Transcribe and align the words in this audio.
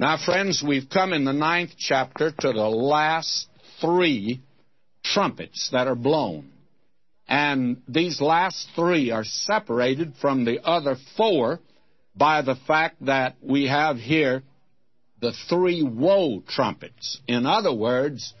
Now, 0.00 0.16
friends, 0.16 0.64
we've 0.66 0.88
come 0.88 1.12
in 1.12 1.26
the 1.26 1.34
ninth 1.34 1.72
chapter 1.76 2.30
to 2.30 2.52
the 2.54 2.68
last 2.70 3.48
three 3.82 4.40
trumpets 5.04 5.68
that 5.72 5.88
are 5.88 5.94
blown. 5.94 6.52
And 7.28 7.82
these 7.86 8.18
last 8.18 8.66
three 8.74 9.10
are 9.10 9.24
separated 9.24 10.14
from 10.18 10.46
the 10.46 10.64
other 10.64 10.96
four 11.18 11.60
by 12.16 12.40
the 12.40 12.56
fact 12.66 13.04
that 13.04 13.36
we 13.42 13.66
have 13.66 13.98
here 13.98 14.42
the 15.20 15.34
three 15.50 15.82
woe 15.82 16.42
trumpets. 16.48 17.20
In 17.28 17.44
other 17.44 17.74
words, 17.74 18.32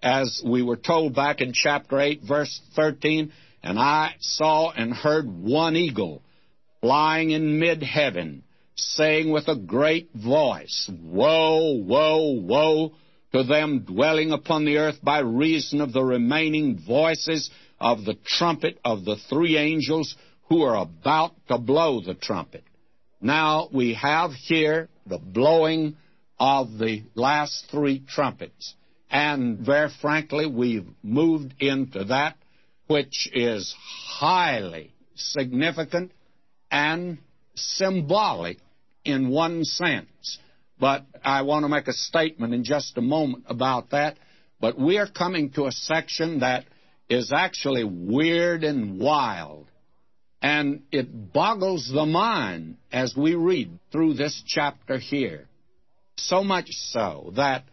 as 0.00 0.40
we 0.46 0.62
were 0.62 0.76
told 0.76 1.16
back 1.16 1.40
in 1.40 1.52
chapter 1.52 1.98
8, 1.98 2.20
verse 2.28 2.60
13, 2.76 3.32
and 3.64 3.76
I 3.76 4.14
saw 4.20 4.70
and 4.70 4.94
heard 4.94 5.26
one 5.28 5.74
eagle 5.74 6.22
flying 6.80 7.32
in 7.32 7.58
mid 7.58 7.82
heaven, 7.82 8.44
saying 8.78 9.30
with 9.30 9.48
a 9.48 9.56
great 9.56 10.10
voice, 10.14 10.90
Woe, 11.02 11.72
woe, 11.74 12.32
woe 12.40 12.92
to 13.32 13.42
them 13.42 13.80
dwelling 13.80 14.32
upon 14.32 14.64
the 14.64 14.78
earth 14.78 14.98
by 15.02 15.18
reason 15.18 15.80
of 15.80 15.92
the 15.92 16.02
remaining 16.02 16.78
voices 16.86 17.50
of 17.80 18.04
the 18.04 18.16
trumpet 18.24 18.78
of 18.84 19.04
the 19.04 19.16
three 19.28 19.56
angels 19.56 20.16
who 20.48 20.62
are 20.62 20.76
about 20.76 21.32
to 21.48 21.58
blow 21.58 22.00
the 22.00 22.14
trumpet. 22.14 22.64
Now 23.20 23.68
we 23.72 23.94
have 23.94 24.32
here 24.32 24.88
the 25.06 25.18
blowing 25.18 25.96
of 26.38 26.78
the 26.78 27.02
last 27.14 27.66
three 27.70 28.02
trumpets. 28.08 28.74
And 29.10 29.58
very 29.58 29.90
frankly, 30.00 30.46
we've 30.46 30.88
moved 31.02 31.54
into 31.58 32.04
that 32.04 32.36
which 32.86 33.28
is 33.32 33.74
highly 34.18 34.92
significant 35.14 36.12
and 36.70 37.18
symbolic 37.54 38.58
in 39.08 39.30
one 39.30 39.64
sense. 39.64 40.38
But 40.78 41.06
I 41.24 41.42
want 41.42 41.64
to 41.64 41.68
make 41.68 41.88
a 41.88 41.92
statement 41.92 42.52
in 42.52 42.62
just 42.62 42.98
a 42.98 43.00
moment 43.00 43.44
about 43.48 43.90
that. 43.90 44.18
But 44.60 44.78
we 44.78 44.98
are 44.98 45.08
coming 45.08 45.50
to 45.52 45.64
a 45.66 45.72
section 45.72 46.40
that 46.40 46.66
is 47.08 47.32
actually 47.32 47.84
weird 47.84 48.64
and 48.64 49.00
wild. 49.00 49.66
And 50.42 50.82
it 50.92 51.32
boggles 51.32 51.90
the 51.92 52.04
mind 52.04 52.76
as 52.92 53.16
we 53.16 53.34
read 53.34 53.78
through 53.90 54.14
this 54.14 54.40
chapter 54.46 54.98
here. 54.98 55.48
So 56.16 56.44
much 56.44 56.68
so 56.68 57.32
that 57.36 57.64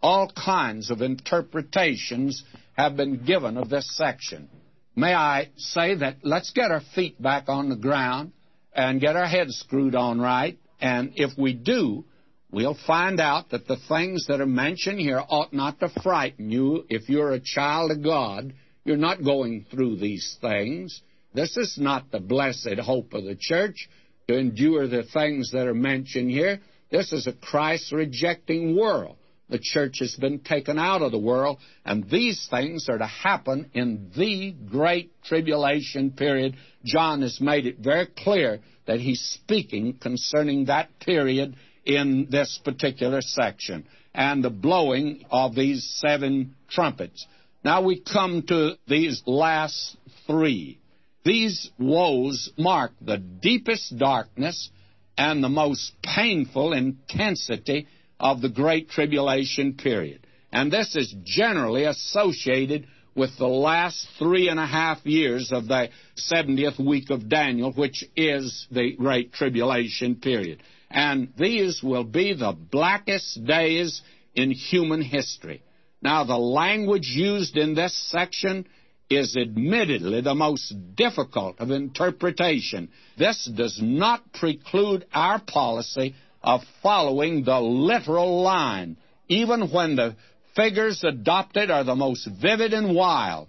all 0.00 0.30
kinds 0.30 0.90
of 0.90 1.02
interpretations 1.02 2.44
have 2.74 2.96
been 2.96 3.24
given 3.24 3.56
of 3.56 3.68
this 3.68 3.96
section. 3.96 4.48
May 4.94 5.12
I 5.12 5.48
say 5.56 5.96
that 5.96 6.18
let's 6.22 6.52
get 6.52 6.70
our 6.70 6.82
feet 6.94 7.20
back 7.20 7.48
on 7.48 7.68
the 7.68 7.76
ground 7.76 8.32
and 8.72 9.00
get 9.00 9.16
our 9.16 9.26
heads 9.26 9.58
screwed 9.58 9.96
on 9.96 10.20
right. 10.20 10.58
And 10.84 11.12
if 11.16 11.30
we 11.38 11.54
do, 11.54 12.04
we'll 12.52 12.76
find 12.86 13.18
out 13.18 13.48
that 13.52 13.66
the 13.66 13.78
things 13.88 14.26
that 14.26 14.42
are 14.42 14.46
mentioned 14.46 15.00
here 15.00 15.22
ought 15.26 15.54
not 15.54 15.80
to 15.80 15.88
frighten 16.02 16.50
you. 16.50 16.84
If 16.90 17.08
you're 17.08 17.32
a 17.32 17.40
child 17.40 17.90
of 17.90 18.04
God, 18.04 18.52
you're 18.84 18.98
not 18.98 19.24
going 19.24 19.64
through 19.70 19.96
these 19.96 20.36
things. 20.42 21.00
This 21.32 21.56
is 21.56 21.78
not 21.80 22.10
the 22.10 22.20
blessed 22.20 22.78
hope 22.80 23.14
of 23.14 23.24
the 23.24 23.34
church 23.34 23.88
to 24.28 24.36
endure 24.36 24.86
the 24.86 25.04
things 25.04 25.52
that 25.52 25.66
are 25.66 25.72
mentioned 25.72 26.30
here. 26.30 26.60
This 26.90 27.14
is 27.14 27.26
a 27.26 27.32
Christ 27.32 27.90
rejecting 27.90 28.76
world. 28.76 29.16
The 29.48 29.60
church 29.60 30.00
has 30.00 30.14
been 30.16 30.40
taken 30.40 30.78
out 30.78 31.00
of 31.00 31.12
the 31.12 31.18
world, 31.18 31.60
and 31.86 32.10
these 32.10 32.46
things 32.50 32.90
are 32.90 32.98
to 32.98 33.06
happen 33.06 33.70
in 33.72 34.10
the 34.14 34.54
great 34.70 35.12
tribulation 35.22 36.10
period. 36.10 36.56
John 36.84 37.22
has 37.22 37.40
made 37.40 37.64
it 37.64 37.78
very 37.78 38.06
clear 38.06 38.60
that 38.86 39.00
he's 39.00 39.20
speaking 39.20 39.94
concerning 39.94 40.66
that 40.66 40.88
period 41.00 41.56
in 41.84 42.28
this 42.30 42.60
particular 42.64 43.20
section 43.20 43.86
and 44.14 44.42
the 44.44 44.50
blowing 44.50 45.24
of 45.30 45.54
these 45.54 45.84
seven 46.00 46.54
trumpets. 46.68 47.26
Now 47.64 47.82
we 47.82 48.00
come 48.00 48.42
to 48.48 48.76
these 48.86 49.22
last 49.26 49.96
three. 50.26 50.78
These 51.24 51.70
woes 51.78 52.50
mark 52.58 52.92
the 53.00 53.16
deepest 53.16 53.96
darkness 53.98 54.70
and 55.16 55.42
the 55.42 55.48
most 55.48 55.92
painful 56.02 56.72
intensity 56.72 57.86
of 58.20 58.40
the 58.40 58.48
Great 58.48 58.90
Tribulation 58.90 59.74
period. 59.74 60.26
And 60.52 60.70
this 60.70 60.94
is 60.94 61.14
generally 61.24 61.84
associated 61.84 62.86
with 63.14 63.36
the 63.38 63.46
last 63.46 64.06
three 64.18 64.48
and 64.48 64.58
a 64.58 64.66
half 64.66 65.04
years 65.04 65.52
of 65.52 65.68
the 65.68 65.88
70th 66.32 66.84
week 66.84 67.10
of 67.10 67.28
Daniel, 67.28 67.72
which 67.72 68.04
is 68.16 68.66
the 68.70 68.92
Great 68.96 69.32
Tribulation 69.32 70.16
period. 70.16 70.62
And 70.90 71.32
these 71.36 71.82
will 71.82 72.04
be 72.04 72.34
the 72.34 72.52
blackest 72.52 73.44
days 73.44 74.02
in 74.34 74.50
human 74.50 75.02
history. 75.02 75.62
Now, 76.02 76.24
the 76.24 76.36
language 76.36 77.06
used 77.06 77.56
in 77.56 77.74
this 77.74 77.94
section 78.10 78.66
is 79.10 79.36
admittedly 79.36 80.20
the 80.20 80.34
most 80.34 80.74
difficult 80.94 81.60
of 81.60 81.70
interpretation. 81.70 82.90
This 83.18 83.44
does 83.54 83.78
not 83.82 84.32
preclude 84.32 85.06
our 85.12 85.40
policy 85.40 86.14
of 86.42 86.62
following 86.82 87.44
the 87.44 87.60
literal 87.60 88.42
line, 88.42 88.96
even 89.28 89.70
when 89.70 89.96
the 89.96 90.16
figures 90.54 91.02
adopted 91.04 91.70
are 91.70 91.84
the 91.84 91.94
most 91.94 92.28
vivid 92.40 92.72
and 92.72 92.94
wild. 92.94 93.48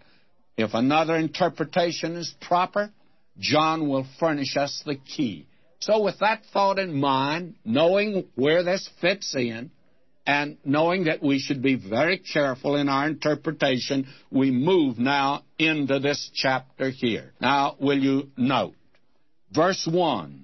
If 0.57 0.73
another 0.73 1.15
interpretation 1.15 2.15
is 2.15 2.33
proper, 2.41 2.91
John 3.39 3.89
will 3.89 4.07
furnish 4.19 4.55
us 4.55 4.81
the 4.85 4.95
key. 4.95 5.47
So, 5.79 6.01
with 6.01 6.19
that 6.19 6.43
thought 6.53 6.79
in 6.79 6.93
mind, 6.93 7.55
knowing 7.65 8.27
where 8.35 8.63
this 8.63 8.89
fits 9.01 9.35
in, 9.35 9.71
and 10.25 10.57
knowing 10.65 11.03
that 11.03 11.21
we 11.21 11.37
should 11.37 11.61
be 11.61 11.75
very 11.75 12.17
careful 12.17 12.75
in 12.75 12.89
our 12.89 13.07
interpretation, 13.07 14.07
we 14.31 14.49
move 14.49 14.97
now 14.97 15.43
into 15.59 15.99
this 15.99 16.31
chapter 16.33 16.89
here. 16.89 17.33
Now, 17.39 17.75
will 17.79 17.99
you 17.99 18.31
note? 18.35 18.73
Verse 19.51 19.87
1, 19.89 20.43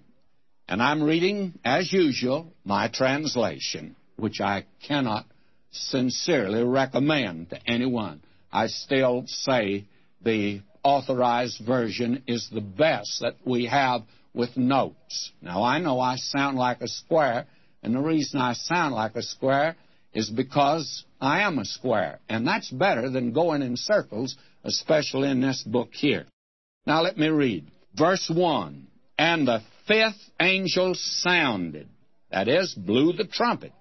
and 0.67 0.81
I'm 0.81 1.01
reading, 1.01 1.59
as 1.65 1.91
usual, 1.91 2.53
my 2.63 2.89
translation, 2.89 3.95
which 4.17 4.39
I 4.39 4.65
cannot 4.87 5.25
sincerely 5.71 6.63
recommend 6.63 7.49
to 7.49 7.59
anyone. 7.67 8.21
I 8.51 8.67
still 8.67 9.23
say 9.27 9.85
the 10.21 10.61
authorized 10.83 11.61
version 11.65 12.23
is 12.27 12.49
the 12.49 12.61
best 12.61 13.21
that 13.21 13.35
we 13.45 13.65
have 13.65 14.01
with 14.33 14.57
notes. 14.57 15.31
Now, 15.41 15.63
I 15.63 15.79
know 15.79 15.99
I 15.99 16.15
sound 16.17 16.57
like 16.57 16.81
a 16.81 16.87
square, 16.87 17.47
and 17.83 17.95
the 17.95 17.99
reason 17.99 18.39
I 18.39 18.53
sound 18.53 18.93
like 18.93 19.15
a 19.15 19.21
square 19.21 19.75
is 20.13 20.29
because 20.29 21.05
I 21.19 21.41
am 21.41 21.59
a 21.59 21.65
square, 21.65 22.19
and 22.27 22.45
that's 22.47 22.69
better 22.69 23.09
than 23.09 23.31
going 23.31 23.61
in 23.61 23.77
circles, 23.77 24.35
especially 24.63 25.29
in 25.29 25.41
this 25.41 25.63
book 25.63 25.89
here. 25.93 26.25
Now, 26.85 27.01
let 27.01 27.17
me 27.17 27.27
read. 27.27 27.67
Verse 27.95 28.29
1 28.33 28.87
And 29.17 29.47
the 29.47 29.61
fifth 29.87 30.29
angel 30.39 30.93
sounded, 30.95 31.87
that 32.31 32.47
is, 32.47 32.73
blew 32.73 33.13
the 33.13 33.25
trumpet 33.25 33.71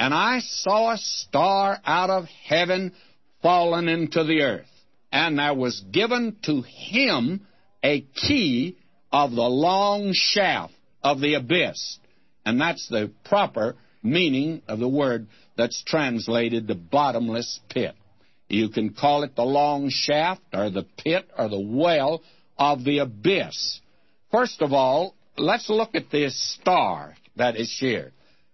and 0.00 0.14
I 0.14 0.40
saw 0.40 0.92
a 0.92 0.96
star 0.96 1.78
out 1.84 2.08
of 2.08 2.24
heaven 2.46 2.94
fallen 3.42 3.86
into 3.86 4.24
the 4.24 4.40
earth. 4.40 4.66
And 5.12 5.38
there 5.38 5.52
was 5.52 5.82
given 5.92 6.38
to 6.44 6.62
him 6.62 7.46
a 7.84 8.00
key 8.00 8.78
of 9.12 9.32
the 9.32 9.42
long 9.42 10.12
shaft 10.14 10.72
of 11.02 11.20
the 11.20 11.34
abyss. 11.34 11.98
And 12.46 12.58
that's 12.58 12.88
the 12.88 13.12
proper 13.26 13.76
meaning 14.02 14.62
of 14.68 14.78
the 14.78 14.88
word 14.88 15.26
that's 15.58 15.82
translated 15.84 16.66
the 16.66 16.76
bottomless 16.76 17.60
pit. 17.68 17.94
You 18.48 18.70
can 18.70 18.94
call 18.94 19.22
it 19.22 19.36
the 19.36 19.42
long 19.42 19.90
shaft 19.90 20.40
or 20.54 20.70
the 20.70 20.86
pit 20.96 21.28
or 21.36 21.50
the 21.50 21.60
well 21.60 22.22
of 22.56 22.84
the 22.84 23.00
abyss. 23.00 23.82
First 24.30 24.62
of 24.62 24.72
all, 24.72 25.14
let's 25.36 25.68
look 25.68 25.94
at 25.94 26.10
this 26.10 26.54
star 26.54 27.16
that 27.36 27.56
is 27.56 27.76
here. 27.78 28.12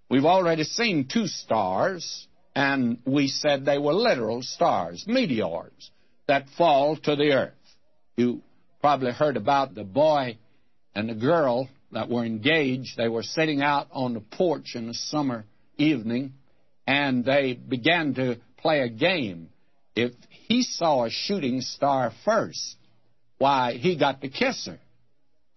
We've 0.08 0.24
already 0.24 0.62
seen 0.62 1.08
two 1.12 1.26
stars, 1.26 2.28
and 2.54 2.98
we 3.04 3.28
said 3.28 3.64
they 3.64 3.78
were 3.78 3.92
literal 3.92 4.42
stars, 4.42 5.04
meteors, 5.06 5.90
that 6.28 6.46
fall 6.56 6.96
to 6.96 7.16
the 7.16 7.32
earth. 7.32 7.52
You 8.16 8.42
probably 8.80 9.12
heard 9.12 9.36
about 9.36 9.74
the 9.74 9.84
boy 9.84 10.38
and 10.94 11.08
the 11.08 11.14
girl 11.14 11.68
that 11.92 12.08
were 12.08 12.24
engaged. 12.24 12.96
They 12.96 13.08
were 13.08 13.24
sitting 13.24 13.62
out 13.62 13.88
on 13.90 14.14
the 14.14 14.20
porch 14.20 14.74
in 14.74 14.86
the 14.86 14.94
summer 14.94 15.44
evening, 15.76 16.34
and 16.86 17.24
they 17.24 17.54
began 17.54 18.14
to 18.14 18.36
play 18.58 18.80
a 18.80 18.88
game. 18.88 19.48
If 19.96 20.12
he 20.28 20.62
saw 20.62 21.04
a 21.04 21.10
shooting 21.10 21.60
star 21.62 22.12
first, 22.24 22.76
why, 23.38 23.72
he 23.72 23.98
got 23.98 24.20
to 24.20 24.28
kiss 24.28 24.66
her. 24.66 24.78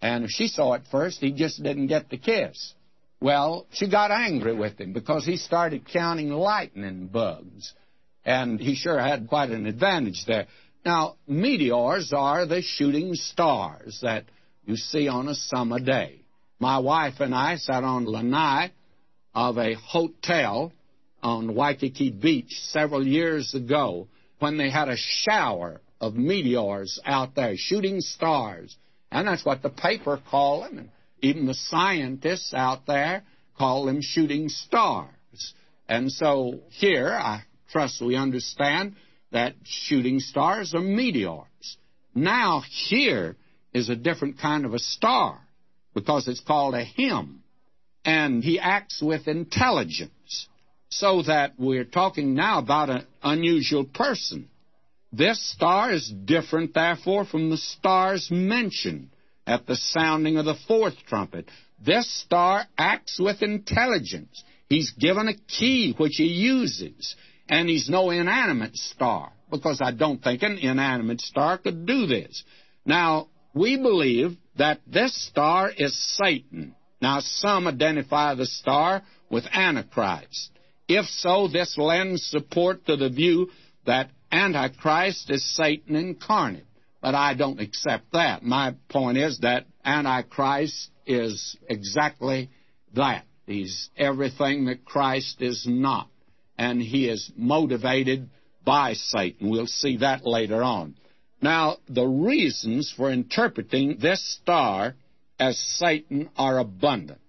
And 0.02 0.24
if 0.24 0.30
she 0.30 0.48
saw 0.48 0.74
it 0.74 0.82
first, 0.90 1.20
he 1.20 1.30
just 1.30 1.62
didn't 1.62 1.86
get 1.86 2.10
the 2.10 2.18
kiss. 2.18 2.74
Well, 3.20 3.66
she 3.72 3.90
got 3.90 4.10
angry 4.10 4.54
with 4.54 4.80
him 4.80 4.92
because 4.92 5.26
he 5.26 5.36
started 5.36 5.86
counting 5.86 6.30
lightning 6.30 7.08
bugs. 7.08 7.74
And 8.24 8.60
he 8.60 8.74
sure 8.74 8.98
had 8.98 9.28
quite 9.28 9.50
an 9.50 9.66
advantage 9.66 10.24
there. 10.26 10.46
Now, 10.84 11.16
meteors 11.26 12.12
are 12.14 12.46
the 12.46 12.62
shooting 12.62 13.14
stars 13.14 13.98
that 14.02 14.24
you 14.64 14.76
see 14.76 15.08
on 15.08 15.28
a 15.28 15.34
summer 15.34 15.80
day. 15.80 16.22
My 16.58 16.78
wife 16.78 17.20
and 17.20 17.34
I 17.34 17.56
sat 17.56 17.84
on 17.84 18.06
Lanai 18.06 18.72
of 19.34 19.58
a 19.58 19.74
hotel 19.74 20.72
on 21.22 21.54
Waikiki 21.54 22.10
Beach 22.10 22.52
several 22.70 23.06
years 23.06 23.54
ago 23.54 24.08
when 24.38 24.56
they 24.56 24.70
had 24.70 24.88
a 24.88 24.96
shower 24.96 25.80
of 26.00 26.14
meteors 26.14 26.98
out 27.04 27.34
there, 27.34 27.54
shooting 27.56 28.00
stars. 28.00 28.74
And 29.12 29.28
that's 29.28 29.44
what 29.44 29.62
the 29.62 29.70
paper 29.70 30.20
called 30.30 30.64
them. 30.64 30.90
Even 31.22 31.46
the 31.46 31.54
scientists 31.54 32.54
out 32.54 32.86
there 32.86 33.24
call 33.58 33.84
them 33.84 34.00
shooting 34.00 34.48
stars. 34.48 35.54
And 35.88 36.10
so 36.10 36.60
here, 36.70 37.10
I 37.10 37.42
trust 37.70 38.00
we 38.00 38.16
understand 38.16 38.94
that 39.32 39.54
shooting 39.64 40.20
stars 40.20 40.74
are 40.74 40.80
meteors. 40.80 41.76
Now, 42.14 42.62
here 42.88 43.36
is 43.72 43.88
a 43.88 43.96
different 43.96 44.38
kind 44.38 44.64
of 44.64 44.74
a 44.74 44.78
star 44.78 45.40
because 45.94 46.26
it's 46.26 46.40
called 46.40 46.74
a 46.74 46.84
HIM. 46.84 47.42
And 48.04 48.42
he 48.42 48.58
acts 48.58 49.02
with 49.02 49.28
intelligence. 49.28 50.48
So 50.92 51.22
that 51.22 51.52
we're 51.56 51.84
talking 51.84 52.34
now 52.34 52.58
about 52.58 52.90
an 52.90 53.06
unusual 53.22 53.84
person. 53.84 54.48
This 55.12 55.40
star 55.52 55.92
is 55.92 56.08
different, 56.08 56.74
therefore, 56.74 57.24
from 57.24 57.50
the 57.50 57.56
stars 57.56 58.28
mentioned 58.30 59.10
at 59.50 59.66
the 59.66 59.74
sounding 59.74 60.36
of 60.36 60.44
the 60.44 60.54
fourth 60.68 60.94
trumpet. 61.08 61.50
This 61.84 62.08
star 62.22 62.66
acts 62.78 63.18
with 63.18 63.42
intelligence. 63.42 64.44
He's 64.68 64.92
given 64.92 65.26
a 65.26 65.34
key 65.34 65.92
which 65.98 66.14
he 66.18 66.26
uses, 66.26 67.16
and 67.48 67.68
he's 67.68 67.88
no 67.90 68.10
inanimate 68.10 68.76
star, 68.76 69.32
because 69.50 69.80
I 69.82 69.90
don't 69.90 70.22
think 70.22 70.42
an 70.42 70.58
inanimate 70.58 71.20
star 71.20 71.58
could 71.58 71.84
do 71.84 72.06
this. 72.06 72.44
Now, 72.86 73.26
we 73.52 73.76
believe 73.76 74.36
that 74.56 74.80
this 74.86 75.12
star 75.28 75.72
is 75.76 75.98
Satan. 76.16 76.76
Now, 77.02 77.18
some 77.20 77.66
identify 77.66 78.34
the 78.34 78.46
star 78.46 79.02
with 79.30 79.46
Antichrist. 79.52 80.50
If 80.86 81.06
so, 81.06 81.48
this 81.48 81.76
lends 81.76 82.22
support 82.22 82.86
to 82.86 82.96
the 82.96 83.10
view 83.10 83.50
that 83.86 84.10
Antichrist 84.30 85.28
is 85.28 85.56
Satan 85.56 85.96
incarnate. 85.96 86.66
But 87.00 87.14
I 87.14 87.34
don't 87.34 87.60
accept 87.60 88.12
that. 88.12 88.42
My 88.42 88.74
point 88.88 89.16
is 89.16 89.38
that 89.38 89.66
Antichrist 89.84 90.90
is 91.06 91.56
exactly 91.68 92.50
that. 92.94 93.24
He's 93.46 93.88
everything 93.96 94.66
that 94.66 94.84
Christ 94.84 95.40
is 95.40 95.66
not. 95.66 96.08
And 96.58 96.80
he 96.80 97.08
is 97.08 97.32
motivated 97.36 98.28
by 98.64 98.92
Satan. 98.92 99.50
We'll 99.50 99.66
see 99.66 99.98
that 99.98 100.26
later 100.26 100.62
on. 100.62 100.96
Now, 101.42 101.78
the 101.88 102.06
reasons 102.06 102.92
for 102.94 103.10
interpreting 103.10 103.96
this 103.98 104.38
star 104.40 104.94
as 105.38 105.58
Satan 105.58 106.28
are 106.36 106.58
abundant. 106.58 107.20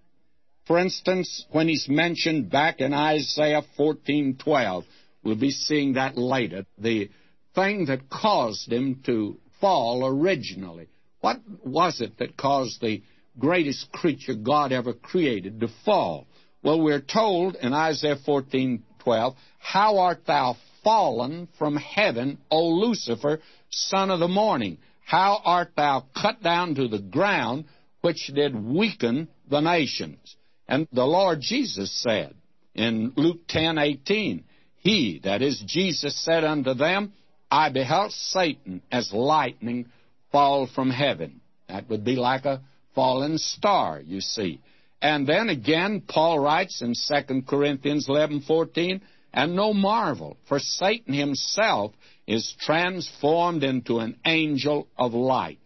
For 0.66 0.78
instance, 0.78 1.46
when 1.52 1.70
he's 1.70 1.88
mentioned 1.90 2.50
back 2.50 2.82
in 2.82 2.94
Isaiah 2.94 3.64
14:12, 3.78 4.86
we'll 5.24 5.36
be 5.36 5.52
seeing 5.52 5.94
that 5.94 6.18
later. 6.18 6.66
The 6.78 7.10
thing 7.56 7.86
that 7.86 8.10
caused 8.10 8.72
him 8.72 9.02
to 9.06 9.40
fall 9.62 10.06
originally. 10.06 10.90
What 11.22 11.40
was 11.64 12.02
it 12.02 12.18
that 12.18 12.36
caused 12.36 12.82
the 12.82 13.04
greatest 13.40 13.92
creature 13.92 14.34
God 14.34 14.72
ever 14.72 14.94
created 14.94 15.62
to 15.62 15.70
fall? 15.86 16.28
Well, 16.64 16.82
we're 16.82 17.02
told 17.02 17.56
in 17.56 17.74
Isaiah 17.74 18.18
14:12, 18.18 19.36
"How 19.60 20.00
art 20.00 20.26
thou 20.26 20.58
fallen 20.84 21.48
from 21.58 21.76
heaven, 21.76 22.40
O 22.50 22.68
Lucifer, 22.70 23.40
son 23.70 24.10
of 24.10 24.20
the 24.20 24.28
morning? 24.28 24.80
How 25.06 25.42
art 25.46 25.74
thou 25.76 26.06
cut 26.16 26.42
down 26.42 26.76
to 26.76 26.88
the 26.88 27.00
ground, 27.00 27.66
which 28.02 28.28
did 28.28 28.56
weaken 28.56 29.28
the 29.48 29.62
nations?" 29.62 30.36
And 30.68 30.88
the 30.92 31.08
Lord 31.08 31.42
Jesus 31.42 31.92
said 31.92 32.34
in 32.74 33.14
Luke 33.16 33.48
10:18, 33.48 34.44
"He, 34.78 35.20
that 35.20 35.42
is 35.42 35.60
Jesus, 35.60 36.16
said 36.16 36.44
unto 36.44 36.74
them, 36.74 37.14
I 37.52 37.70
beheld 37.70 38.14
Satan 38.14 38.82
as 38.92 39.12
lightning 39.12 39.88
fall 40.32 40.68
from 40.68 40.90
heaven. 40.90 41.42
That 41.68 41.90
would 41.90 42.06
be 42.06 42.16
like 42.16 42.46
a 42.46 42.62
fallen 42.96 43.38
star, 43.38 44.00
you 44.00 44.22
see. 44.22 44.62
And 45.02 45.28
then 45.28 45.50
again, 45.50 46.02
Paul 46.08 46.40
writes 46.40 46.82
in 46.82 46.94
2 46.94 47.42
Corinthians 47.48 48.08
11:14, 48.08 49.02
and 49.34 49.56
no 49.56 49.74
marvel, 49.74 50.38
for 50.48 50.60
Satan 50.60 51.14
himself 51.14 51.94
is 52.28 52.56
transformed 52.60 53.64
into 53.64 54.00
an 54.00 54.18
angel 54.26 54.88
of 54.98 55.14
light. 55.14 55.60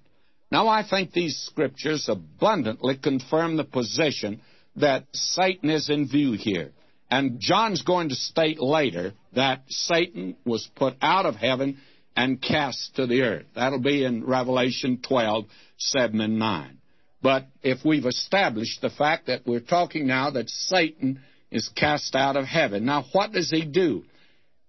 Now, 0.51 0.67
I 0.67 0.83
think 0.83 1.11
these 1.11 1.37
scriptures 1.37 2.07
abundantly 2.07 2.95
confirm 2.97 3.57
the 3.57 3.63
position 3.63 4.41
that 4.77 5.05
Satan 5.13 5.69
is 5.69 5.89
in 5.89 6.07
view 6.07 6.33
here. 6.33 6.71
And 7.15 7.39
John's 7.39 7.81
going 7.81 8.09
to 8.09 8.15
state 8.15 8.59
later 8.59 9.13
that 9.35 9.61
Satan 9.69 10.35
was 10.43 10.69
put 10.75 10.95
out 11.01 11.25
of 11.25 11.37
heaven 11.37 11.77
and 12.13 12.41
cast 12.41 12.97
to 12.97 13.07
the 13.07 13.21
earth. 13.21 13.45
That'll 13.55 13.79
be 13.79 14.03
in 14.03 14.25
Revelation 14.25 14.99
12, 15.01 15.45
7 15.77 16.19
and 16.19 16.37
9. 16.37 16.77
But 17.21 17.47
if 17.63 17.85
we've 17.85 18.05
established 18.05 18.81
the 18.81 18.89
fact 18.89 19.27
that 19.27 19.47
we're 19.47 19.61
talking 19.61 20.07
now 20.07 20.31
that 20.31 20.49
Satan 20.49 21.21
is 21.51 21.69
cast 21.69 22.15
out 22.15 22.35
of 22.35 22.43
heaven, 22.43 22.83
now 22.83 23.05
what 23.13 23.31
does 23.31 23.49
he 23.49 23.63
do? 23.63 24.03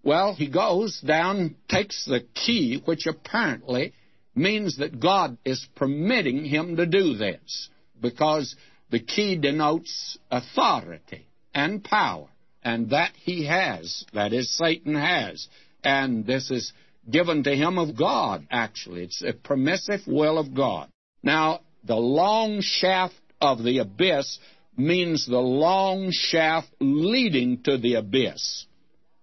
Well, 0.05 0.33
he 0.33 0.49
goes 0.49 1.01
down, 1.01 1.57
takes 1.69 2.05
the 2.05 2.21
key, 2.33 2.81
which 2.85 3.09
apparently 3.09 3.93
means 4.37 4.79
that 4.79 5.01
God 5.01 5.37
is 5.45 5.67
permitting 5.75 6.45
him 6.45 6.77
to 6.77 6.87
do 6.87 7.15
this, 7.15 7.71
because 8.01 8.55
the 8.91 9.01
key 9.01 9.37
denotes 9.37 10.17
authority 10.31 11.27
and 11.53 11.83
power. 11.83 12.29
And 12.67 12.91
that 12.91 13.13
he 13.15 13.47
has, 13.47 14.05
that 14.13 14.33
is, 14.33 14.57
Satan 14.57 14.97
has. 14.97 15.47
And 15.85 16.27
this 16.27 16.51
is 16.51 16.73
given 17.09 17.45
to 17.45 17.55
him 17.55 17.79
of 17.79 17.97
God, 17.97 18.45
actually. 18.51 19.05
It's 19.05 19.23
a 19.23 19.35
permissive 19.35 20.01
will 20.05 20.37
of 20.37 20.53
God. 20.53 20.89
Now, 21.23 21.61
the 21.85 21.95
long 21.95 22.59
shaft 22.61 23.15
of 23.41 23.63
the 23.63 23.79
abyss 23.79 24.41
means 24.77 25.27
the 25.27 25.39
long 25.39 26.11
shaft 26.11 26.67
leading 26.81 27.63
to 27.63 27.79
the 27.79 27.95
abyss. 27.95 28.67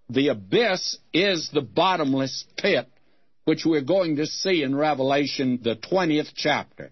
The 0.10 0.30
abyss 0.30 0.98
is 1.13 1.50
the 1.54 1.62
bottomless 1.62 2.46
pit, 2.56 2.88
which 3.44 3.66
we're 3.66 3.81
going 3.81 4.16
to 4.16 4.25
see 4.25 4.63
in 4.63 4.74
Revelation, 4.74 5.60
the 5.62 5.75
20th 5.75 6.31
chapter. 6.34 6.92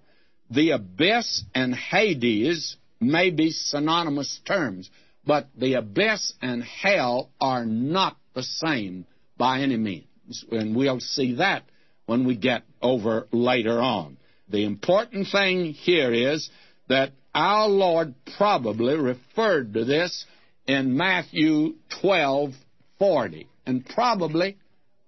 The 0.49 0.71
abyss 0.71 1.45
and 1.55 1.73
Hades 1.73 2.75
may 2.99 3.29
be 3.29 3.51
synonymous 3.51 4.41
terms, 4.45 4.89
but 5.25 5.47
the 5.57 5.73
abyss 5.73 6.33
and 6.41 6.63
hell 6.63 7.29
are 7.39 7.65
not 7.65 8.17
the 8.33 8.43
same 8.43 9.05
by 9.37 9.61
any 9.61 9.77
means. 9.77 10.45
And 10.51 10.75
we'll 10.75 10.99
see 10.99 11.35
that 11.35 11.63
when 12.05 12.25
we 12.25 12.35
get 12.35 12.63
over 12.81 13.27
later 13.31 13.79
on. 13.79 14.17
The 14.49 14.65
important 14.65 15.27
thing 15.31 15.73
here 15.73 16.11
is 16.11 16.49
that 16.89 17.11
our 17.33 17.67
Lord 17.67 18.13
probably 18.37 18.95
referred 18.95 19.73
to 19.73 19.85
this 19.85 20.25
in 20.67 20.97
Matthew 20.97 21.75
12:40, 22.01 23.47
and 23.65 23.85
probably 23.85 24.57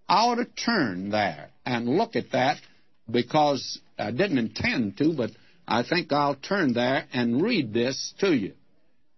I 0.07 0.27
ought 0.27 0.35
to 0.35 0.45
turn 0.45 1.09
there 1.09 1.49
and 1.65 1.97
look 1.97 2.15
at 2.15 2.31
that 2.31 2.57
because 3.09 3.79
I 3.97 4.11
didn't 4.11 4.37
intend 4.37 4.97
to, 4.97 5.13
but 5.13 5.31
I 5.67 5.83
think 5.83 6.11
I'll 6.11 6.35
turn 6.35 6.73
there 6.73 7.05
and 7.13 7.41
read 7.41 7.73
this 7.73 8.13
to 8.19 8.33
you. 8.33 8.53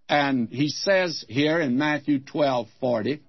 And 0.08 0.50
he 0.50 0.70
says 0.70 1.26
here 1.28 1.60
in 1.60 1.78
Matthew 1.78 2.20
12:40, 2.20 3.22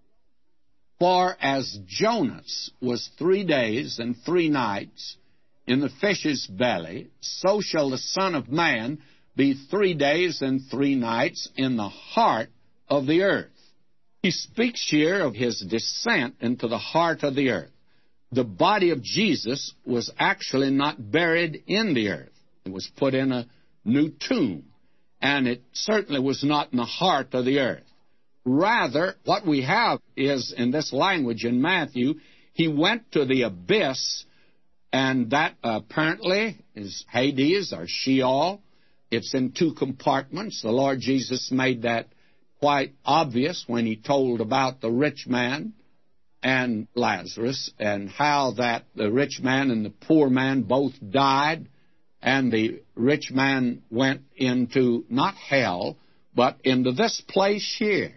"For 0.99 1.37
as 1.41 1.79
Jonas 1.87 2.71
was 2.81 3.09
3 3.19 3.45
days 3.45 3.99
and 3.99 4.17
3 4.25 4.49
nights 4.49 5.17
in 5.67 5.81
the 5.81 5.89
fish's 5.89 6.47
belly, 6.47 7.09
so 7.21 7.61
shall 7.61 7.91
the 7.91 7.99
Son 7.99 8.35
of 8.35 8.51
man 8.51 8.99
be 9.35 9.55
3 9.55 9.95
days 9.95 10.43
and 10.43 10.63
3 10.71 10.95
nights 10.95 11.49
in 11.57 11.77
the 11.77 11.89
heart 11.89 12.51
of 12.89 13.07
the 13.07 13.23
earth." 13.23 13.53
He 14.23 14.31
speaks 14.31 14.89
here 14.89 15.21
of 15.21 15.35
his 15.35 15.61
descent 15.61 16.37
into 16.41 16.69
the 16.69 16.79
heart 16.79 17.23
of 17.23 17.35
the 17.35 17.51
earth. 17.51 17.73
The 18.33 18.45
body 18.45 18.91
of 18.91 19.03
Jesus 19.03 19.73
was 19.85 20.11
actually 20.19 20.71
not 20.71 21.11
buried 21.11 21.63
in 21.67 21.95
the 21.95 22.09
earth. 22.09 22.33
It 22.65 22.73
was 22.73 22.89
put 22.97 23.15
in 23.15 23.33
a 23.33 23.47
new 23.85 24.11
tomb, 24.11 24.65
and 25.21 25.49
it 25.49 25.63
certainly 25.73 26.21
was 26.21 26.45
not 26.45 26.73
in 26.73 26.79
the 26.79 26.85
heart 26.85 27.35
of 27.35 27.45
the 27.45 27.61
earth. 27.61 27.85
Rather, 28.45 29.17
what 29.25 29.47
we 29.47 29.63
have 29.63 30.01
is 30.17 30.55
in 30.57 30.71
this 30.71 30.93
language 30.93 31.45
in 31.45 31.61
Matthew, 31.61 32.15
he 32.53 32.69
went 32.69 33.11
to 33.13 33.25
the 33.25 33.43
abyss, 33.43 34.25
and 34.93 35.31
that 35.31 35.57
apparently 35.63 36.59
is 36.75 37.05
Hades 37.11 37.73
or 37.73 37.87
Sheol. 37.87 38.63
It's 39.11 39.35
in 39.35 39.53
two 39.53 39.75
compartments. 39.75 40.63
The 40.63 40.71
Lord 40.71 41.01
Jesus 41.01 41.51
made 41.51 41.83
that 41.83 42.09
quite 42.61 42.95
obvious 43.05 43.65
when 43.67 43.85
he 43.85 43.97
told 43.97 44.41
about 44.41 44.81
the 44.81 44.91
rich 44.91 45.27
man 45.27 45.75
and 46.43 46.87
Lazarus 46.95 47.73
and 47.79 48.09
how 48.09 48.53
that 48.57 48.85
the 48.95 49.11
rich 49.11 49.41
man 49.43 49.71
and 49.71 49.85
the 49.85 49.91
poor 49.91 50.31
man 50.31 50.63
both 50.63 50.93
died 51.11 51.69
and 52.23 52.53
the 52.53 52.83
rich 52.97 53.31
man 53.31 53.83
went 53.91 54.23
into 54.37 55.05
not 55.09 55.35
hell, 55.35 55.97
but 56.35 56.59
into 56.65 56.93
this 56.93 57.23
place 57.29 57.77
here. 57.79 58.15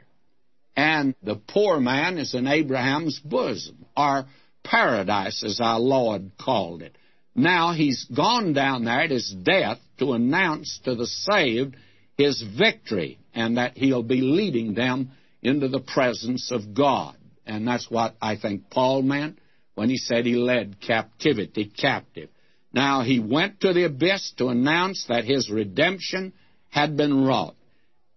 And 0.76 1.14
the 1.22 1.36
poor 1.36 1.80
man 1.80 2.18
is 2.18 2.34
in 2.34 2.48
Abraham's 2.48 3.20
bosom, 3.20 3.86
or 3.96 4.26
paradise, 4.64 5.44
as 5.44 5.60
our 5.62 5.80
Lord 5.80 6.32
called 6.40 6.82
it. 6.82 6.96
Now 7.36 7.74
he's 7.74 8.06
gone 8.06 8.54
down 8.54 8.86
there 8.86 9.02
at 9.02 9.12
his 9.12 9.30
death 9.44 9.80
to 10.00 10.14
announce 10.14 10.80
to 10.86 10.96
the 10.96 11.08
saved 11.08 11.76
his 12.18 12.42
victory 12.58 13.18
and 13.34 13.58
that 13.58 13.78
he'll 13.78 14.04
be 14.04 14.22
leading 14.22 14.74
them 14.74 15.12
into 15.42 15.70
the 15.70 15.80
presence 15.80 16.52
of 16.52 16.74
God. 16.74 17.16
And 17.46 17.68
that's 17.68 17.90
what 17.90 18.16
I 18.22 18.36
think 18.36 18.70
Paul 18.70 19.02
meant 19.02 19.40
when 19.76 19.90
he 19.90 19.98
said 19.98 20.26
he 20.26 20.36
led 20.36 20.82
captivity 20.82 21.66
captive. 21.66 22.30
Now 22.74 23.02
he 23.02 23.20
went 23.20 23.62
to 23.62 23.74
the 23.74 23.86
abyss 23.86 24.34
to 24.38 24.48
announce 24.48 25.06
that 25.08 25.26
his 25.26 25.50
redemption 25.50 26.34
had 26.70 26.96
been 26.96 27.26
wrought. 27.26 27.56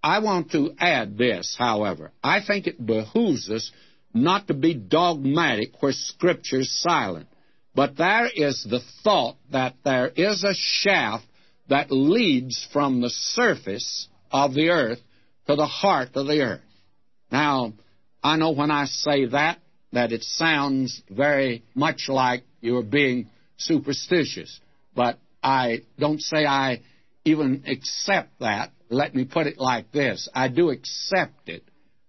I 0.03 0.19
want 0.19 0.51
to 0.53 0.75
add 0.79 1.17
this, 1.17 1.57
however. 1.59 2.13
I 2.23 2.41
think 2.45 2.67
it 2.67 2.85
behooves 2.85 3.49
us 3.49 3.71
not 4.13 4.49
to 4.49 4.55
be 4.55 4.75
dogmatic 4.75 5.81
where 5.81 5.93
Scripture's 5.93 6.71
silent. 6.71 7.29
But 7.75 7.97
there 7.97 8.29
is 8.29 8.67
the 8.69 8.81
thought 9.03 9.37
that 9.51 9.77
there 9.85 10.09
is 10.09 10.45
a 10.45 10.55
shaft 10.55 11.25
that 11.69 11.91
leads 11.91 12.67
from 12.73 13.01
the 13.01 13.09
surface 13.09 14.09
of 14.31 14.53
the 14.53 14.69
earth 14.69 15.01
to 15.47 15.57
the 15.57 15.67
heart 15.67 16.11
of 16.15 16.27
the 16.27 16.41
earth. 16.41 16.61
Now, 17.31 17.73
I 18.23 18.37
know 18.37 18.51
when 18.51 18.71
I 18.71 18.85
say 18.85 19.27
that, 19.27 19.59
that 19.93 20.13
it 20.13 20.23
sounds 20.23 21.03
very 21.11 21.65
much 21.75 22.09
like 22.09 22.45
you're 22.61 22.83
being 22.83 23.29
superstitious, 23.67 24.61
but 24.95 25.19
I 25.43 25.83
don't 25.99 26.21
say 26.21 26.47
I 26.47 26.81
even 27.25 27.65
accept 27.67 28.39
that. 28.41 28.73
Let 28.89 29.15
me 29.15 29.25
put 29.25 29.47
it 29.47 29.59
like 29.59 29.91
this 29.93 30.29
I 30.35 30.49
do 30.49 30.71
accept 30.71 31.49
it. 31.49 31.65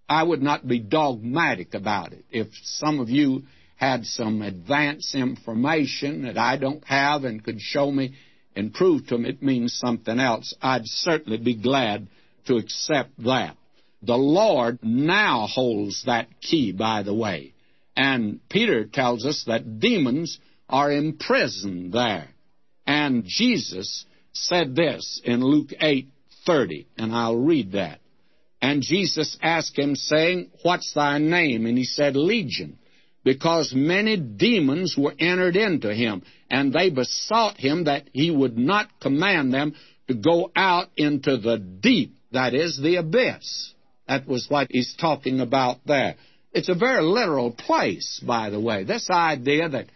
I 0.09 0.23
would 0.23 0.41
not 0.41 0.67
be 0.67 0.79
dogmatic 0.79 1.73
about 1.73 2.13
it. 2.13 2.25
If 2.29 2.47
some 2.63 2.99
of 2.99 3.09
you 3.09 3.43
had 3.75 4.05
some 4.05 4.41
advance 4.41 5.15
information 5.15 6.23
that 6.23 6.37
I 6.37 6.57
don't 6.57 6.83
have 6.85 7.23
and 7.23 7.43
could 7.43 7.59
show 7.59 7.91
me 7.91 8.13
and 8.55 8.73
prove 8.73 9.07
to 9.07 9.17
me 9.17 9.29
it 9.29 9.41
means 9.41 9.73
something 9.73 10.19
else, 10.19 10.53
I'd 10.61 10.85
certainly 10.85 11.37
be 11.37 11.55
glad 11.55 12.07
to 12.45 12.57
accept 12.57 13.11
that. 13.23 13.57
The 14.01 14.17
Lord 14.17 14.79
now 14.83 15.47
holds 15.47 16.03
that 16.05 16.27
key, 16.41 16.73
by 16.73 17.03
the 17.03 17.13
way. 17.13 17.53
And 17.95 18.39
Peter 18.49 18.85
tells 18.85 19.25
us 19.25 19.45
that 19.47 19.79
demons 19.79 20.39
are 20.73 20.91
imprisoned 20.91 21.93
there. 21.93 22.27
And 22.87 23.25
Jesus 23.25 24.05
said 24.33 24.75
this 24.75 25.21
in 25.23 25.43
Luke 25.43 25.69
8:30, 25.79 26.87
and 26.97 27.13
I'll 27.13 27.37
read 27.37 27.73
that. 27.73 27.99
And 28.59 28.81
Jesus 28.81 29.37
asked 29.41 29.77
him, 29.77 29.95
saying, 29.95 30.49
What's 30.63 30.91
thy 30.93 31.19
name? 31.19 31.67
And 31.67 31.77
he 31.77 31.83
said, 31.83 32.15
Legion, 32.15 32.79
because 33.23 33.71
many 33.75 34.17
demons 34.17 34.95
were 34.97 35.13
entered 35.19 35.55
into 35.55 35.93
him, 35.93 36.23
and 36.49 36.73
they 36.73 36.89
besought 36.89 37.57
him 37.57 37.83
that 37.83 38.09
he 38.11 38.31
would 38.31 38.57
not 38.57 38.99
command 38.99 39.53
them 39.53 39.75
to 40.07 40.15
go 40.15 40.51
out 40.55 40.87
into 40.97 41.37
the 41.37 41.57
deep, 41.57 42.15
that 42.31 42.55
is, 42.55 42.79
the 42.81 42.95
abyss. 42.95 43.73
That 44.07 44.27
was 44.27 44.47
what 44.49 44.67
he's 44.71 44.95
talking 44.95 45.39
about 45.39 45.77
there. 45.85 46.15
It's 46.51 46.69
a 46.69 46.75
very 46.75 47.03
literal 47.03 47.51
place, 47.51 48.19
by 48.25 48.49
the 48.49 48.59
way. 48.59 48.85
This 48.85 49.09
idea 49.11 49.69
that 49.69 49.87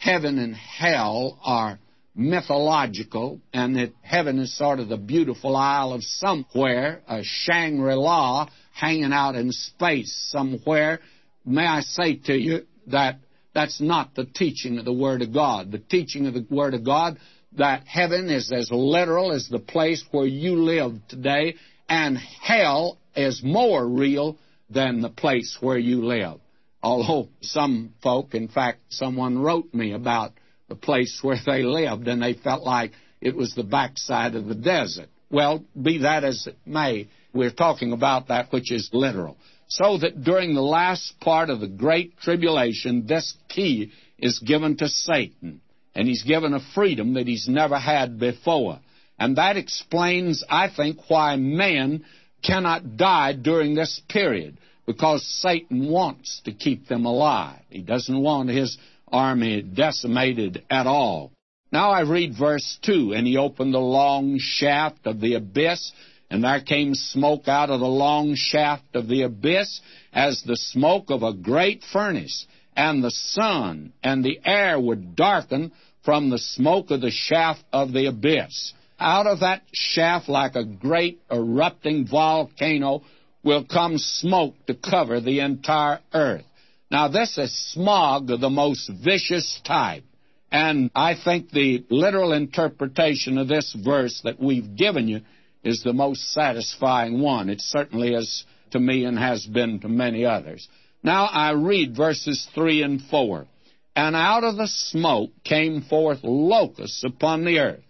heaven 0.00 0.38
and 0.38 0.56
hell 0.56 1.38
are 1.44 1.78
mythological 2.14 3.40
and 3.52 3.76
that 3.76 3.92
heaven 4.02 4.38
is 4.38 4.56
sort 4.56 4.80
of 4.80 4.88
the 4.88 4.96
beautiful 4.96 5.54
isle 5.54 5.92
of 5.92 6.02
somewhere, 6.02 7.02
a 7.06 7.20
Shangri 7.22 7.94
La 7.94 8.48
hanging 8.72 9.12
out 9.12 9.36
in 9.36 9.52
space 9.52 10.12
somewhere. 10.30 11.00
May 11.44 11.66
I 11.66 11.80
say 11.82 12.16
to 12.26 12.34
you 12.34 12.66
that 12.88 13.18
that's 13.54 13.80
not 13.80 14.14
the 14.14 14.24
teaching 14.24 14.78
of 14.78 14.86
the 14.86 14.92
Word 14.92 15.22
of 15.22 15.34
God. 15.34 15.70
The 15.70 15.78
teaching 15.78 16.26
of 16.26 16.34
the 16.34 16.46
Word 16.50 16.74
of 16.74 16.84
God 16.84 17.18
that 17.56 17.84
heaven 17.86 18.30
is 18.30 18.50
as 18.52 18.70
literal 18.72 19.32
as 19.32 19.48
the 19.48 19.58
place 19.58 20.02
where 20.12 20.26
you 20.26 20.62
live 20.62 20.94
today, 21.08 21.56
and 21.88 22.16
hell 22.16 22.98
is 23.16 23.42
more 23.44 23.86
real 23.86 24.38
than 24.70 25.00
the 25.00 25.10
place 25.10 25.58
where 25.60 25.78
you 25.78 26.04
live. 26.04 26.40
Although 26.82 27.28
some 27.42 27.92
folk, 28.02 28.34
in 28.34 28.48
fact, 28.48 28.80
someone 28.88 29.38
wrote 29.38 29.72
me 29.74 29.92
about 29.92 30.32
the 30.68 30.74
place 30.74 31.18
where 31.22 31.38
they 31.44 31.62
lived, 31.62 32.08
and 32.08 32.22
they 32.22 32.34
felt 32.34 32.62
like 32.62 32.92
it 33.20 33.36
was 33.36 33.54
the 33.54 33.64
backside 33.64 34.34
of 34.34 34.46
the 34.46 34.54
desert. 34.54 35.08
Well, 35.30 35.64
be 35.80 35.98
that 35.98 36.24
as 36.24 36.46
it 36.46 36.56
may, 36.64 37.08
we're 37.34 37.50
talking 37.50 37.92
about 37.92 38.28
that 38.28 38.52
which 38.52 38.72
is 38.72 38.88
literal. 38.92 39.36
So 39.68 39.98
that 39.98 40.24
during 40.24 40.54
the 40.54 40.62
last 40.62 41.20
part 41.20 41.50
of 41.50 41.60
the 41.60 41.68
Great 41.68 42.18
Tribulation, 42.18 43.06
this 43.06 43.34
key 43.48 43.92
is 44.18 44.38
given 44.40 44.76
to 44.78 44.88
Satan, 44.88 45.60
and 45.94 46.08
he's 46.08 46.24
given 46.24 46.54
a 46.54 46.60
freedom 46.74 47.14
that 47.14 47.26
he's 47.26 47.46
never 47.48 47.78
had 47.78 48.18
before. 48.18 48.80
And 49.18 49.36
that 49.36 49.56
explains, 49.56 50.42
I 50.48 50.68
think, 50.74 50.98
why 51.08 51.36
men 51.36 52.04
cannot 52.42 52.96
die 52.96 53.34
during 53.34 53.74
this 53.74 54.00
period 54.08 54.56
because 54.92 55.24
Satan 55.24 55.88
wants 55.88 56.40
to 56.44 56.52
keep 56.52 56.88
them 56.88 57.04
alive. 57.04 57.60
He 57.68 57.80
doesn't 57.80 58.20
want 58.20 58.48
his 58.48 58.76
army 59.06 59.62
decimated 59.62 60.64
at 60.68 60.88
all. 60.88 61.30
Now 61.70 61.92
I 61.92 62.00
read 62.00 62.34
verse 62.36 62.78
2 62.82 63.12
And 63.14 63.24
he 63.24 63.36
opened 63.36 63.72
the 63.72 63.78
long 63.78 64.38
shaft 64.40 65.06
of 65.06 65.20
the 65.20 65.34
abyss, 65.34 65.92
and 66.28 66.42
there 66.42 66.60
came 66.60 66.96
smoke 66.96 67.46
out 67.46 67.70
of 67.70 67.78
the 67.78 67.86
long 67.86 68.34
shaft 68.34 68.96
of 68.96 69.06
the 69.06 69.22
abyss 69.22 69.80
as 70.12 70.42
the 70.42 70.56
smoke 70.56 71.10
of 71.10 71.22
a 71.22 71.34
great 71.34 71.84
furnace. 71.92 72.46
And 72.76 73.04
the 73.04 73.12
sun 73.12 73.92
and 74.02 74.24
the 74.24 74.40
air 74.44 74.80
would 74.80 75.14
darken 75.14 75.70
from 76.04 76.30
the 76.30 76.38
smoke 76.38 76.90
of 76.90 77.00
the 77.00 77.12
shaft 77.12 77.62
of 77.72 77.92
the 77.92 78.06
abyss 78.06 78.72
out 79.00 79.26
of 79.26 79.40
that 79.40 79.62
shaft, 79.72 80.28
like 80.28 80.54
a 80.56 80.64
great 80.64 81.20
erupting 81.30 82.06
volcano, 82.06 83.02
will 83.42 83.64
come 83.64 83.98
smoke 83.98 84.54
to 84.66 84.74
cover 84.74 85.20
the 85.20 85.40
entire 85.40 86.00
earth. 86.12 86.44
Now, 86.90 87.08
this 87.08 87.38
is 87.38 87.72
smog 87.72 88.30
of 88.30 88.40
the 88.40 88.50
most 88.50 88.90
vicious 89.02 89.60
type. 89.64 90.04
And 90.52 90.90
I 90.94 91.14
think 91.14 91.50
the 91.50 91.84
literal 91.90 92.32
interpretation 92.32 93.38
of 93.38 93.48
this 93.48 93.74
verse 93.84 94.20
that 94.24 94.40
we've 94.40 94.76
given 94.76 95.06
you 95.06 95.20
is 95.62 95.82
the 95.82 95.92
most 95.92 96.32
satisfying 96.32 97.20
one. 97.20 97.48
It 97.48 97.60
certainly 97.60 98.14
is 98.14 98.44
to 98.72 98.80
me 98.80 99.04
and 99.04 99.18
has 99.18 99.46
been 99.46 99.78
to 99.80 99.88
many 99.88 100.24
others. 100.24 100.68
Now 101.02 101.26
I 101.26 101.52
read 101.52 101.96
verses 101.96 102.46
3 102.54 102.82
and 102.82 103.02
4. 103.02 103.46
And 103.94 104.16
out 104.16 104.44
of 104.44 104.56
the 104.56 104.66
smoke 104.66 105.30
came 105.44 105.82
forth 105.82 106.20
locusts 106.22 107.04
upon 107.04 107.44
the 107.44 107.60
earth 107.60 107.82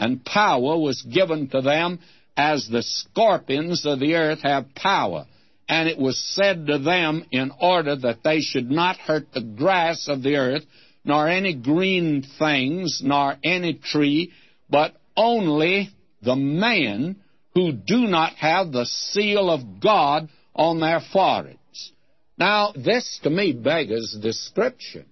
and 0.00 0.24
power 0.24 0.78
was 0.78 1.02
given 1.02 1.48
to 1.48 1.60
them 1.60 2.00
as 2.40 2.66
the 2.66 2.82
scorpions 2.82 3.84
of 3.84 4.00
the 4.00 4.14
earth 4.14 4.40
have 4.42 4.74
power. 4.74 5.26
And 5.68 5.88
it 5.88 5.98
was 5.98 6.18
said 6.34 6.66
to 6.68 6.78
them 6.78 7.26
in 7.30 7.52
order 7.60 7.94
that 7.96 8.24
they 8.24 8.40
should 8.40 8.70
not 8.70 8.96
hurt 8.96 9.30
the 9.32 9.42
grass 9.42 10.08
of 10.08 10.22
the 10.22 10.36
earth, 10.36 10.64
nor 11.04 11.28
any 11.28 11.54
green 11.54 12.24
things, 12.38 13.02
nor 13.04 13.36
any 13.44 13.74
tree, 13.74 14.32
but 14.70 14.94
only 15.16 15.90
the 16.22 16.34
men 16.34 17.16
who 17.54 17.72
do 17.72 18.06
not 18.06 18.32
have 18.36 18.72
the 18.72 18.86
seal 18.86 19.50
of 19.50 19.80
God 19.80 20.30
on 20.54 20.80
their 20.80 21.00
foreheads. 21.12 21.92
Now, 22.38 22.72
this 22.74 23.20
to 23.22 23.30
me 23.30 23.52
beggars 23.52 24.16
description. 24.20 25.04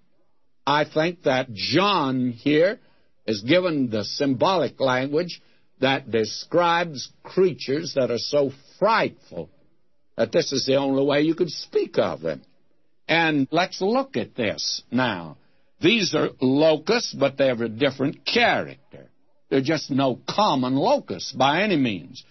I 0.66 0.84
think 0.84 1.24
that 1.24 1.52
John 1.52 2.30
here 2.30 2.80
is 3.26 3.42
given 3.42 3.90
the 3.90 4.04
symbolic 4.04 4.80
language 4.80 5.42
that 5.80 6.10
describes 6.10 7.10
creatures 7.22 7.94
that 7.94 8.10
are 8.10 8.18
so 8.18 8.50
frightful 8.78 9.48
that 10.16 10.32
this 10.32 10.52
is 10.52 10.66
the 10.66 10.76
only 10.76 11.04
way 11.04 11.22
you 11.22 11.34
could 11.34 11.50
speak 11.50 11.98
of 11.98 12.20
them. 12.20 12.42
And 13.08 13.48
let's 13.50 13.80
look 13.80 14.16
at 14.16 14.34
this 14.34 14.82
now. 14.90 15.36
These 15.80 16.14
are 16.14 16.30
locusts, 16.40 17.14
but 17.14 17.36
they 17.36 17.46
have 17.46 17.60
a 17.60 17.68
different 17.68 18.26
character. 18.26 19.08
They're 19.48 19.62
just 19.62 19.90
no 19.90 20.18
common 20.28 20.74
locusts 20.74 21.32
by 21.32 21.62
any 21.62 21.76
means. 21.76 22.24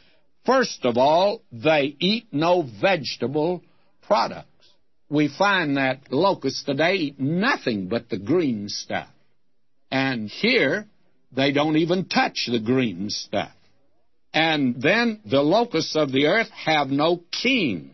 First 0.46 0.86
of 0.86 0.98
all, 0.98 1.42
they 1.52 1.96
eat 2.00 2.28
no 2.32 2.68
vegetable 2.82 3.64
products. 4.02 4.48
We 5.10 5.30
find 5.30 5.78
that 5.78 6.12
locusts 6.12 6.64
today 6.64 6.96
eat 6.96 7.20
nothing 7.20 7.88
but 7.88 8.10
the 8.10 8.20
green 8.20 8.70
stuff. 8.70 9.10
And 9.90 10.30
here, 10.30 10.88
they 11.32 11.52
don't 11.52 11.78
even 11.78 12.06
touch 12.06 12.48
the 12.52 12.60
green 12.60 13.10
stuff. 13.10 13.52
And 14.34 14.82
then 14.82 15.22
the 15.26 15.42
locusts 15.42 15.96
of 15.96 16.12
the 16.12 16.28
earth 16.28 16.50
have 16.52 16.90
no 16.90 17.24
king. 17.32 17.92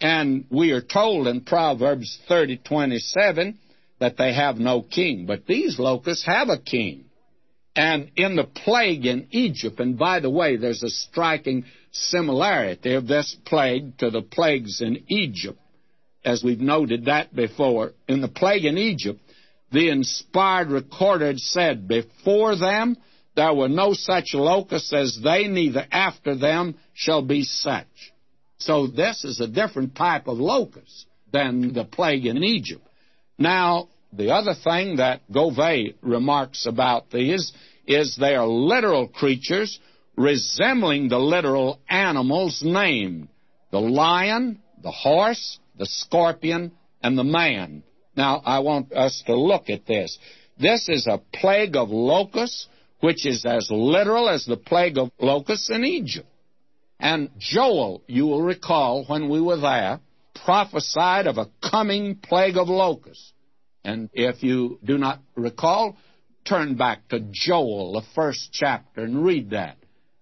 And 0.00 0.44
we 0.50 0.72
are 0.72 0.82
told 0.82 1.26
in 1.26 1.42
Proverbs 1.42 2.18
30:27 2.28 3.56
that 3.98 4.16
they 4.16 4.34
have 4.34 4.58
no 4.58 4.82
king. 4.82 5.26
But 5.26 5.46
these 5.46 5.78
locusts 5.78 6.24
have 6.26 6.48
a 6.48 6.58
king. 6.58 7.04
And 7.76 8.10
in 8.16 8.36
the 8.36 8.44
plague 8.44 9.06
in 9.06 9.26
Egypt, 9.30 9.80
and 9.80 9.98
by 9.98 10.20
the 10.20 10.30
way, 10.30 10.56
there's 10.56 10.82
a 10.82 10.90
striking 10.90 11.64
similarity 11.90 12.94
of 12.94 13.08
this 13.08 13.36
plague 13.44 13.98
to 13.98 14.10
the 14.10 14.22
plagues 14.22 14.80
in 14.80 15.02
Egypt, 15.08 15.58
as 16.24 16.44
we've 16.44 16.60
noted 16.60 17.06
that 17.06 17.34
before. 17.34 17.92
In 18.06 18.20
the 18.20 18.28
plague 18.28 18.64
in 18.64 18.78
Egypt, 18.78 19.20
the 19.74 19.90
inspired 19.90 20.70
recorder 20.70 21.34
said, 21.36 21.88
Before 21.88 22.56
them 22.56 22.96
there 23.36 23.52
were 23.52 23.68
no 23.68 23.92
such 23.92 24.32
locusts 24.32 24.92
as 24.92 25.18
they, 25.22 25.48
neither 25.48 25.86
after 25.90 26.36
them 26.36 26.76
shall 26.94 27.22
be 27.22 27.42
such. 27.42 28.12
So 28.58 28.86
this 28.86 29.24
is 29.24 29.40
a 29.40 29.48
different 29.48 29.96
type 29.96 30.28
of 30.28 30.38
locust 30.38 31.06
than 31.32 31.72
the 31.74 31.84
plague 31.84 32.24
in 32.24 32.42
Egypt. 32.44 32.86
Now, 33.36 33.88
the 34.12 34.30
other 34.30 34.54
thing 34.54 34.96
that 34.96 35.22
Govett 35.30 35.96
remarks 36.00 36.66
about 36.66 37.10
these 37.10 37.52
is 37.86 38.16
they 38.16 38.36
are 38.36 38.46
literal 38.46 39.08
creatures 39.08 39.80
resembling 40.16 41.08
the 41.08 41.18
literal 41.18 41.80
animals 41.88 42.62
named 42.64 43.28
the 43.72 43.80
lion, 43.80 44.62
the 44.80 44.92
horse, 44.92 45.58
the 45.76 45.86
scorpion, 45.86 46.70
and 47.02 47.18
the 47.18 47.24
man. 47.24 47.82
Now, 48.16 48.42
I 48.44 48.60
want 48.60 48.92
us 48.92 49.22
to 49.26 49.34
look 49.34 49.70
at 49.70 49.86
this. 49.86 50.18
This 50.58 50.88
is 50.88 51.06
a 51.06 51.20
plague 51.32 51.76
of 51.76 51.90
locusts, 51.90 52.68
which 53.00 53.26
is 53.26 53.44
as 53.44 53.68
literal 53.70 54.28
as 54.28 54.44
the 54.44 54.56
plague 54.56 54.98
of 54.98 55.10
locusts 55.18 55.70
in 55.70 55.84
Egypt. 55.84 56.28
And 57.00 57.30
Joel, 57.38 58.02
you 58.06 58.26
will 58.26 58.42
recall 58.42 59.04
when 59.06 59.28
we 59.28 59.40
were 59.40 59.58
there, 59.58 60.00
prophesied 60.44 61.26
of 61.26 61.38
a 61.38 61.50
coming 61.70 62.16
plague 62.16 62.56
of 62.56 62.68
locusts. 62.68 63.32
And 63.84 64.08
if 64.12 64.42
you 64.42 64.78
do 64.82 64.96
not 64.96 65.20
recall, 65.34 65.96
turn 66.44 66.76
back 66.76 67.08
to 67.08 67.20
Joel, 67.30 67.92
the 67.92 68.06
first 68.14 68.50
chapter, 68.52 69.02
and 69.02 69.24
read 69.24 69.50
that. 69.50 69.76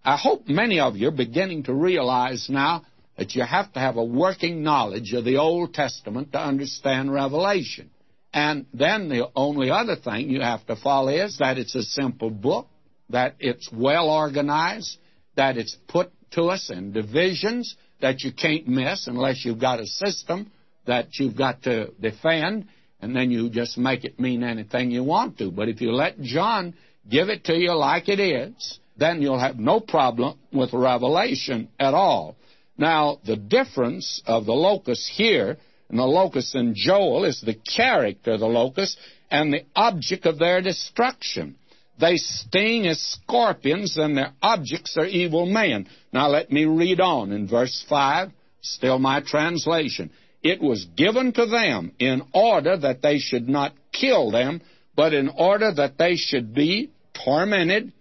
I 0.05 0.17
hope 0.17 0.49
many 0.49 0.81
of 0.81 0.97
you 0.97 1.09
are 1.09 1.13
beginning 1.13 1.65
to 1.65 1.75
realize 1.75 2.49
now 2.49 2.83
that 3.16 3.35
you 3.35 3.42
have 3.42 3.73
to 3.73 3.81
have 3.81 3.97
a 3.97 4.04
working 4.04 4.62
knowledge 4.62 5.12
of 5.12 5.25
the 5.25 5.37
Old 5.37 5.75
Testament 5.75 6.33
to 6.33 6.38
understand 6.38 7.12
Revelation. 7.12 7.90
And 8.33 8.66
then 8.73 9.09
the 9.09 9.28
only 9.37 9.71
other 9.71 9.97
thing 9.97 10.31
you 10.31 10.40
have 10.40 10.66
to 10.66 10.76
follow 10.76 11.12
is 11.12 11.37
that 11.38 11.59
it's 11.59 11.75
a 11.75 11.83
simple 11.83 12.31
book, 12.31 12.69
that 13.11 13.37
it's 13.38 13.71
well 13.71 14.09
organized, 14.09 14.97
that 15.37 15.59
it's 15.59 15.76
put 15.88 16.11
to 16.33 16.45
us 16.45 16.71
in 16.71 16.92
divisions 16.92 17.76
that 18.00 18.23
you 18.23 18.33
can't 18.33 18.66
miss 18.66 19.07
unless 19.07 19.45
you've 19.45 19.61
got 19.61 19.81
a 19.81 19.87
system 19.87 20.50
that 20.87 21.09
you've 21.19 21.37
got 21.37 21.62
to 21.62 21.92
defend, 22.00 22.66
and 23.00 23.14
then 23.14 23.31
you 23.31 23.49
just 23.50 23.78
make 23.78 24.04
it 24.04 24.19
mean 24.19 24.42
anything 24.42 24.90
you 24.90 25.04
want 25.04 25.38
to. 25.38 25.50
But 25.50 25.69
if 25.69 25.81
you 25.81 25.92
let 25.92 26.21
John 26.21 26.75
give 27.09 27.28
it 27.28 27.45
to 27.45 27.54
you 27.54 27.75
like 27.75 28.09
it 28.09 28.19
is, 28.19 28.78
then 28.97 29.23
you'll 29.23 29.38
have 29.38 29.59
no 29.59 29.81
problem 29.81 30.38
with 30.52 30.73
Revelation 30.73 31.69
at 31.78 31.95
all. 31.95 32.37
Now, 32.76 33.19
the 33.25 33.37
difference 33.37 34.23
of 34.26 34.47
the 34.47 34.55
locust 34.55 35.09
here 35.09 35.59
and 35.88 35.99
the 35.99 36.05
locust 36.05 36.55
in 36.55 36.75
Joel 36.75 37.25
is 37.26 37.41
the 37.41 37.55
character 37.55 38.33
of 38.33 38.41
the 38.41 38.47
locust 38.47 38.99
and 39.31 39.52
the 39.52 39.64
object 39.76 40.26
of 40.26 40.38
their 40.38 40.62
destruction. 40.62 41.57
They 42.00 42.17
sting 42.17 42.87
as 42.87 42.99
scorpions, 42.99 43.99
and 43.99 44.17
their 44.17 44.33
objects 44.43 44.97
are 44.97 45.05
evil 45.05 45.47
men. 45.47 45.87
Now 46.12 46.29
let 46.29 46.50
me 46.50 46.64
read 46.64 47.00
on 47.00 47.33
in 47.33 47.47
verse 47.47 47.85
5, 47.88 48.31
still 48.62 48.99
my 48.99 49.21
translation. 49.21 50.11
It 50.43 50.61
was 50.61 50.87
given 50.97 51.33
to 51.35 51.47
them 51.47 51.93
in 51.99 52.23
order 52.33 52.76
that 52.76 53.02
they 53.02 53.19
should 53.19 53.49
not 53.49 53.75
kill 53.93 54.31
them, 54.31 54.62
but 54.97 55.12
in 55.12 55.29
order 55.29 55.73
that 55.73 55.99
they 55.99 56.17
should 56.17 56.55
be 56.55 56.91
tormented 57.25 57.93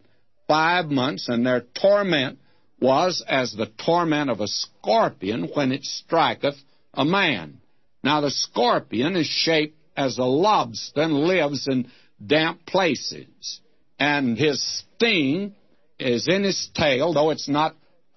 five 0.47 0.85
months, 0.87 1.29
and 1.29 1.45
their 1.45 1.61
torment 1.79 2.39
was 2.81 3.23
as 3.27 3.53
the 3.53 3.71
torment 3.85 4.29
of 4.29 4.41
a 4.41 4.47
scorpion 4.47 5.49
when 5.53 5.71
it 5.71 5.83
striketh 5.83 6.57
a 6.93 7.05
man. 7.05 7.59
Now 8.03 8.21
the 8.21 8.31
scorpion 8.31 9.15
is 9.15 9.27
shaped 9.27 9.77
as 9.95 10.17
a 10.17 10.23
lobster 10.23 11.01
and 11.01 11.13
lives 11.13 11.67
in 11.67 11.91
damp 12.25 12.65
places 12.65 13.61
and 14.01 14.35
his 14.35 14.59
sting 14.63 15.53
is 15.99 16.27
in 16.27 16.43
his 16.43 16.71
tail, 16.73 17.13
though 17.13 17.29
it's 17.29 17.47
not 17.47 17.75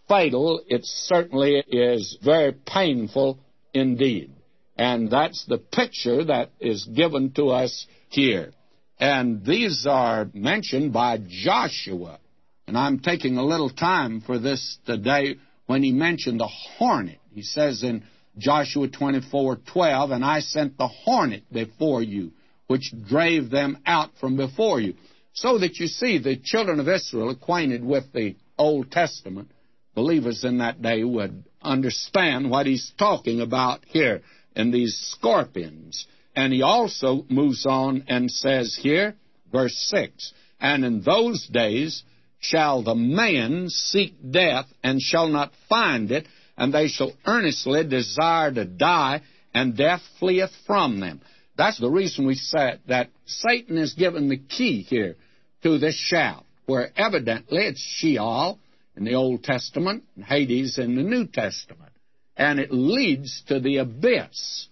fatal, 0.08 0.62
it 0.66 0.80
certainly 0.84 1.62
is 1.68 2.16
very 2.24 2.52
painful 2.52 3.38
indeed. 3.74 4.32
And 4.78 5.10
that's 5.10 5.44
the 5.44 5.58
picture 5.58 6.24
that 6.24 6.52
is 6.58 6.84
given 6.84 7.32
to 7.32 7.48
us 7.50 7.86
here. 8.08 8.52
And 8.98 9.44
these 9.44 9.86
are 9.86 10.30
mentioned 10.32 10.94
by 10.94 11.18
Joshua. 11.28 12.18
And 12.66 12.78
I'm 12.78 13.00
taking 13.00 13.36
a 13.36 13.44
little 13.44 13.70
time 13.70 14.20
for 14.20 14.38
this 14.38 14.78
today 14.86 15.36
when 15.66 15.82
he 15.82 15.92
mentioned 15.92 16.40
the 16.40 16.48
hornet. 16.48 17.18
He 17.32 17.42
says 17.42 17.82
in 17.82 18.04
Joshua 18.38 18.88
24:12, 18.88 20.10
"And 20.10 20.24
I 20.24 20.40
sent 20.40 20.78
the 20.78 20.88
hornet 20.88 21.44
before 21.52 22.02
you, 22.02 22.32
which 22.66 22.92
drave 23.06 23.50
them 23.50 23.78
out 23.86 24.16
from 24.18 24.36
before 24.36 24.80
you." 24.80 24.94
So 25.34 25.58
that 25.58 25.78
you 25.78 25.88
see 25.88 26.18
the 26.18 26.36
children 26.36 26.80
of 26.80 26.88
Israel 26.88 27.30
acquainted 27.30 27.84
with 27.84 28.12
the 28.12 28.36
Old 28.56 28.90
Testament, 28.90 29.50
believers 29.94 30.44
in 30.44 30.58
that 30.58 30.80
day 30.80 31.02
would 31.04 31.44
understand 31.60 32.50
what 32.50 32.66
he's 32.66 32.92
talking 32.98 33.40
about 33.40 33.84
here 33.86 34.22
in 34.54 34.70
these 34.70 34.96
scorpions. 34.96 36.06
And 36.36 36.52
he 36.52 36.62
also 36.62 37.26
moves 37.28 37.66
on 37.66 38.04
and 38.08 38.30
says 38.30 38.74
here, 38.76 39.16
verse 39.52 39.76
6 39.90 40.32
And 40.60 40.84
in 40.84 41.02
those 41.02 41.46
days 41.46 42.04
shall 42.44 42.82
the 42.82 42.94
man 42.94 43.68
seek 43.68 44.14
death 44.30 44.66
and 44.82 45.00
shall 45.00 45.28
not 45.28 45.52
find 45.68 46.10
it, 46.10 46.26
and 46.56 46.72
they 46.72 46.88
shall 46.88 47.12
earnestly 47.26 47.84
desire 47.84 48.52
to 48.52 48.64
die, 48.64 49.22
and 49.52 49.76
death 49.76 50.02
fleeth 50.18 50.52
from 50.66 51.00
them. 51.00 51.20
That's 51.56 51.78
the 51.78 51.90
reason 51.90 52.26
we 52.26 52.34
said 52.34 52.80
that 52.88 53.10
Satan 53.26 53.78
is 53.78 53.94
given 53.94 54.28
the 54.28 54.38
key 54.38 54.82
here 54.82 55.16
to 55.62 55.78
this 55.78 55.94
shaft, 55.94 56.44
where 56.66 56.90
evidently 56.96 57.62
it's 57.62 57.80
Sheol 57.80 58.58
in 58.96 59.04
the 59.04 59.14
Old 59.14 59.42
Testament 59.44 60.04
and 60.16 60.24
Hades 60.24 60.78
in 60.78 60.96
the 60.96 61.02
New 61.02 61.26
Testament. 61.26 61.92
And 62.36 62.58
it 62.58 62.72
leads 62.72 63.42
to 63.48 63.60
the 63.60 63.78
abyss. 63.78 64.68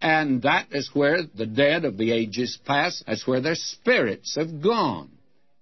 And 0.00 0.42
that 0.42 0.68
is 0.70 0.90
where 0.92 1.22
the 1.34 1.46
dead 1.46 1.84
of 1.84 1.96
the 1.96 2.12
ages 2.12 2.58
past, 2.64 3.04
that's 3.06 3.26
where 3.26 3.40
their 3.40 3.54
spirits 3.56 4.36
have 4.36 4.62
gone. 4.62 5.10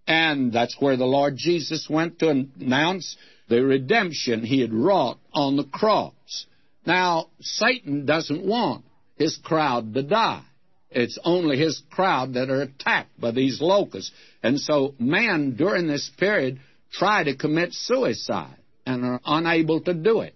And 0.07 0.53
that's 0.53 0.77
where 0.81 0.97
the 0.97 1.05
Lord 1.05 1.37
Jesus 1.37 1.89
went 1.91 2.19
to 2.21 2.29
announce 2.29 3.17
the 3.49 3.65
redemption 3.65 4.45
he 4.45 4.61
had 4.61 4.73
wrought 4.73 5.19
on 5.33 5.57
the 5.57 5.65
cross. 5.65 6.47
Now, 6.85 7.27
Satan 7.41 8.07
doesn't 8.07 8.47
want 8.47 8.85
his 9.17 9.37
crowd 9.43 9.95
to 9.95 10.03
die. 10.03 10.45
It's 10.91 11.19
only 11.25 11.59
his 11.59 11.83
crowd 11.91 12.35
that 12.35 12.49
are 12.49 12.63
attacked 12.63 13.21
by 13.21 13.33
these 13.33 13.61
locusts. 13.61 14.13
And 14.43 14.59
so 14.61 14.95
men 14.99 15.57
during 15.57 15.89
this 15.89 16.11
period 16.17 16.61
try 16.93 17.25
to 17.25 17.37
commit 17.37 17.73
suicide 17.73 18.57
and 18.87 19.05
are 19.05 19.21
unable 19.27 19.81
to 19.83 19.95
do 19.95 20.21
it. 20.21 20.35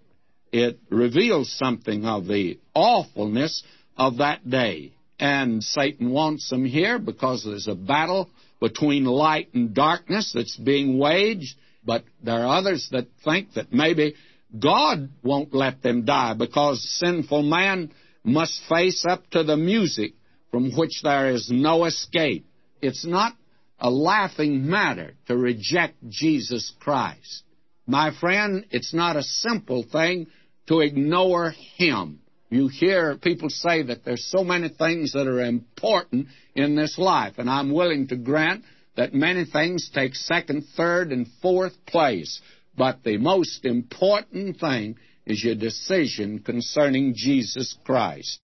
It 0.52 0.80
reveals 0.90 1.52
something 1.56 2.04
of 2.04 2.26
the 2.26 2.59
awfulness 2.74 3.62
of 3.96 4.18
that 4.18 4.48
day. 4.48 4.92
And 5.20 5.62
Satan 5.62 6.11
wants 6.11 6.50
them 6.50 6.64
here 6.64 6.98
because 6.98 7.44
there's 7.44 7.68
a 7.68 7.74
battle 7.74 8.28
between 8.61 9.05
light 9.05 9.49
and 9.55 9.75
darkness 9.75 10.33
that's 10.35 10.57
being 10.57 10.99
waged. 10.99 11.57
But 11.85 12.05
there 12.23 12.44
are 12.44 12.59
others 12.59 12.88
that 12.92 13.09
think 13.25 13.55
that 13.55 13.73
maybe 13.73 14.14
God 14.59 15.11
won't 15.23 15.55
let 15.55 15.83
them 15.83 16.05
die 16.05 16.35
because 16.35 16.83
sinful 16.99 17.42
man 17.42 17.92
must 18.23 18.61
face 18.68 19.05
up 19.09 19.29
to 19.31 19.42
the 19.42 19.57
music 19.57 20.12
from 20.51 20.73
which 20.77 21.03
there 21.03 21.31
is 21.31 21.49
no 21.51 21.85
escape. 21.85 22.46
It's 22.83 23.07
not 23.07 23.35
a 23.79 23.90
laughing 23.90 24.68
matter 24.68 25.14
to 25.27 25.37
reject 25.37 25.96
Jesus 26.09 26.73
Christ. 26.81 27.44
My 27.87 28.12
friend, 28.18 28.66
it's 28.70 28.92
not 28.92 29.16
a 29.16 29.23
simple 29.23 29.85
thing 29.90 30.27
to 30.68 30.81
ignore 30.81 31.55
Him. 31.77 32.19
You 32.50 32.66
hear 32.66 33.16
people 33.16 33.48
say 33.48 33.82
that 33.84 34.04
there's 34.04 34.26
so 34.26 34.42
many 34.42 34.68
things 34.68 35.12
that 35.12 35.28
are 35.28 35.44
important 35.44 36.26
in 36.56 36.74
this 36.74 36.98
life, 36.98 37.34
and 37.38 37.48
I'm 37.48 37.72
willing 37.72 38.08
to 38.08 38.16
grant 38.16 38.64
that 38.96 39.14
many 39.14 39.44
things 39.44 39.88
take 39.94 40.16
second, 40.16 40.64
third, 40.76 41.12
and 41.12 41.28
fourth 41.40 41.74
place. 41.86 42.40
But 42.76 43.04
the 43.04 43.18
most 43.18 43.64
important 43.64 44.58
thing 44.58 44.96
is 45.26 45.44
your 45.44 45.54
decision 45.54 46.40
concerning 46.40 47.14
Jesus 47.14 47.76
Christ. 47.84 48.40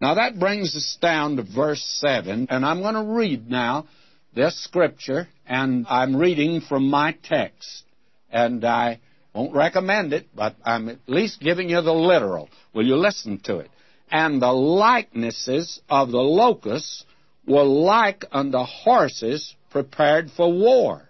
Now 0.00 0.14
that 0.14 0.38
brings 0.38 0.76
us 0.76 0.98
down 1.00 1.36
to 1.36 1.42
verse 1.42 1.82
7, 2.00 2.48
and 2.50 2.66
I'm 2.66 2.82
going 2.82 2.94
to 2.94 3.14
read 3.14 3.50
now 3.50 3.86
this 4.34 4.62
scripture, 4.62 5.26
and 5.46 5.86
I'm 5.88 6.14
reading 6.14 6.60
from 6.60 6.90
my 6.90 7.16
text. 7.24 7.84
And 8.30 8.62
I 8.64 9.00
won't 9.38 9.54
recommend 9.54 10.12
it, 10.12 10.26
but 10.34 10.56
I'm 10.64 10.88
at 10.88 10.98
least 11.06 11.40
giving 11.40 11.70
you 11.70 11.80
the 11.80 11.92
literal. 11.92 12.48
Will 12.74 12.84
you 12.84 12.96
listen 12.96 13.38
to 13.44 13.58
it? 13.58 13.70
And 14.10 14.42
the 14.42 14.52
likenesses 14.52 15.80
of 15.88 16.10
the 16.10 16.18
locusts 16.18 17.04
were 17.46 17.62
like 17.62 18.24
unto 18.32 18.58
horses 18.58 19.54
prepared 19.70 20.32
for 20.36 20.52
war. 20.52 21.08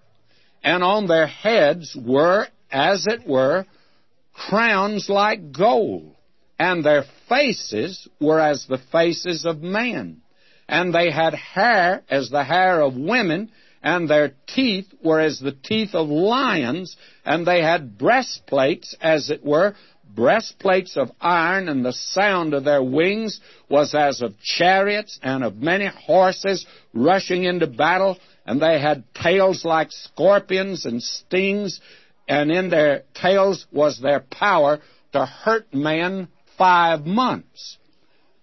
And 0.63 0.85
on 0.85 1.07
their 1.07 1.27
heads 1.27 1.97
were, 1.97 2.49
as 2.71 3.07
it 3.07 3.27
were, 3.27 3.65
crowns 4.35 5.09
like 5.09 5.51
gold, 5.51 6.15
and 6.59 6.85
their 6.85 7.05
faces 7.31 8.09
were 8.21 8.41
as 8.41 8.67
the 8.67 8.81
faces 8.93 9.47
of 9.47 9.63
men. 9.63 10.21
And 10.69 10.95
they 10.95 11.11
had 11.11 11.33
hair 11.33 12.03
as 12.11 12.29
the 12.29 12.45
hair 12.45 12.83
of 12.83 12.95
women, 12.95 13.53
and 13.83 14.09
their 14.09 14.33
teeth 14.47 14.87
were 15.03 15.21
as 15.21 15.39
the 15.39 15.53
teeth 15.53 15.95
of 15.95 16.09
lions, 16.09 16.97
and 17.25 17.47
they 17.47 17.63
had 17.63 17.99
breastplates, 17.99 18.97
as 19.01 19.31
it 19.31 19.45
were, 19.45 19.75
breastplates 20.15 20.97
of 20.97 21.11
iron, 21.21 21.69
and 21.69 21.85
the 21.85 21.93
sound 21.93 22.55
of 22.55 22.65
their 22.65 22.83
wings 22.83 23.41
was 23.69 23.95
as 23.95 24.21
of 24.21 24.39
chariots 24.41 25.19
and 25.23 25.45
of 25.45 25.57
many 25.57 25.87
horses 25.87 26.67
rushing 26.93 27.45
into 27.45 27.67
battle, 27.67 28.19
and 28.47 28.61
they 28.61 28.81
had 28.81 29.05
tails 29.15 29.65
like 29.65 29.93
scorpions 29.93 30.87
and 30.87 31.03
stings, 31.03 31.81
and 32.27 32.51
in 32.51 32.69
their 32.69 33.05
tails 33.15 33.67
was 33.71 34.01
their 34.01 34.21
power 34.21 34.81
to 35.13 35.25
hurt 35.25 35.73
men 35.73 36.29
five 36.57 37.07
months. 37.07 37.79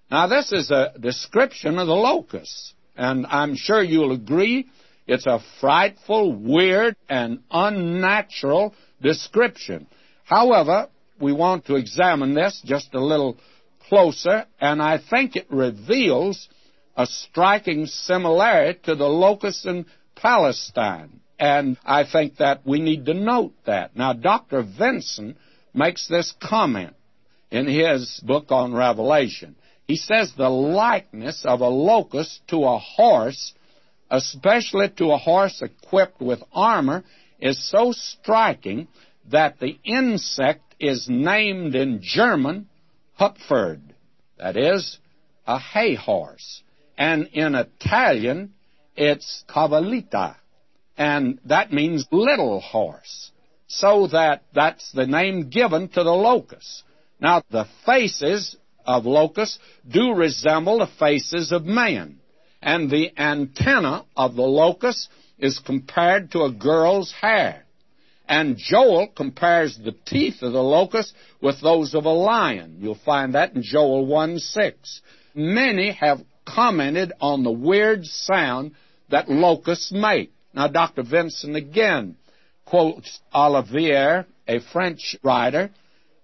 Now, 0.10 0.28
this 0.28 0.52
is 0.52 0.71
a 0.71 0.93
description 1.00 1.78
of 1.78 1.88
the 1.88 1.93
locusts, 1.93 2.74
and 2.95 3.26
I'm 3.28 3.56
sure 3.56 3.84
you'll 3.84 4.13
agree 4.13 4.67
it's 5.08 5.28
a 5.28 5.39
frightful, 5.60 6.34
weird, 6.34 6.96
and 7.10 7.39
unnatural 7.52 8.74
description. 9.02 9.88
However, 10.24 10.89
we 11.20 11.32
want 11.32 11.65
to 11.65 11.76
examine 11.76 12.34
this 12.34 12.62
just 12.65 12.94
a 12.94 13.04
little 13.04 13.38
closer, 13.88 14.46
and 14.60 14.82
I 14.82 14.98
think 14.98 15.36
it 15.36 15.48
reveals 15.50 16.50
a 16.98 17.06
striking 17.06 17.86
similarity 17.86 18.80
to 18.86 18.96
the 18.96 19.06
locusts 19.06 19.65
in 19.65 19.86
Palestine. 20.15 21.20
And 21.38 21.78
I 21.86 22.06
think 22.10 22.38
that 22.38 22.65
we 22.65 22.80
need 22.80 23.06
to 23.06 23.13
note 23.13 23.54
that. 23.65 23.96
Now, 23.96 24.13
Dr. 24.13 24.63
Vincent 24.63 25.38
makes 25.74 26.08
this 26.08 26.34
comment 26.41 26.96
in 27.52 27.68
his 27.68 28.22
book 28.26 28.46
on 28.50 28.74
Revelation. 28.74 29.56
He 29.86 29.98
says 29.98 30.34
the 30.36 30.50
likeness 30.50 31.44
of 31.46 31.62
a 31.62 31.68
locust 31.68 32.41
to 32.48 32.63
a 32.63 32.78
horse, 32.78 33.54
especially 34.10 34.89
to 34.98 35.12
a 35.12 35.18
horse 35.18 35.62
equipped 35.62 36.22
with 36.22 36.41
armor, 36.54 37.04
is 37.39 37.70
so 37.70 37.91
striking 37.91 38.88
that 39.32 39.60
the 39.60 39.78
insect 39.84 40.76
is 40.80 41.08
named 41.10 41.76
in 41.76 42.00
German 42.02 42.68
Heupferd, 43.20 43.82
that 44.38 44.58
is, 44.58 44.98
a 45.48 45.58
hay 45.58 45.96
horse. 45.96 46.62
And 46.98 47.28
in 47.34 47.56
Italian, 47.56 48.54
it's 48.96 49.44
Cavalletta, 49.48 50.38
and 50.98 51.39
that 51.46 51.74
means 51.74 52.08
little 52.12 52.60
horse. 52.60 53.32
So 53.68 54.08
that 54.08 54.44
that's 54.54 54.91
the 54.91 55.08
name 55.08 55.50
given 55.50 55.89
to 55.89 56.04
the 56.04 56.12
locust. 56.12 56.84
Now, 57.20 57.41
the 57.50 57.65
faces 57.86 58.56
of 58.86 59.06
locusts 59.06 59.60
do 59.89 60.13
resemble 60.13 60.80
the 60.80 60.88
faces 61.00 61.52
of 61.52 61.65
man, 61.65 62.20
and 62.65 62.89
the 62.89 63.12
antenna 63.15 64.06
of 64.17 64.36
the 64.36 64.41
locust 64.41 65.08
is 65.38 65.60
compared 65.60 66.32
to 66.32 66.41
a 66.41 66.51
girl's 66.51 67.13
hair. 67.21 67.63
And 68.28 68.58
Joel 68.58 69.08
compares 69.15 69.78
the 69.78 69.95
teeth 70.08 70.41
of 70.41 70.51
the 70.51 70.63
locust 70.63 71.13
with 71.39 71.62
those 71.62 71.93
of 71.93 72.06
a 72.06 72.10
lion. 72.10 72.78
You'll 72.80 72.97
find 73.06 73.36
that 73.36 73.54
in 73.54 73.62
Joel 73.62 74.08
1 74.08 74.39
6. 74.39 75.01
Many 75.36 75.91
have 75.91 76.21
commented 76.43 77.13
on 77.21 77.43
the 77.43 77.51
weird 77.51 78.04
sound 78.04 78.71
that 79.12 79.30
locusts 79.30 79.91
make. 79.91 80.34
Now, 80.51 80.67
Dr. 80.67 81.04
Vincent 81.04 81.56
again 81.56 82.17
quotes 82.65 83.19
Olivier, 83.34 84.25
a 84.47 84.60
French 84.73 85.15
writer, 85.21 85.69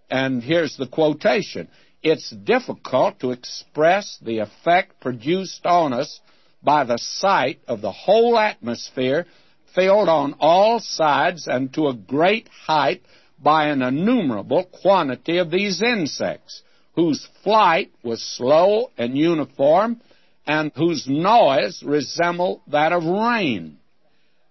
and 0.10 0.41
here's 0.41 0.75
the 0.75 0.88
quotation. 0.88 1.67
It's 2.01 2.32
difficult 2.32 3.19
to 3.19 3.30
express 3.30 4.17
the 4.23 4.39
effect 4.39 4.99
produced 5.01 5.67
on 5.67 5.93
us 5.93 6.19
by 6.63 6.84
the 6.84 6.97
sight 6.97 7.60
of 7.67 7.82
the 7.82 7.91
whole 7.91 8.38
atmosphere 8.38 9.26
filled 9.74 10.10
on 10.10 10.36
all 10.39 10.80
sides 10.80 11.47
and 11.47 11.74
to 11.74 11.88
a 11.88 11.93
great 11.93 12.47
height 12.65 13.02
by 13.41 13.67
an 13.67 13.82
innumerable 13.82 14.65
quantity 14.82 15.38
of 15.38 15.50
these 15.50 15.82
insects, 15.82 16.62
whose 16.95 17.28
flight 17.43 17.91
was 18.04 18.21
slow 18.21 18.91
and 18.97 19.17
uniform, 19.17 20.00
and 20.45 20.71
whose 20.76 21.08
noise 21.08 21.82
resembled 21.84 22.62
that 22.67 22.91
of 22.91 23.04
rain. 23.04 23.78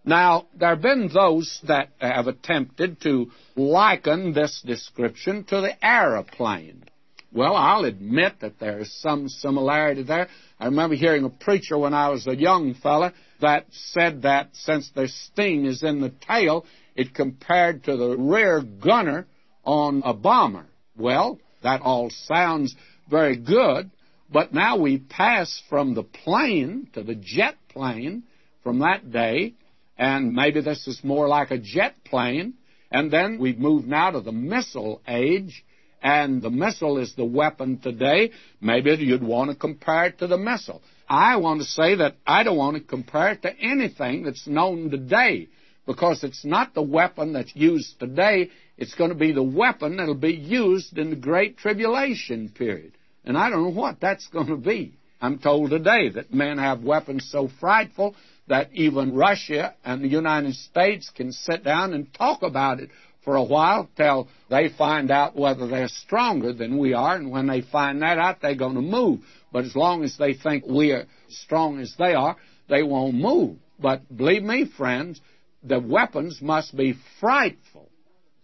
Now, 0.04 0.46
there 0.58 0.70
have 0.70 0.82
been 0.82 1.10
those 1.12 1.60
that 1.68 1.90
have 2.00 2.26
attempted 2.26 3.00
to 3.02 3.30
liken 3.54 4.32
this 4.32 4.62
description 4.64 5.44
to 5.44 5.60
the 5.60 5.84
aeroplane. 5.84 6.84
Well, 7.32 7.54
I'll 7.54 7.84
admit 7.84 8.40
that 8.40 8.58
there 8.58 8.80
is 8.80 8.92
some 9.00 9.28
similarity 9.28 10.02
there. 10.02 10.28
I 10.58 10.64
remember 10.64 10.96
hearing 10.96 11.24
a 11.24 11.30
preacher 11.30 11.78
when 11.78 11.94
I 11.94 12.08
was 12.08 12.26
a 12.26 12.34
young 12.34 12.74
fella 12.74 13.12
that 13.40 13.66
said 13.70 14.22
that 14.22 14.50
since 14.52 14.90
the 14.94 15.06
sting 15.06 15.64
is 15.64 15.84
in 15.84 16.00
the 16.00 16.12
tail, 16.26 16.66
it 16.96 17.14
compared 17.14 17.84
to 17.84 17.96
the 17.96 18.16
rear 18.16 18.62
gunner 18.62 19.26
on 19.64 20.02
a 20.04 20.12
bomber. 20.12 20.66
Well, 20.96 21.38
that 21.62 21.82
all 21.82 22.10
sounds 22.10 22.74
very 23.08 23.36
good, 23.36 23.90
but 24.32 24.52
now 24.52 24.78
we 24.78 24.98
pass 24.98 25.62
from 25.68 25.94
the 25.94 26.02
plane 26.02 26.88
to 26.94 27.02
the 27.04 27.14
jet 27.14 27.56
plane 27.68 28.24
from 28.64 28.80
that 28.80 29.12
day, 29.12 29.54
and 29.96 30.32
maybe 30.32 30.60
this 30.62 30.86
is 30.88 31.00
more 31.04 31.28
like 31.28 31.52
a 31.52 31.58
jet 31.58 31.94
plane, 32.04 32.54
and 32.90 33.10
then 33.10 33.38
we've 33.38 33.58
moved 33.58 33.86
now 33.86 34.10
to 34.10 34.20
the 34.20 34.32
missile 34.32 35.00
age, 35.06 35.64
and 36.02 36.40
the 36.40 36.50
missile 36.50 36.98
is 36.98 37.14
the 37.14 37.24
weapon 37.24 37.78
today, 37.78 38.30
maybe 38.60 38.90
you'd 38.92 39.22
want 39.22 39.50
to 39.50 39.56
compare 39.56 40.06
it 40.06 40.18
to 40.18 40.26
the 40.26 40.38
missile. 40.38 40.82
I 41.08 41.36
want 41.36 41.60
to 41.60 41.66
say 41.66 41.96
that 41.96 42.16
I 42.26 42.42
don't 42.42 42.56
want 42.56 42.76
to 42.76 42.82
compare 42.82 43.32
it 43.32 43.42
to 43.42 43.56
anything 43.58 44.22
that's 44.22 44.46
known 44.46 44.90
today 44.90 45.48
because 45.86 46.22
it's 46.22 46.44
not 46.44 46.74
the 46.74 46.82
weapon 46.82 47.32
that's 47.32 47.54
used 47.54 47.98
today. 47.98 48.50
It's 48.78 48.94
going 48.94 49.10
to 49.10 49.16
be 49.16 49.32
the 49.32 49.42
weapon 49.42 49.96
that'll 49.96 50.14
be 50.14 50.34
used 50.34 50.96
in 50.96 51.10
the 51.10 51.16
Great 51.16 51.58
Tribulation 51.58 52.50
period. 52.50 52.92
And 53.24 53.36
I 53.36 53.50
don't 53.50 53.62
know 53.62 53.80
what 53.80 54.00
that's 54.00 54.28
going 54.28 54.46
to 54.46 54.56
be. 54.56 54.94
I'm 55.20 55.38
told 55.38 55.70
today 55.70 56.08
that 56.10 56.32
men 56.32 56.58
have 56.58 56.82
weapons 56.82 57.28
so 57.30 57.50
frightful 57.60 58.14
that 58.48 58.70
even 58.72 59.14
Russia 59.14 59.74
and 59.84 60.02
the 60.02 60.08
United 60.08 60.54
States 60.54 61.10
can 61.14 61.32
sit 61.32 61.62
down 61.62 61.92
and 61.92 62.12
talk 62.14 62.42
about 62.42 62.80
it 62.80 62.90
for 63.24 63.36
a 63.36 63.44
while 63.44 63.88
till 63.96 64.28
they 64.48 64.68
find 64.68 65.10
out 65.10 65.36
whether 65.36 65.66
they're 65.66 65.88
stronger 65.88 66.52
than 66.52 66.78
we 66.78 66.94
are, 66.94 67.16
and 67.16 67.30
when 67.30 67.46
they 67.46 67.60
find 67.60 68.02
that 68.02 68.18
out, 68.18 68.40
they're 68.40 68.54
going 68.54 68.74
to 68.74 68.80
move. 68.80 69.20
But 69.52 69.64
as 69.64 69.76
long 69.76 70.04
as 70.04 70.16
they 70.16 70.34
think 70.34 70.64
we're 70.66 71.06
strong 71.28 71.80
as 71.80 71.94
they 71.98 72.14
are, 72.14 72.36
they 72.68 72.82
won't 72.82 73.14
move. 73.14 73.56
But 73.78 74.16
believe 74.16 74.42
me, 74.42 74.64
friends, 74.76 75.20
the 75.62 75.80
weapons 75.80 76.40
must 76.40 76.76
be 76.76 76.94
frightful 77.18 77.88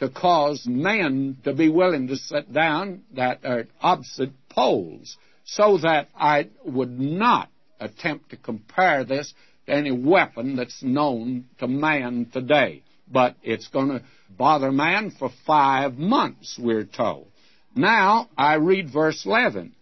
to 0.00 0.10
cause 0.10 0.66
men 0.66 1.38
to 1.44 1.54
be 1.54 1.68
willing 1.70 2.08
to 2.08 2.16
sit 2.16 2.52
down 2.52 3.02
that 3.14 3.44
are 3.44 3.66
opposite 3.80 4.32
poles, 4.50 5.16
so 5.44 5.78
that 5.78 6.08
I 6.14 6.50
would 6.64 6.98
not 6.98 7.48
attempt 7.80 8.30
to 8.30 8.36
compare 8.36 9.04
this 9.04 9.32
to 9.66 9.72
any 9.72 9.92
weapon 9.92 10.56
that's 10.56 10.82
known 10.82 11.46
to 11.58 11.68
man 11.68 12.28
today. 12.32 12.82
But 13.11 13.37
it's 13.42 13.69
going 13.69 13.88
to 13.88 14.03
bother 14.29 14.73
man 14.73 15.12
for 15.16 15.31
five 15.47 15.97
months, 15.97 16.59
we're 16.59 16.85
told. 16.85 17.29
Now, 17.75 18.29
I 18.37 18.55
read 18.55 18.90
verse 18.92 19.25
11. 19.25 19.75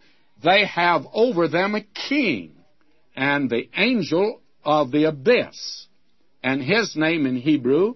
They 0.43 0.67
have 0.67 1.07
over 1.13 1.49
them 1.49 1.75
a 1.75 1.81
king, 2.09 2.53
and 3.17 3.49
the 3.49 3.69
angel 3.77 4.41
of 4.65 4.91
the 4.91 5.05
abyss. 5.05 5.87
And 6.43 6.61
his 6.61 6.95
name 6.97 7.25
in 7.25 7.37
Hebrew 7.37 7.95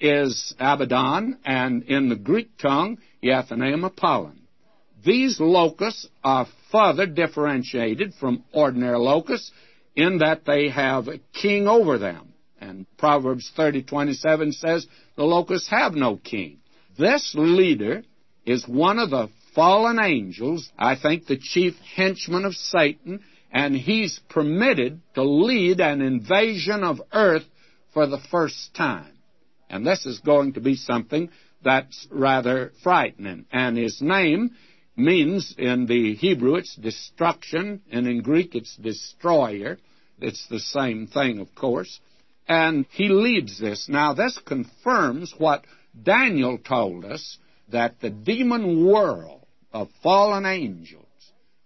is 0.00 0.54
Abaddon, 0.58 1.38
and 1.44 1.84
in 1.84 2.08
the 2.08 2.16
Greek 2.16 2.58
tongue, 2.58 2.98
Yathanaim 3.22 3.84
Apollyon. 3.84 4.40
These 5.04 5.40
locusts 5.40 6.06
are 6.22 6.46
further 6.70 7.06
differentiated 7.06 8.14
from 8.14 8.44
ordinary 8.52 8.98
locusts 8.98 9.50
in 9.96 10.18
that 10.18 10.44
they 10.44 10.68
have 10.68 11.08
a 11.08 11.18
king 11.32 11.66
over 11.66 11.98
them. 11.98 12.27
And 12.60 12.86
Proverbs 12.96 13.50
30:27 13.56 14.52
says, 14.52 14.86
"The 15.16 15.24
locusts 15.24 15.68
have 15.68 15.94
no 15.94 16.16
king." 16.16 16.58
This 16.96 17.34
leader 17.34 18.02
is 18.44 18.66
one 18.66 18.98
of 18.98 19.10
the 19.10 19.28
fallen 19.54 19.98
angels, 19.98 20.70
I 20.78 20.94
think 20.96 21.26
the 21.26 21.36
chief 21.36 21.76
henchman 21.96 22.44
of 22.44 22.54
Satan, 22.54 23.20
and 23.52 23.74
he's 23.74 24.20
permitted 24.28 25.00
to 25.14 25.22
lead 25.22 25.80
an 25.80 26.00
invasion 26.00 26.84
of 26.84 27.00
earth 27.12 27.46
for 27.92 28.06
the 28.06 28.18
first 28.30 28.74
time. 28.74 29.12
And 29.70 29.86
this 29.86 30.06
is 30.06 30.20
going 30.20 30.54
to 30.54 30.60
be 30.60 30.76
something 30.76 31.30
that's 31.62 32.06
rather 32.10 32.72
frightening. 32.82 33.46
And 33.52 33.76
his 33.76 34.00
name 34.00 34.50
means 34.96 35.54
in 35.58 35.86
the 35.86 36.14
Hebrew 36.14 36.56
it's 36.56 36.74
destruction, 36.76 37.82
and 37.90 38.06
in 38.06 38.22
Greek 38.22 38.54
it's 38.54 38.76
destroyer. 38.76 39.78
It's 40.20 40.46
the 40.48 40.60
same 40.60 41.06
thing, 41.06 41.38
of 41.38 41.54
course. 41.54 42.00
And 42.48 42.86
he 42.90 43.08
leads 43.08 43.58
this. 43.60 43.88
Now, 43.88 44.14
this 44.14 44.38
confirms 44.46 45.34
what 45.36 45.64
Daniel 46.00 46.58
told 46.58 47.04
us 47.04 47.38
that 47.70 48.00
the 48.00 48.10
demon 48.10 48.86
world 48.86 49.44
of 49.72 49.88
fallen 50.02 50.46
angels 50.46 51.04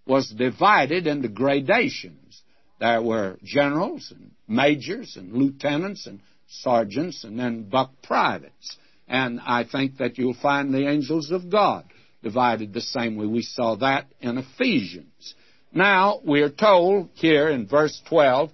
was 0.05 0.29
divided 0.29 1.07
into 1.07 1.29
gradations. 1.29 2.41
There 2.79 3.01
were 3.01 3.37
generals 3.43 4.11
and 4.13 4.31
majors 4.47 5.15
and 5.15 5.31
lieutenants 5.31 6.05
and 6.05 6.19
sergeants 6.47 7.23
and 7.23 7.39
then 7.39 7.69
buck 7.69 7.91
privates. 8.03 8.77
And 9.07 9.39
I 9.39 9.63
think 9.63 9.97
that 9.97 10.17
you'll 10.17 10.33
find 10.33 10.73
the 10.73 10.87
angels 10.87 11.31
of 11.31 11.49
God 11.49 11.85
divided 12.21 12.73
the 12.73 12.81
same 12.81 13.15
way. 13.15 13.25
We 13.25 13.41
saw 13.41 13.75
that 13.75 14.07
in 14.21 14.37
Ephesians. 14.37 15.35
Now, 15.73 16.19
we 16.25 16.41
are 16.41 16.49
told 16.49 17.09
here 17.13 17.49
in 17.49 17.67
verse 17.67 18.01
12, 18.07 18.51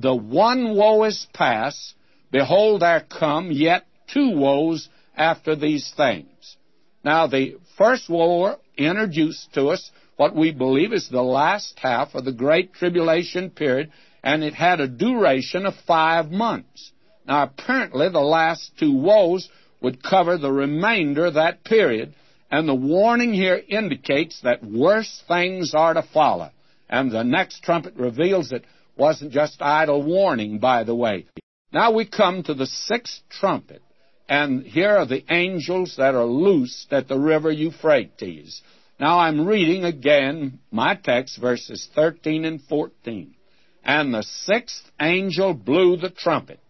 the 0.00 0.14
one 0.14 0.76
woe 0.76 1.04
is 1.04 1.26
past, 1.32 1.94
behold, 2.30 2.82
there 2.82 3.00
come 3.08 3.50
yet 3.50 3.86
two 4.12 4.30
woes 4.36 4.88
after 5.16 5.54
these 5.54 5.92
things. 5.96 6.56
Now, 7.04 7.26
the 7.26 7.56
first 7.76 8.08
woe 8.08 8.56
introduced 8.76 9.52
to 9.54 9.68
us 9.68 9.90
what 10.16 10.36
we 10.36 10.52
believe 10.52 10.92
is 10.92 11.08
the 11.08 11.22
last 11.22 11.78
half 11.78 12.14
of 12.14 12.24
the 12.24 12.32
Great 12.32 12.74
Tribulation 12.74 13.50
period, 13.50 13.90
and 14.22 14.44
it 14.44 14.54
had 14.54 14.80
a 14.80 14.88
duration 14.88 15.64
of 15.64 15.74
five 15.86 16.30
months. 16.30 16.92
Now, 17.26 17.44
apparently, 17.44 18.08
the 18.10 18.20
last 18.20 18.72
two 18.78 18.94
woes 18.94 19.48
would 19.80 20.02
cover 20.02 20.36
the 20.36 20.52
remainder 20.52 21.26
of 21.26 21.34
that 21.34 21.64
period, 21.64 22.14
and 22.50 22.68
the 22.68 22.74
warning 22.74 23.32
here 23.32 23.60
indicates 23.68 24.40
that 24.42 24.64
worse 24.64 25.22
things 25.26 25.72
are 25.74 25.94
to 25.94 26.02
follow. 26.02 26.50
And 26.88 27.10
the 27.10 27.22
next 27.22 27.62
trumpet 27.62 27.94
reveals 27.96 28.52
it 28.52 28.64
wasn't 29.00 29.32
just 29.32 29.62
idle 29.62 30.02
warning, 30.02 30.58
by 30.58 30.84
the 30.84 30.94
way. 30.94 31.26
Now 31.72 31.92
we 31.92 32.04
come 32.04 32.42
to 32.42 32.54
the 32.54 32.66
sixth 32.66 33.22
trumpet, 33.30 33.82
and 34.28 34.62
here 34.62 34.90
are 34.98 35.06
the 35.06 35.24
angels 35.30 35.94
that 35.96 36.14
are 36.14 36.26
loosed 36.26 36.92
at 36.92 37.08
the 37.08 37.18
river 37.18 37.50
Euphrates. 37.50 38.60
Now 38.98 39.18
I'm 39.20 39.46
reading 39.46 39.84
again 39.84 40.58
my 40.70 40.94
text, 40.94 41.40
verses 41.40 41.88
13 41.94 42.44
and 42.44 42.62
14. 42.62 43.34
And 43.82 44.12
the 44.12 44.22
sixth 44.22 44.82
angel 45.00 45.54
blew 45.54 45.96
the 45.96 46.10
trumpet, 46.10 46.60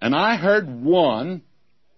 and 0.00 0.14
I 0.14 0.36
heard 0.36 0.68
one, 0.82 1.42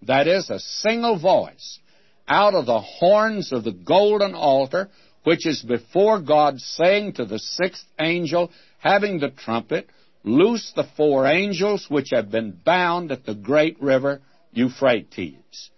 that 0.01 0.27
is, 0.27 0.49
a 0.49 0.59
single 0.59 1.19
voice, 1.19 1.79
out 2.27 2.55
of 2.55 2.65
the 2.65 2.79
horns 2.81 3.51
of 3.53 3.63
the 3.63 3.71
golden 3.71 4.33
altar, 4.33 4.89
which 5.23 5.45
is 5.45 5.61
before 5.61 6.19
God, 6.19 6.59
saying 6.59 7.13
to 7.13 7.25
the 7.25 7.39
sixth 7.39 7.85
angel, 7.99 8.51
having 8.83 9.19
the 9.19 9.29
trumpet, 9.29 9.87
Loose 10.23 10.71
the 10.73 10.85
four 10.95 11.27
angels 11.27 11.87
which 11.89 12.11
have 12.11 12.31
been 12.31 12.51
bound 12.51 13.11
at 13.11 13.25
the 13.25 13.35
great 13.35 13.81
river 13.81 14.21
Euphrates. 14.53 15.69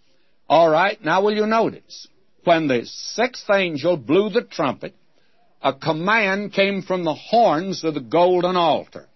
All 0.47 0.69
right, 0.69 1.03
now 1.03 1.23
will 1.23 1.33
you 1.33 1.47
notice? 1.47 2.07
When 2.43 2.67
the 2.67 2.85
sixth 2.85 3.49
angel 3.49 3.97
blew 3.97 4.29
the 4.29 4.43
trumpet, 4.43 4.93
a 5.63 5.73
command 5.73 6.53
came 6.53 6.83
from 6.83 7.03
the 7.03 7.15
horns 7.15 7.83
of 7.83 7.95
the 7.95 8.01
golden 8.01 8.55
altar. 8.55 9.07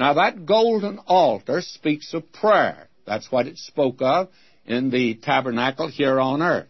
Now 0.00 0.14
that 0.14 0.46
golden 0.46 0.98
altar 1.06 1.60
speaks 1.60 2.12
of 2.12 2.32
prayer. 2.32 2.88
That's 3.06 3.30
what 3.30 3.46
it 3.46 3.58
spoke 3.58 4.02
of 4.02 4.28
in 4.64 4.90
the 4.90 5.14
tabernacle 5.14 5.86
here 5.86 6.18
on 6.18 6.42
earth. 6.42 6.66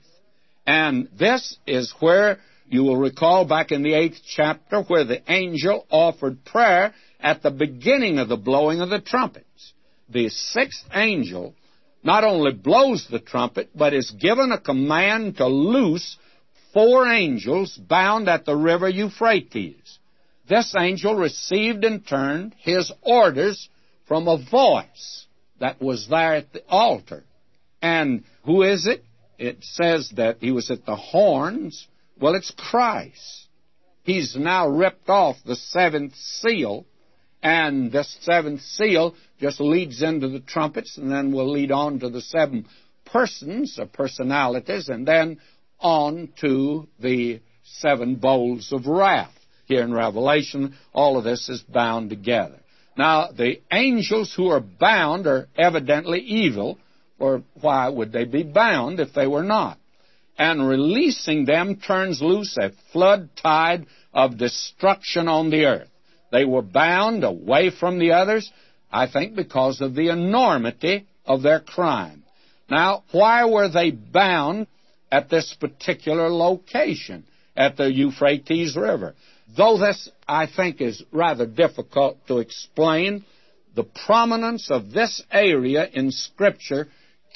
And 0.67 1.09
this 1.19 1.57
is 1.67 1.95
where 1.99 2.41
you 2.69 2.83
will 2.83 2.97
recall 2.97 3.45
back 3.45 3.71
in 3.71 3.83
the 3.83 3.95
eighth 3.95 4.21
chapter 4.27 4.83
where 4.83 5.05
the 5.05 5.23
angel 5.31 5.87
offered 5.91 6.45
prayer 6.45 6.95
at 7.21 7.43
the 7.43 7.51
beginning 7.51 8.19
of 8.19 8.29
the 8.29 8.37
blowing 8.37 8.81
of 8.81 8.91
the 8.91 9.01
trumpets. 9.01 9.73
The 10.09 10.29
sixth 10.29 10.85
angel 10.93 11.55
not 12.03 12.25
only 12.25 12.53
blows 12.53 13.07
the 13.11 13.19
trumpet, 13.19 13.71
but 13.75 13.93
is 13.93 14.11
given 14.13 14.53
a 14.53 14.61
command 14.61 15.39
to 15.39 15.47
loose 15.47 16.17
four 16.73 17.11
angels 17.11 17.77
bound 17.77 18.29
at 18.29 18.45
the 18.45 18.55
river 18.55 18.89
Euphrates. 18.89 19.99
This 20.49 20.75
angel 20.79 21.17
received 21.17 21.85
in 21.85 22.03
turn 22.03 22.55
his 22.59 22.93
orders 23.03 23.69
from 24.07 24.29
a 24.29 24.39
voice 24.39 25.27
that 25.59 25.81
was 25.83 26.07
there 26.09 26.35
at 26.35 26.53
the 26.53 26.63
altar. 26.69 27.25
And 27.83 28.25
who 28.45 28.63
is 28.63 28.87
it? 28.87 29.03
It 29.39 29.59
says 29.63 30.13
that 30.17 30.39
he 30.41 30.53
was 30.53 30.71
at 30.71 30.87
the 30.87 30.97
horns 30.97 31.87
well, 32.21 32.35
it's 32.35 32.53
Christ. 32.57 33.47
He's 34.03 34.37
now 34.37 34.69
ripped 34.69 35.09
off 35.09 35.37
the 35.45 35.57
seventh 35.57 36.15
seal, 36.15 36.87
and 37.43 37.91
this 37.91 38.17
seventh 38.23 38.63
seal 38.63 39.15
just 39.41 39.61
leads 39.61 40.03
into 40.03 40.29
the 40.29 40.41
trumpets, 40.41 40.97
and 40.97 41.11
then 41.11 41.33
will 41.33 41.51
lead 41.51 41.73
on 41.73 42.01
to 42.01 42.09
the 42.09 42.21
seven 42.21 42.67
persons 43.05 43.79
or 43.79 43.87
personalities, 43.87 44.89
and 44.89 45.07
then 45.07 45.41
on 45.81 46.33
to 46.41 46.89
the 47.01 47.41
seven 47.65 48.15
bowls 48.17 48.73
of 48.73 48.87
wrath. 48.87 49.33
Here 49.67 49.83
in 49.83 49.93
Revelation, 49.93 50.77
all 50.95 51.19
of 51.19 51.25
this 51.25 51.49
is 51.49 51.61
bound 51.63 52.11
together. 52.11 52.61
Now, 52.97 53.31
the 53.33 53.61
angels 53.73 54.33
who 54.35 54.49
are 54.49 54.61
bound 54.61 55.27
are 55.27 55.49
evidently 55.57 56.21
evil, 56.21 56.79
or 57.19 57.43
why 57.61 57.89
would 57.89 58.13
they 58.13 58.25
be 58.25 58.45
bound 58.45 59.01
if 59.01 59.13
they 59.13 59.27
were 59.27 59.43
not? 59.43 59.79
And 60.39 60.69
releasing 60.69 61.45
them 61.45 61.77
turns 61.77 62.21
loose 62.21 62.57
a 62.59 62.73
flood 62.93 63.31
tide 63.41 63.87
of 64.13 64.39
destruction 64.39 65.29
on 65.29 65.51
the 65.51 65.65
earth. 65.65 65.89
They 66.33 66.45
were 66.45 66.63
bound 66.63 67.25
away 67.25 67.71
from 67.71 67.99
the 67.99 68.13
others, 68.13 68.51
I 68.91 69.07
think, 69.07 69.35
because 69.35 69.81
of 69.81 69.95
the 69.95 70.09
enormity 70.09 71.07
of 71.25 71.43
their 71.43 71.61
crime. 71.61 72.25
Now, 72.69 73.05
why 73.13 73.45
were 73.45 73.69
they 73.69 73.91
bound 73.91 74.67
at 75.11 75.31
this 75.31 75.55
particular 75.59 76.29
location, 76.29 77.25
at 77.57 77.77
the 77.77 77.91
Euphrates 77.91 78.77
River? 78.77 79.15
Though 79.57 79.79
this, 79.79 80.11
I 80.27 80.47
think, 80.47 80.81
is 80.81 81.03
rather 81.13 81.47
difficult 81.47 82.19
to 82.27 82.39
explain, 82.39 83.25
the 83.77 83.85
prominence 83.85 84.71
of 84.71 84.91
this 84.91 85.23
area 85.31 85.87
in 85.93 86.11
Scripture 86.11 86.89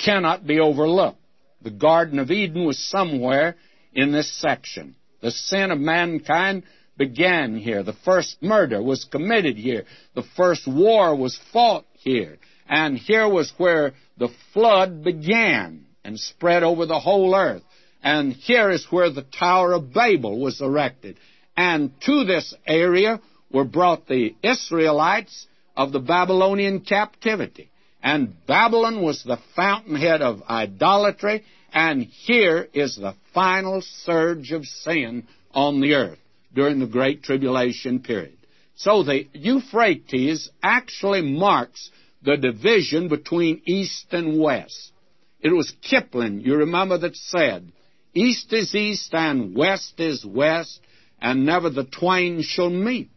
cannot 0.04 0.46
be 0.46 0.58
overlooked. 0.58 1.19
The 1.62 1.70
Garden 1.70 2.18
of 2.18 2.30
Eden 2.30 2.64
was 2.64 2.78
somewhere 2.78 3.56
in 3.92 4.12
this 4.12 4.32
section. 4.40 4.94
The 5.20 5.30
sin 5.30 5.70
of 5.70 5.78
mankind 5.78 6.64
began 6.96 7.56
here. 7.56 7.82
The 7.82 7.96
first 8.04 8.42
murder 8.42 8.82
was 8.82 9.04
committed 9.04 9.56
here. 9.56 9.84
The 10.14 10.24
first 10.36 10.66
war 10.66 11.14
was 11.14 11.38
fought 11.52 11.86
here. 11.94 12.38
And 12.68 12.96
here 12.96 13.28
was 13.28 13.52
where 13.56 13.92
the 14.16 14.28
flood 14.52 15.02
began 15.02 15.86
and 16.04 16.18
spread 16.18 16.62
over 16.62 16.86
the 16.86 17.00
whole 17.00 17.34
earth. 17.34 17.62
And 18.02 18.32
here 18.32 18.70
is 18.70 18.86
where 18.90 19.10
the 19.10 19.26
Tower 19.38 19.72
of 19.72 19.92
Babel 19.92 20.38
was 20.40 20.60
erected. 20.60 21.18
And 21.56 21.92
to 22.02 22.24
this 22.24 22.54
area 22.66 23.20
were 23.50 23.64
brought 23.64 24.06
the 24.06 24.34
Israelites 24.42 25.46
of 25.76 25.92
the 25.92 26.00
Babylonian 26.00 26.80
captivity. 26.80 27.70
And 28.02 28.34
Babylon 28.46 29.02
was 29.02 29.22
the 29.22 29.38
fountainhead 29.54 30.22
of 30.22 30.42
idolatry, 30.48 31.44
and 31.72 32.02
here 32.02 32.68
is 32.72 32.96
the 32.96 33.14
final 33.34 33.82
surge 33.82 34.52
of 34.52 34.64
sin 34.64 35.26
on 35.52 35.80
the 35.80 35.94
earth 35.94 36.18
during 36.54 36.78
the 36.78 36.86
Great 36.86 37.22
Tribulation 37.22 38.00
period. 38.00 38.36
So 38.76 39.02
the 39.02 39.26
Euphrates 39.34 40.50
actually 40.62 41.20
marks 41.20 41.90
the 42.22 42.36
division 42.36 43.08
between 43.08 43.60
East 43.66 44.06
and 44.12 44.40
West. 44.40 44.92
It 45.40 45.50
was 45.50 45.72
Kipling, 45.82 46.40
you 46.40 46.56
remember, 46.56 46.98
that 46.98 47.16
said, 47.16 47.70
East 48.14 48.52
is 48.52 48.74
East 48.74 49.14
and 49.14 49.54
West 49.54 50.00
is 50.00 50.24
West, 50.24 50.80
and 51.20 51.44
never 51.44 51.70
the 51.70 51.84
twain 51.84 52.42
shall 52.42 52.70
meet. 52.70 53.10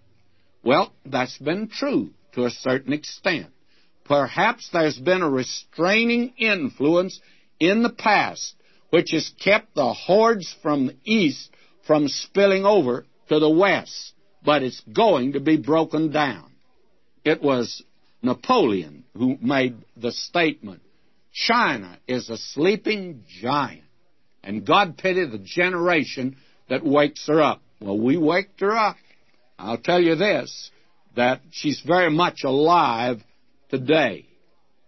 Well, 0.64 0.94
that's 1.06 1.38
been 1.38 1.70
true 1.70 2.12
to 2.34 2.46
a 2.46 2.50
certain 2.50 2.94
extent. 2.94 3.53
Perhaps 4.06 4.70
there's 4.72 4.98
been 4.98 5.22
a 5.22 5.30
restraining 5.30 6.34
influence 6.38 7.20
in 7.60 7.84
the 7.84 7.90
past 7.90 8.56
which 8.90 9.12
has 9.12 9.32
kept 9.44 9.74
the 9.76 9.94
hordes 9.94 10.54
from 10.62 10.88
the 10.88 10.96
east 11.04 11.50
from 11.88 12.08
spilling 12.08 12.66
over 12.66 13.06
to 13.30 13.40
the 13.40 13.50
west, 13.50 14.14
but 14.44 14.62
it's 14.62 14.82
going 14.82 15.34
to 15.34 15.40
be 15.40 15.58
broken 15.58 16.12
down. 16.12 16.52
It 17.24 17.42
was 17.42 17.82
Napoleon 18.22 19.04
who 19.18 19.38
made 19.42 19.78
the 19.98 20.12
statement 20.12 20.82
China 21.34 21.98
is 22.08 22.30
a 22.30 22.38
sleeping 22.38 23.24
giant, 23.42 23.82
and 24.44 24.66
God 24.66 24.98
pity 24.98 25.26
the 25.26 25.40
generation 25.40 26.38
that 26.70 26.86
wakes 26.86 27.26
her 27.28 27.42
up. 27.42 27.62
Well, 27.82 27.98
we 27.98 28.18
waked 28.18 28.62
her 28.62 28.78
up. 28.78 28.98
I'll 29.58 29.78
tell 29.78 30.02
you 30.02 30.16
this 30.16 30.70
that 31.16 31.42
she's 31.52 31.82
very 31.82 32.12
much 32.12 32.44
alive 32.44 33.24
today. 33.74 34.28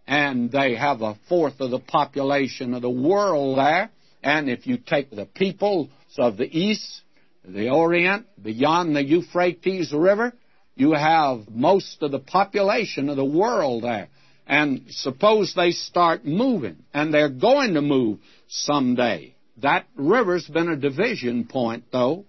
And 0.05 0.51
they 0.51 0.75
have 0.75 1.01
a 1.01 1.17
fourth 1.27 1.59
of 1.59 1.71
the 1.71 1.79
population 1.79 2.75
of 2.75 2.83
the 2.83 2.89
world 2.89 3.57
there. 3.57 3.89
And 4.21 4.47
if 4.47 4.67
you 4.67 4.77
take 4.77 5.09
the 5.09 5.25
peoples 5.25 5.89
of 6.19 6.37
the 6.37 6.45
East, 6.45 7.01
the 7.43 7.69
Orient, 7.69 8.27
beyond 8.39 8.95
the 8.95 9.03
Euphrates 9.03 9.91
River, 9.91 10.33
you 10.75 10.91
have 10.93 11.49
most 11.49 12.03
of 12.03 12.11
the 12.11 12.19
population 12.19 13.09
of 13.09 13.15
the 13.15 13.25
world 13.25 13.83
there. 13.83 14.09
And 14.45 14.83
suppose 14.89 15.53
they 15.55 15.71
start 15.71 16.23
moving, 16.23 16.83
and 16.93 17.11
they're 17.11 17.29
going 17.29 17.73
to 17.73 17.81
move 17.81 18.19
someday. 18.47 19.33
That 19.63 19.87
river's 19.95 20.47
been 20.47 20.69
a 20.69 20.75
division 20.75 21.45
point, 21.45 21.85
though. 21.91 22.25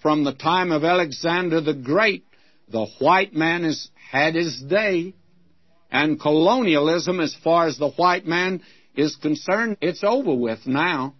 From 0.00 0.24
the 0.24 0.32
time 0.32 0.72
of 0.72 0.82
Alexander 0.82 1.60
the 1.60 1.74
Great, 1.74 2.24
the 2.70 2.86
white 3.00 3.34
man 3.34 3.64
has 3.64 3.90
had 4.10 4.34
his 4.34 4.62
day. 4.62 5.12
And 5.90 6.20
colonialism, 6.20 7.20
as 7.20 7.34
far 7.42 7.66
as 7.66 7.78
the 7.78 7.90
white 7.90 8.26
man 8.26 8.62
is 8.94 9.16
concerned, 9.16 9.76
it's 9.80 10.04
over 10.04 10.34
with 10.34 10.66
now. 10.66 11.14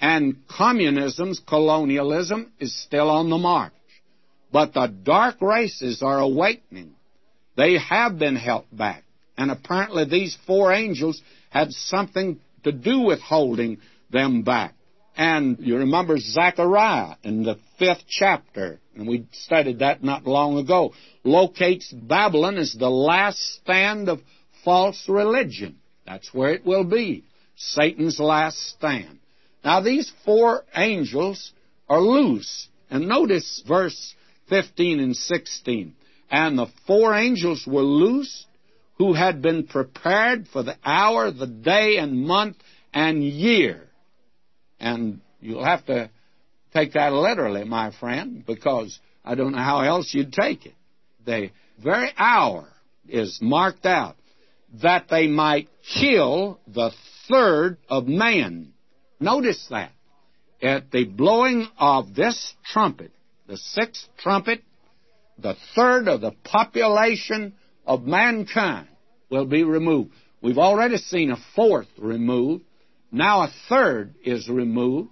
And 0.00 0.36
communism's 0.48 1.40
colonialism 1.46 2.52
is 2.58 2.76
still 2.82 3.10
on 3.10 3.30
the 3.30 3.38
march. 3.38 3.72
But 4.52 4.74
the 4.74 4.86
dark 4.86 5.40
races 5.40 6.02
are 6.02 6.20
awakening. 6.20 6.94
They 7.56 7.78
have 7.78 8.18
been 8.18 8.36
held 8.36 8.66
back. 8.72 9.04
And 9.36 9.50
apparently 9.50 10.04
these 10.04 10.36
four 10.46 10.72
angels 10.72 11.20
had 11.50 11.72
something 11.72 12.38
to 12.62 12.72
do 12.72 13.00
with 13.00 13.20
holding 13.20 13.78
them 14.10 14.42
back. 14.42 14.74
And 15.16 15.58
you 15.60 15.78
remember 15.78 16.18
Zechariah 16.18 17.16
in 17.22 17.44
the 17.44 17.58
fifth 17.78 18.04
chapter, 18.08 18.80
and 18.96 19.08
we 19.08 19.26
studied 19.32 19.80
that 19.80 20.02
not 20.02 20.26
long 20.26 20.58
ago, 20.58 20.92
locates 21.24 21.92
Babylon 21.92 22.58
as 22.58 22.72
the 22.72 22.90
last 22.90 23.38
stand 23.38 24.08
of 24.08 24.20
false 24.64 25.08
religion. 25.08 25.78
That's 26.06 26.32
where 26.32 26.50
it 26.52 26.64
will 26.64 26.84
be. 26.84 27.24
Satan's 27.56 28.20
last 28.20 28.58
stand. 28.58 29.18
Now 29.64 29.80
these 29.80 30.12
four 30.24 30.64
angels 30.74 31.52
are 31.88 32.00
loose. 32.00 32.68
And 32.90 33.08
notice 33.08 33.62
verse 33.66 34.14
15 34.48 35.00
and 35.00 35.16
16. 35.16 35.94
And 36.30 36.58
the 36.58 36.66
four 36.86 37.14
angels 37.14 37.66
were 37.66 37.82
loosed 37.82 38.46
who 38.98 39.12
had 39.12 39.42
been 39.42 39.66
prepared 39.66 40.46
for 40.48 40.62
the 40.62 40.76
hour, 40.84 41.30
the 41.30 41.46
day, 41.46 41.96
and 41.96 42.26
month, 42.26 42.56
and 42.92 43.24
year. 43.24 43.88
And 44.78 45.20
you'll 45.40 45.64
have 45.64 45.84
to 45.86 46.10
take 46.74 46.92
that 46.94 47.12
literally, 47.12 47.64
my 47.64 47.92
friend, 47.92 48.44
because 48.46 48.98
I 49.24 49.34
don't 49.34 49.52
know 49.52 49.58
how 49.58 49.80
else 49.80 50.12
you'd 50.12 50.32
take 50.32 50.66
it. 50.66 50.74
The 51.24 51.50
very 51.82 52.10
hour 52.16 52.68
is 53.08 53.38
marked 53.40 53.86
out 53.86 54.16
that 54.82 55.06
they 55.08 55.28
might 55.28 55.68
kill 56.00 56.58
the 56.66 56.90
third 57.28 57.78
of 57.88 58.06
man. 58.06 58.72
Notice 59.20 59.66
that. 59.70 59.92
At 60.62 60.90
the 60.90 61.04
blowing 61.04 61.68
of 61.78 62.14
this 62.14 62.54
trumpet, 62.64 63.12
the 63.46 63.56
sixth 63.56 64.08
trumpet, 64.18 64.62
the 65.38 65.56
third 65.74 66.08
of 66.08 66.20
the 66.20 66.32
population 66.42 67.54
of 67.86 68.04
mankind 68.04 68.88
will 69.30 69.46
be 69.46 69.62
removed. 69.62 70.12
We've 70.42 70.58
already 70.58 70.96
seen 70.96 71.30
a 71.30 71.36
fourth 71.54 71.88
removed. 71.98 72.64
Now 73.12 73.42
a 73.42 73.52
third 73.68 74.14
is 74.24 74.48
removed. 74.48 75.10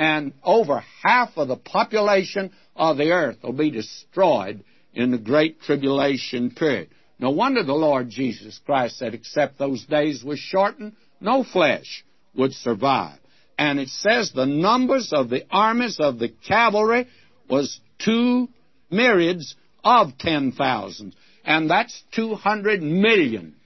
And 0.00 0.32
over 0.42 0.82
half 1.02 1.36
of 1.36 1.48
the 1.48 1.58
population 1.58 2.52
of 2.74 2.96
the 2.96 3.10
earth 3.10 3.36
will 3.42 3.52
be 3.52 3.70
destroyed 3.70 4.64
in 4.94 5.10
the 5.10 5.18
Great 5.18 5.60
Tribulation 5.60 6.52
period. 6.52 6.88
No 7.18 7.28
wonder 7.28 7.62
the 7.62 7.74
Lord 7.74 8.08
Jesus 8.08 8.58
Christ 8.64 8.96
said, 8.96 9.12
except 9.12 9.58
those 9.58 9.84
days 9.84 10.24
were 10.24 10.38
shortened, 10.38 10.94
no 11.20 11.44
flesh 11.44 12.02
would 12.34 12.54
survive. 12.54 13.18
And 13.58 13.78
it 13.78 13.90
says 13.90 14.32
the 14.32 14.46
numbers 14.46 15.12
of 15.12 15.28
the 15.28 15.44
armies 15.50 16.00
of 16.00 16.18
the 16.18 16.30
cavalry 16.48 17.06
was 17.50 17.78
two 17.98 18.48
myriads 18.90 19.54
of 19.84 20.16
10,000. 20.16 21.14
And 21.44 21.68
that's 21.68 22.02
200 22.14 22.80
million. 22.80 23.56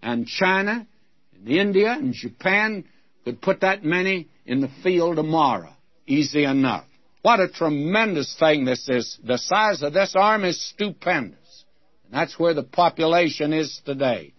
And 0.00 0.28
China 0.28 0.86
and 1.34 1.48
India 1.48 1.90
and 1.90 2.14
Japan 2.14 2.84
could 3.26 3.42
put 3.42 3.62
that 3.62 3.84
many 3.84 4.28
in 4.46 4.60
the 4.60 4.70
field 4.84 5.16
tomorrow. 5.16 5.72
Easy 6.06 6.44
enough. 6.44 6.84
What 7.22 7.40
a 7.40 7.48
tremendous 7.48 8.36
thing 8.38 8.64
this 8.64 8.88
is. 8.88 9.18
The 9.24 9.36
size 9.36 9.82
of 9.82 9.92
this 9.92 10.14
army 10.14 10.50
is 10.50 10.68
stupendous. 10.70 11.64
And 12.04 12.14
that's 12.14 12.38
where 12.38 12.54
the 12.54 12.62
population 12.62 13.52
is 13.52 13.80
today. 13.84 14.32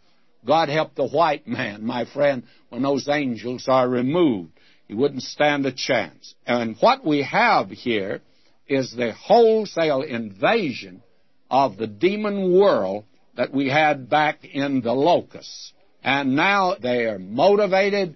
God 0.45 0.69
help 0.69 0.95
the 0.95 1.09
white 1.09 1.45
man, 1.45 1.85
my 1.85 2.05
friend, 2.05 2.43
when 2.69 2.81
those 2.81 3.09
angels 3.09 3.65
are 3.67 3.89
removed. 3.89 4.51
He 4.87 4.93
wouldn't 4.93 5.23
stand 5.23 5.65
a 5.65 5.73
chance. 5.73 6.33
And 6.45 6.77
what 6.79 7.05
we 7.05 7.23
have 7.23 7.69
here 7.69 8.21
is 8.69 8.95
the 8.95 9.11
wholesale 9.11 10.01
invasion 10.01 11.03
of 11.51 11.75
the 11.75 11.87
demon 11.87 12.57
world 12.57 13.03
that 13.35 13.53
we 13.53 13.67
had 13.67 14.09
back 14.09 14.45
in 14.45 14.79
the 14.79 14.93
locusts. 14.93 15.73
And 16.01 16.37
now 16.37 16.75
they 16.81 17.03
are 17.03 17.19
motivated 17.19 18.15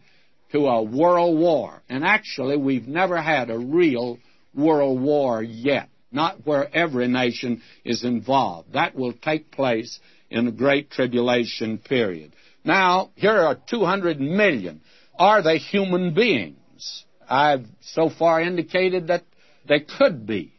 to 0.52 0.68
a 0.68 0.84
world 0.84 1.38
war. 1.38 1.82
And 1.90 2.04
actually, 2.04 2.58
we've 2.58 2.88
never 2.88 3.22
had 3.22 3.50
a 3.50 3.58
real 3.58 4.20
world 4.54 5.02
war 5.02 5.42
yet. 5.42 5.90
Not 6.12 6.46
where 6.46 6.74
every 6.76 7.08
nation 7.08 7.62
is 7.86 8.04
involved. 8.04 8.74
That 8.74 8.96
will 8.96 9.14
take 9.14 9.52
place 9.52 10.00
in 10.30 10.46
the 10.46 10.52
Great 10.52 10.92
Tribulation 10.92 11.78
period. 11.78 12.34
Now, 12.64 13.12
here 13.16 13.32
are 13.32 13.58
200 13.70 14.20
million. 14.20 14.82
Are 15.18 15.42
they 15.42 15.58
human 15.58 16.14
beings? 16.14 17.06
I've 17.30 17.66
so 17.82 18.10
far 18.10 18.42
indicated 18.42 19.08
that 19.08 19.24
they 19.68 19.80
could 19.80 20.28
be. 20.28 20.54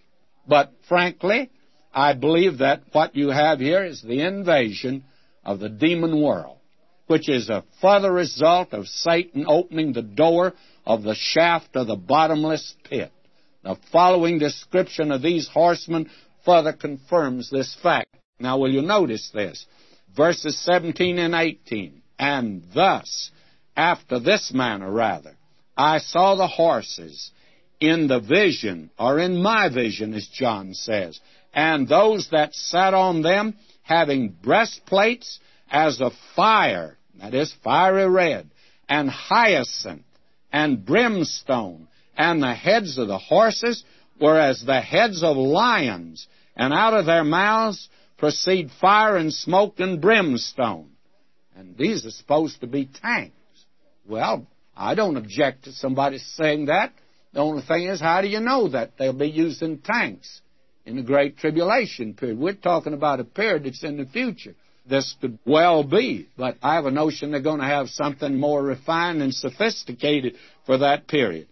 But 0.48 0.72
frankly, 0.88 1.50
I 1.92 2.14
believe 2.14 2.58
that 2.58 2.82
what 2.92 3.14
you 3.14 3.28
have 3.28 3.60
here 3.60 3.84
is 3.84 4.02
the 4.02 4.22
invasion 4.22 5.04
of 5.44 5.60
the 5.60 5.68
demon 5.68 6.22
world, 6.22 6.58
which 7.12 7.28
is 7.28 7.50
a 7.50 7.62
further 7.82 8.10
result 8.10 8.72
of 8.72 8.88
Satan 8.88 9.44
opening 9.46 9.92
the 9.92 10.00
door 10.00 10.54
of 10.86 11.02
the 11.02 11.14
shaft 11.14 11.76
of 11.76 11.86
the 11.86 11.94
bottomless 11.94 12.74
pit. 12.84 13.12
The 13.62 13.76
following 13.92 14.38
description 14.38 15.12
of 15.12 15.20
these 15.20 15.46
horsemen 15.46 16.08
further 16.46 16.72
confirms 16.72 17.50
this 17.50 17.76
fact. 17.82 18.16
Now, 18.40 18.56
will 18.56 18.70
you 18.70 18.80
notice 18.80 19.30
this? 19.34 19.66
Verses 20.16 20.58
17 20.64 21.18
and 21.18 21.34
18. 21.34 22.00
And 22.18 22.64
thus, 22.74 23.30
after 23.76 24.18
this 24.18 24.50
manner 24.54 24.90
rather, 24.90 25.36
I 25.76 25.98
saw 25.98 26.34
the 26.34 26.48
horses 26.48 27.30
in 27.78 28.08
the 28.08 28.20
vision, 28.20 28.88
or 28.98 29.18
in 29.18 29.42
my 29.42 29.68
vision, 29.68 30.14
as 30.14 30.28
John 30.28 30.72
says, 30.72 31.20
and 31.52 31.86
those 31.86 32.30
that 32.30 32.54
sat 32.54 32.94
on 32.94 33.20
them 33.20 33.58
having 33.82 34.34
breastplates 34.42 35.40
as 35.70 36.00
of 36.00 36.12
fire, 36.34 36.96
that 37.20 37.34
is, 37.34 37.54
fiery 37.62 38.08
red, 38.08 38.50
and 38.88 39.08
hyacinth, 39.08 40.04
and 40.52 40.84
brimstone, 40.84 41.88
and 42.16 42.42
the 42.42 42.54
heads 42.54 42.98
of 42.98 43.08
the 43.08 43.18
horses 43.18 43.84
were 44.20 44.38
as 44.38 44.62
the 44.64 44.80
heads 44.80 45.22
of 45.22 45.36
lions, 45.36 46.26
and 46.56 46.72
out 46.72 46.94
of 46.94 47.06
their 47.06 47.24
mouths 47.24 47.88
proceed 48.18 48.70
fire 48.80 49.16
and 49.16 49.32
smoke 49.32 49.80
and 49.80 50.00
brimstone. 50.00 50.90
And 51.56 51.76
these 51.76 52.06
are 52.06 52.10
supposed 52.10 52.60
to 52.60 52.66
be 52.66 52.86
tanks. 52.86 53.34
Well, 54.06 54.46
I 54.76 54.94
don't 54.94 55.16
object 55.16 55.64
to 55.64 55.72
somebody 55.72 56.18
saying 56.18 56.66
that. 56.66 56.92
The 57.32 57.40
only 57.40 57.62
thing 57.62 57.86
is, 57.86 58.00
how 58.00 58.20
do 58.20 58.28
you 58.28 58.40
know 58.40 58.68
that 58.68 58.92
they'll 58.98 59.12
be 59.12 59.30
using 59.30 59.78
tanks 59.78 60.40
in 60.84 60.96
the 60.96 61.02
Great 61.02 61.38
Tribulation 61.38 62.14
period? 62.14 62.38
We're 62.38 62.54
talking 62.54 62.92
about 62.92 63.20
a 63.20 63.24
period 63.24 63.64
that's 63.64 63.82
in 63.82 63.96
the 63.96 64.06
future. 64.06 64.54
This 64.84 65.14
could 65.20 65.38
well 65.46 65.84
be, 65.84 66.28
but 66.36 66.56
I 66.62 66.74
have 66.74 66.86
a 66.86 66.90
notion 66.90 67.30
they're 67.30 67.40
going 67.40 67.60
to 67.60 67.66
have 67.66 67.88
something 67.88 68.38
more 68.38 68.62
refined 68.62 69.22
and 69.22 69.32
sophisticated 69.32 70.34
for 70.66 70.78
that 70.78 71.06
period. 71.06 71.46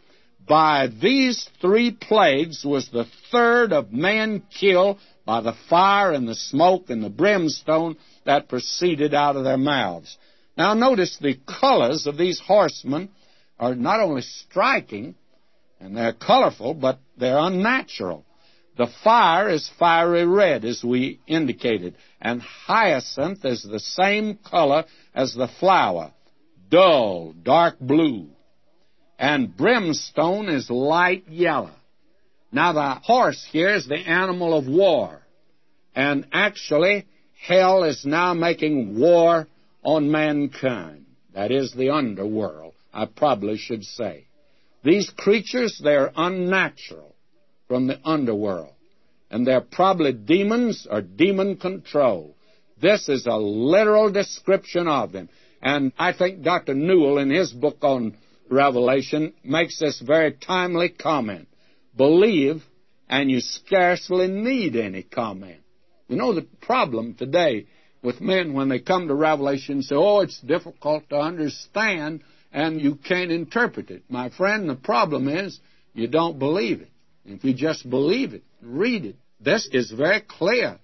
By 0.47 0.89
these 0.89 1.49
three 1.61 1.93
plagues 1.93 2.65
was 2.65 2.89
the 2.89 3.07
third 3.31 3.73
of 3.73 3.93
men 3.93 4.43
killed 4.59 4.99
by 5.25 5.43
the 5.43 5.55
fire 5.69 6.13
and 6.13 6.27
the 6.27 6.35
smoke 6.35 6.91
and 6.91 7.05
the 7.05 7.11
brimstone 7.11 7.97
that 8.25 8.49
proceeded 8.49 9.15
out 9.15 9.37
of 9.37 9.45
their 9.45 9.59
mouths. 9.59 10.19
Now 10.57 10.75
notice 10.75 11.17
the 11.19 11.39
colors 11.47 12.07
of 12.07 12.19
these 12.19 12.41
horsemen 12.41 13.11
are 13.61 13.77
not 13.77 14.01
only 14.01 14.23
striking, 14.23 15.15
and 15.79 15.97
they're 15.97 16.13
colorful, 16.13 16.75
but 16.75 16.99
they're 17.17 17.39
unnatural. 17.39 18.25
The 18.81 18.87
fire 19.05 19.51
is 19.51 19.71
fiery 19.79 20.25
red, 20.25 20.65
as 20.65 20.83
we 20.83 21.21
indicated, 21.27 21.97
and 22.19 22.41
hyacinth 22.41 23.45
is 23.45 23.63
the 23.63 23.79
same 23.79 24.39
color 24.39 24.87
as 25.15 25.35
the 25.35 25.49
flower, 25.49 26.15
dull, 26.71 27.35
dark 27.43 27.79
blue. 27.79 28.29
And 29.19 29.55
brimstone 29.55 30.49
is 30.49 30.71
light 30.71 31.29
yellow. 31.29 31.75
Now, 32.53 32.73
the 32.73 32.95
horse 33.05 33.47
here 33.53 33.69
is 33.69 33.87
the 33.87 33.99
animal 33.99 34.57
of 34.57 34.67
war. 34.67 35.21
And 35.95 36.27
actually, 36.33 37.07
hell 37.39 37.85
is 37.85 38.07
now 38.07 38.33
making 38.33 38.99
war 38.99 39.47
on 39.83 40.11
mankind. 40.11 41.05
That 41.35 41.51
is 41.51 41.75
the 41.75 41.91
underworld, 41.91 42.73
I 42.95 43.05
probably 43.05 43.59
should 43.59 43.85
say. 43.85 44.25
These 44.83 45.11
creatures, 45.19 45.79
they're 45.85 46.13
unnatural 46.17 47.10
from 47.71 47.87
the 47.87 48.01
underworld. 48.05 48.73
And 49.31 49.47
they're 49.47 49.61
probably 49.61 50.13
demons 50.13 50.89
or 50.91 51.03
demon 51.03 51.57
control. 51.57 52.35
This 52.83 53.09
is 53.09 53.27
a 53.27 53.37
literal 53.37 54.11
description 54.11 54.89
of 54.89 55.13
them. 55.13 55.29
And 55.63 55.93
I 55.97 56.13
think 56.13 56.43
Dr. 56.43 56.75
Newell, 56.75 57.19
in 57.19 57.31
his 57.31 57.53
book 57.53 57.77
on 57.83 58.17
Revelation, 58.51 59.35
makes 59.45 59.79
this 59.79 60.01
very 60.01 60.33
timely 60.33 60.89
comment. 60.89 61.47
Believe, 61.97 62.65
and 63.09 63.31
you 63.31 63.39
scarcely 63.39 64.27
need 64.27 64.75
any 64.75 65.05
comment. 65.05 65.61
You 66.09 66.17
know, 66.17 66.35
the 66.35 66.49
problem 66.63 67.15
today 67.15 67.69
with 68.03 68.21
men 68.21 68.53
when 68.53 68.69
they 68.69 68.81
come 68.81 69.07
to 69.07 69.15
Revelation 69.15 69.77
and 69.77 69.85
say, 69.85 69.95
oh, 69.95 70.23
it's 70.23 70.41
difficult 70.41 71.09
to 71.11 71.19
understand 71.19 72.25
and 72.51 72.81
you 72.81 72.97
can't 72.97 73.31
interpret 73.31 73.91
it. 73.91 74.03
My 74.09 74.29
friend, 74.31 74.69
the 74.69 74.75
problem 74.75 75.29
is 75.29 75.61
you 75.95 76.09
don't 76.09 76.41
believe 76.41 76.81
it. 76.81 76.91
If 77.33 77.45
you 77.45 77.55
just 77.55 77.89
believe 77.89 78.35
it, 78.35 78.43
read 78.63 79.05
it. 79.05 79.17
This 79.41 79.69
is 79.73 79.91
very 79.91 80.21
clear 80.21 80.79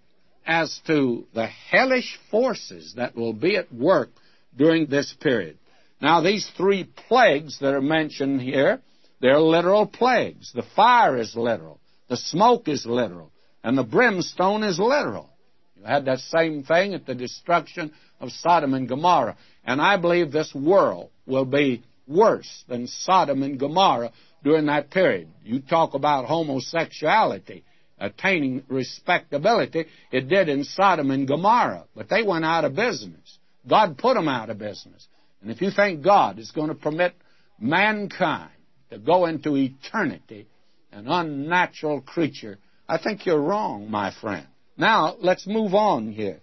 as 0.46 0.80
to 0.86 1.26
the 1.34 1.46
hellish 1.46 2.18
forces 2.30 2.94
that 2.96 3.16
will 3.16 3.32
be 3.32 3.56
at 3.56 3.72
work 3.72 4.10
during 4.56 4.86
this 4.86 5.14
period. 5.20 5.58
Now, 6.00 6.20
these 6.20 6.48
three 6.56 6.84
plagues 6.84 7.58
that 7.60 7.74
are 7.74 7.80
mentioned 7.80 8.40
here, 8.40 8.80
they're 9.20 9.40
literal 9.40 9.86
plagues. 9.86 10.52
The 10.54 10.64
fire 10.74 11.16
is 11.16 11.34
literal, 11.34 11.80
the 12.08 12.16
smoke 12.16 12.68
is 12.68 12.86
literal, 12.86 13.32
and 13.64 13.76
the 13.76 13.82
brimstone 13.82 14.62
is 14.62 14.78
literal. 14.78 15.30
You 15.76 15.84
had 15.84 16.04
that 16.04 16.20
same 16.20 16.62
thing 16.62 16.94
at 16.94 17.06
the 17.06 17.14
destruction 17.14 17.92
of 18.20 18.30
Sodom 18.30 18.74
and 18.74 18.88
Gomorrah. 18.88 19.36
And 19.64 19.80
I 19.80 19.96
believe 19.96 20.30
this 20.30 20.54
world 20.54 21.10
will 21.26 21.44
be 21.44 21.82
worse 22.06 22.64
than 22.68 22.86
Sodom 22.86 23.42
and 23.42 23.58
Gomorrah 23.58 24.12
during 24.46 24.66
that 24.66 24.90
period. 24.90 25.28
You 25.42 25.58
talk 25.58 25.94
about 25.94 26.26
homosexuality 26.26 27.64
attaining 27.98 28.62
respectability. 28.68 29.86
It 30.12 30.28
did 30.28 30.48
in 30.48 30.62
Sodom 30.62 31.10
and 31.10 31.26
Gomorrah, 31.26 31.86
but 31.96 32.08
they 32.08 32.22
went 32.22 32.44
out 32.44 32.64
of 32.64 32.76
business. 32.76 33.38
God 33.68 33.98
put 33.98 34.14
them 34.14 34.28
out 34.28 34.48
of 34.48 34.58
business. 34.58 35.08
And 35.42 35.50
if 35.50 35.60
you 35.60 35.72
think 35.72 36.04
God 36.04 36.38
is 36.38 36.52
going 36.52 36.68
to 36.68 36.76
permit 36.76 37.16
mankind 37.58 38.52
to 38.90 38.98
go 38.98 39.26
into 39.26 39.56
eternity, 39.56 40.46
an 40.92 41.08
unnatural 41.08 42.00
creature, 42.00 42.58
I 42.88 42.98
think 42.98 43.26
you're 43.26 43.42
wrong, 43.42 43.90
my 43.90 44.12
friend. 44.20 44.46
Now, 44.76 45.16
let's 45.18 45.48
move 45.48 45.74
on 45.74 46.12
here. 46.12 46.38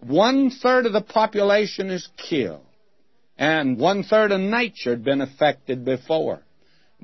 One 0.00 0.48
third 0.48 0.86
of 0.86 0.94
the 0.94 1.02
population 1.02 1.90
is 1.90 2.08
killed, 2.16 2.64
and 3.36 3.78
one 3.78 4.04
third 4.04 4.32
of 4.32 4.40
nature 4.40 4.90
had 4.90 5.04
been 5.04 5.20
affected 5.20 5.84
before. 5.84 6.40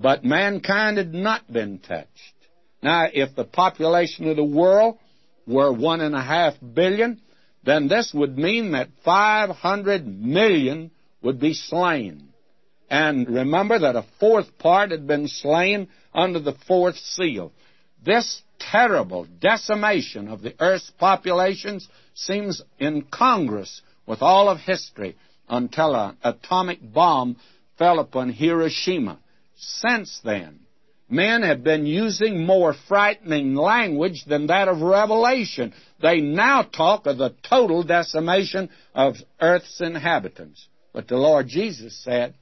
But 0.01 0.25
mankind 0.25 0.99
had 0.99 1.13
not 1.13 1.51
been 1.53 1.81
touched. 1.81 2.35
Now, 2.83 3.07
if 3.13 3.35
the 3.35 3.45
population 3.45 4.29
of 4.29 4.37
the 4.37 4.45
world 4.45 4.99
were 5.47 5.73
one 5.73 6.01
and 6.01 6.15
a 6.15 6.23
half 6.23 6.55
billion, 6.75 7.21
then 7.65 7.89
this 7.89 8.13
would 8.15 8.39
mean 8.39 8.73
that 8.73 8.89
500 9.05 10.07
million 10.07 10.91
would 11.23 11.41
be 11.41 11.55
slain. 11.55 12.29
And 12.89 13.29
remember 13.29 13.81
that 13.81 13.97
a 13.97 14.07
fourth 14.21 14.57
part 14.59 14.93
had 14.93 15.07
been 15.07 15.29
slain 15.29 15.89
under 16.15 16.39
the 16.39 16.57
fourth 16.67 16.97
seal. 16.97 17.53
This 18.05 18.43
terrible 18.59 19.27
decimation 19.41 20.29
of 20.29 20.43
the 20.43 20.55
earth's 20.61 20.91
populations 20.99 21.89
seems 22.15 22.63
incongruous 22.81 23.83
with 24.07 24.23
all 24.23 24.49
of 24.49 24.61
history 24.61 25.17
until 25.49 25.95
an 25.95 26.17
atomic 26.23 26.79
bomb 26.81 27.37
fell 27.77 27.99
upon 27.99 28.31
Hiroshima. 28.31 29.19
Since 29.59 30.21
then, 30.23 30.61
men 31.09 31.43
have 31.43 31.65
been 31.65 31.85
using 31.85 32.47
more 32.47 32.75
frightening 32.87 33.57
language 33.57 34.25
than 34.25 34.47
that 34.47 34.69
of 34.69 34.81
Revelation. 34.81 35.75
They 36.01 36.21
now 36.21 36.63
talk 36.63 37.07
of 37.07 37.19
the 37.19 37.35
total 37.49 37.83
decimation 37.83 38.71
of 38.95 39.17
earth's 39.41 39.81
inhabitants. 39.81 40.69
But 40.93 41.09
the 41.09 41.17
Lord 41.17 41.49
Jesus 41.49 41.97
said 42.05 42.35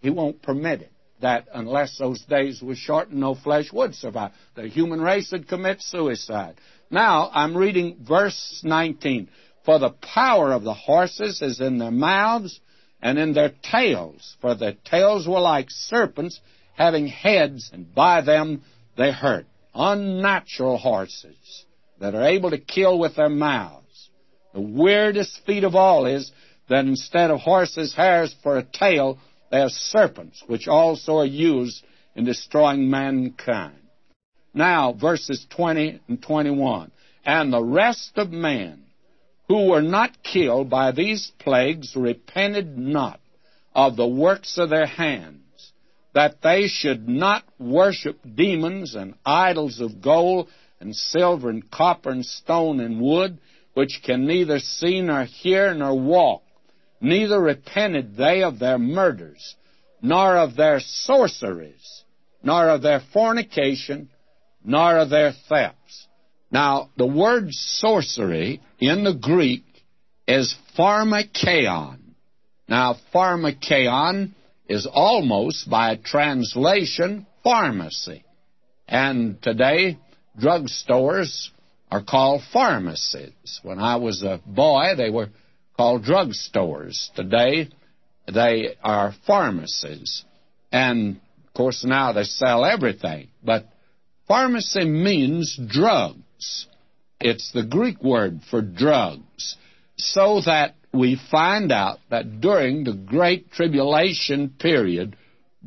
He 0.00 0.10
won't 0.10 0.42
permit 0.42 0.82
it. 0.82 0.92
That 1.20 1.46
unless 1.54 1.96
those 1.96 2.20
days 2.22 2.60
were 2.60 2.74
shortened, 2.74 3.20
no 3.20 3.36
flesh 3.36 3.72
would 3.72 3.94
survive. 3.94 4.32
The 4.56 4.66
human 4.66 5.00
race 5.00 5.30
would 5.30 5.48
commit 5.48 5.80
suicide. 5.80 6.56
Now, 6.90 7.30
I'm 7.32 7.56
reading 7.56 8.04
verse 8.06 8.60
19. 8.64 9.28
For 9.64 9.78
the 9.78 9.90
power 9.90 10.52
of 10.52 10.64
the 10.64 10.74
horses 10.74 11.40
is 11.40 11.60
in 11.60 11.78
their 11.78 11.92
mouths 11.92 12.60
and 13.00 13.18
in 13.18 13.32
their 13.32 13.52
tails, 13.70 14.36
for 14.40 14.54
their 14.54 14.74
tails 14.84 15.26
were 15.26 15.40
like 15.40 15.70
serpents, 15.70 16.40
having 16.74 17.06
heads, 17.06 17.70
and 17.72 17.92
by 17.94 18.20
them 18.20 18.62
they 18.96 19.12
hurt. 19.12 19.46
Unnatural 19.74 20.78
horses 20.78 21.64
that 22.00 22.14
are 22.14 22.24
able 22.24 22.50
to 22.50 22.58
kill 22.58 22.98
with 22.98 23.16
their 23.16 23.28
mouths. 23.28 24.10
The 24.52 24.60
weirdest 24.60 25.40
feat 25.46 25.64
of 25.64 25.74
all 25.74 26.06
is 26.06 26.30
that 26.68 26.84
instead 26.84 27.30
of 27.30 27.40
horses' 27.40 27.94
hairs 27.94 28.34
for 28.42 28.58
a 28.58 28.62
tail, 28.62 29.18
they 29.50 29.60
have 29.60 29.70
serpents, 29.70 30.42
which 30.46 30.68
also 30.68 31.18
are 31.18 31.26
used 31.26 31.84
in 32.14 32.24
destroying 32.24 32.88
mankind. 32.88 33.78
Now, 34.52 34.92
verses 34.92 35.44
20 35.50 36.00
and 36.08 36.22
21. 36.22 36.92
And 37.24 37.52
the 37.52 37.62
rest 37.62 38.12
of 38.16 38.30
men 38.30 38.84
who 39.48 39.68
were 39.68 39.82
not 39.82 40.22
killed 40.22 40.70
by 40.70 40.92
these 40.92 41.32
plagues 41.38 41.96
repented 41.96 42.78
not 42.78 43.20
of 43.74 43.96
the 43.96 44.06
works 44.06 44.56
of 44.56 44.70
their 44.70 44.86
hands 44.86 45.43
that 46.14 46.40
they 46.42 46.68
should 46.68 47.08
not 47.08 47.44
worship 47.58 48.18
demons 48.34 48.94
and 48.94 49.14
idols 49.26 49.80
of 49.80 50.00
gold 50.00 50.48
and 50.80 50.94
silver 50.94 51.50
and 51.50 51.70
copper 51.70 52.10
and 52.10 52.24
stone 52.24 52.80
and 52.80 53.00
wood, 53.00 53.38
which 53.74 54.00
can 54.04 54.26
neither 54.26 54.58
see 54.60 55.00
nor 55.00 55.24
hear 55.24 55.74
nor 55.74 55.98
walk. 55.98 56.42
Neither 57.00 57.40
repented 57.40 58.16
they 58.16 58.42
of 58.42 58.58
their 58.58 58.78
murders, 58.78 59.56
nor 60.00 60.36
of 60.36 60.56
their 60.56 60.80
sorceries, 60.80 62.04
nor 62.42 62.68
of 62.70 62.82
their 62.82 63.00
fornication, 63.12 64.08
nor 64.64 64.98
of 64.98 65.10
their 65.10 65.32
thefts. 65.48 66.06
Now, 66.50 66.90
the 66.96 67.06
word 67.06 67.48
sorcery 67.50 68.60
in 68.78 69.02
the 69.02 69.14
Greek 69.14 69.64
is 70.28 70.54
pharmakeon. 70.78 71.98
Now, 72.68 72.96
pharmakeon 73.12 74.32
is 74.68 74.88
almost, 74.90 75.68
by 75.68 75.96
translation, 75.96 77.26
pharmacy. 77.42 78.24
And 78.88 79.40
today, 79.42 79.98
drugstores 80.40 81.48
are 81.90 82.02
called 82.02 82.42
pharmacies. 82.52 83.60
When 83.62 83.78
I 83.78 83.96
was 83.96 84.22
a 84.22 84.40
boy, 84.46 84.94
they 84.96 85.10
were 85.10 85.28
called 85.76 86.04
drugstores. 86.04 87.12
Today, 87.14 87.68
they 88.32 88.76
are 88.82 89.14
pharmacies. 89.26 90.24
And, 90.72 91.20
of 91.46 91.54
course, 91.54 91.84
now 91.84 92.12
they 92.12 92.24
sell 92.24 92.64
everything. 92.64 93.28
But 93.42 93.66
pharmacy 94.26 94.84
means 94.84 95.58
drugs. 95.68 96.66
It's 97.20 97.52
the 97.52 97.64
Greek 97.64 98.02
word 98.02 98.40
for 98.50 98.60
drugs. 98.60 99.56
So 99.96 100.40
that 100.46 100.74
we 100.94 101.20
find 101.30 101.72
out 101.72 101.98
that 102.10 102.40
during 102.40 102.84
the 102.84 102.94
Great 102.94 103.50
Tribulation 103.52 104.54
period, 104.58 105.16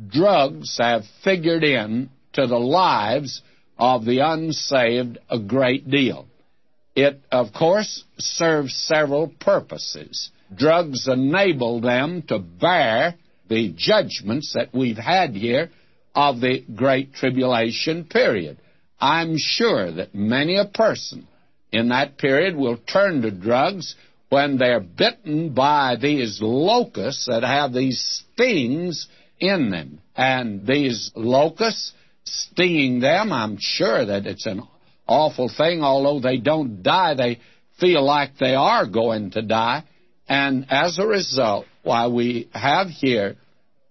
drugs 0.08 0.78
have 0.78 1.02
figured 1.22 1.64
in 1.64 2.10
to 2.32 2.46
the 2.46 2.58
lives 2.58 3.42
of 3.78 4.04
the 4.04 4.20
unsaved 4.20 5.18
a 5.30 5.38
great 5.38 5.88
deal. 5.90 6.26
It, 6.96 7.20
of 7.30 7.52
course, 7.52 8.04
serves 8.18 8.74
several 8.74 9.28
purposes. 9.40 10.30
Drugs 10.56 11.06
enable 11.06 11.80
them 11.80 12.22
to 12.28 12.38
bear 12.38 13.14
the 13.48 13.72
judgments 13.76 14.54
that 14.54 14.74
we've 14.74 14.98
had 14.98 15.30
here 15.30 15.70
of 16.14 16.40
the 16.40 16.64
Great 16.74 17.14
Tribulation 17.14 18.04
period. 18.04 18.58
I'm 19.00 19.36
sure 19.36 19.92
that 19.92 20.14
many 20.14 20.56
a 20.56 20.64
person 20.64 21.28
in 21.70 21.90
that 21.90 22.18
period 22.18 22.56
will 22.56 22.78
turn 22.78 23.22
to 23.22 23.30
drugs 23.30 23.94
when 24.28 24.58
they're 24.58 24.80
bitten 24.80 25.54
by 25.54 25.96
these 26.00 26.38
locusts 26.40 27.26
that 27.26 27.42
have 27.42 27.72
these 27.72 28.24
stings 28.34 29.08
in 29.38 29.70
them. 29.70 30.00
And 30.16 30.66
these 30.66 31.10
locusts 31.14 31.92
stinging 32.24 33.00
them, 33.00 33.32
I'm 33.32 33.56
sure 33.58 34.04
that 34.04 34.26
it's 34.26 34.46
an 34.46 34.62
awful 35.06 35.48
thing, 35.48 35.82
although 35.82 36.20
they 36.20 36.38
don't 36.38 36.82
die, 36.82 37.14
they 37.14 37.40
feel 37.80 38.04
like 38.04 38.36
they 38.38 38.54
are 38.54 38.86
going 38.86 39.30
to 39.32 39.42
die. 39.42 39.84
And 40.28 40.66
as 40.68 40.98
a 40.98 41.06
result, 41.06 41.66
why 41.82 42.08
we 42.08 42.50
have 42.52 42.88
here 42.88 43.36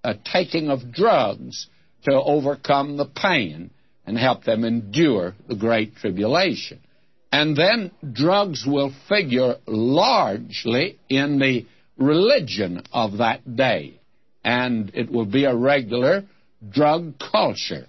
a 0.03 0.13
taking 0.15 0.69
of 0.69 0.91
drugs 0.91 1.67
to 2.03 2.13
overcome 2.13 2.97
the 2.97 3.05
pain 3.05 3.71
and 4.05 4.17
help 4.17 4.43
them 4.43 4.63
endure 4.63 5.35
the 5.47 5.55
great 5.55 5.95
tribulation. 5.95 6.79
And 7.31 7.55
then 7.55 7.91
drugs 8.13 8.65
will 8.65 8.93
figure 9.09 9.55
largely 9.67 10.97
in 11.09 11.39
the 11.39 11.65
religion 11.97 12.83
of 12.93 13.17
that 13.17 13.55
day. 13.55 13.99
And 14.43 14.91
it 14.93 15.11
will 15.11 15.25
be 15.25 15.45
a 15.45 15.55
regular 15.55 16.23
drug 16.69 17.19
culture 17.19 17.87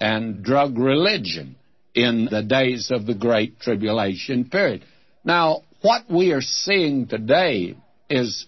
and 0.00 0.42
drug 0.42 0.78
religion 0.78 1.56
in 1.94 2.28
the 2.30 2.42
days 2.42 2.90
of 2.90 3.06
the 3.06 3.14
Great 3.14 3.60
Tribulation 3.60 4.44
period. 4.48 4.84
Now, 5.24 5.62
what 5.82 6.10
we 6.10 6.32
are 6.32 6.40
seeing 6.40 7.06
today 7.06 7.76
is 8.08 8.46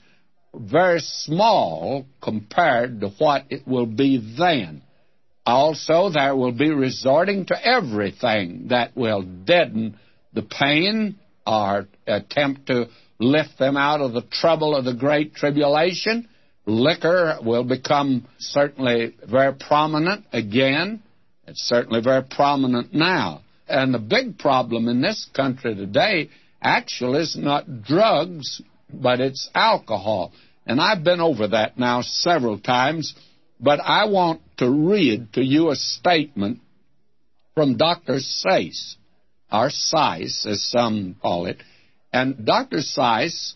very 0.55 1.01
small 1.01 2.07
compared 2.22 3.01
to 3.01 3.09
what 3.18 3.45
it 3.51 3.66
will 3.66 3.86
be 3.86 4.34
then. 4.38 4.82
Also, 5.47 6.11
there 6.11 6.34
will 6.36 6.53
be 6.53 6.70
resorting 6.70 7.47
to 7.47 7.66
everything 7.66 8.68
that 8.68 8.97
will 8.97 9.22
deaden 9.22 9.99
the 10.32 10.42
pain 10.42 11.16
or 11.46 11.88
attempt 12.06 12.66
to 12.66 12.88
lift 13.18 13.58
them 13.58 13.76
out 13.76 14.00
of 14.00 14.12
the 14.12 14.22
trouble 14.22 14.74
of 14.74 14.84
the 14.84 14.94
great 14.94 15.34
tribulation. 15.34 16.28
Liquor 16.66 17.38
will 17.42 17.64
become 17.64 18.26
certainly 18.38 19.14
very 19.28 19.54
prominent 19.54 20.24
again. 20.32 21.02
It's 21.46 21.62
certainly 21.62 22.00
very 22.00 22.22
prominent 22.22 22.94
now. 22.94 23.42
And 23.68 23.94
the 23.94 23.98
big 23.98 24.38
problem 24.38 24.88
in 24.88 25.00
this 25.00 25.28
country 25.34 25.74
today 25.74 26.30
actually 26.62 27.22
is 27.22 27.36
not 27.36 27.82
drugs, 27.82 28.60
but 28.92 29.20
it's 29.20 29.48
alcohol. 29.54 30.32
And 30.66 30.80
I've 30.80 31.02
been 31.02 31.20
over 31.20 31.48
that 31.48 31.78
now 31.78 32.02
several 32.02 32.58
times, 32.58 33.14
but 33.58 33.80
I 33.80 34.06
want 34.06 34.42
to 34.58 34.70
read 34.70 35.32
to 35.34 35.42
you 35.42 35.70
a 35.70 35.76
statement 35.76 36.60
from 37.54 37.76
Dr. 37.76 38.18
Seiss, 38.20 38.96
or 39.53 39.70
Seiss, 39.70 40.46
as 40.46 40.62
some 40.62 41.16
call 41.20 41.46
it. 41.46 41.62
And 42.12 42.44
Dr. 42.44 42.78
Seiss, 42.78 43.55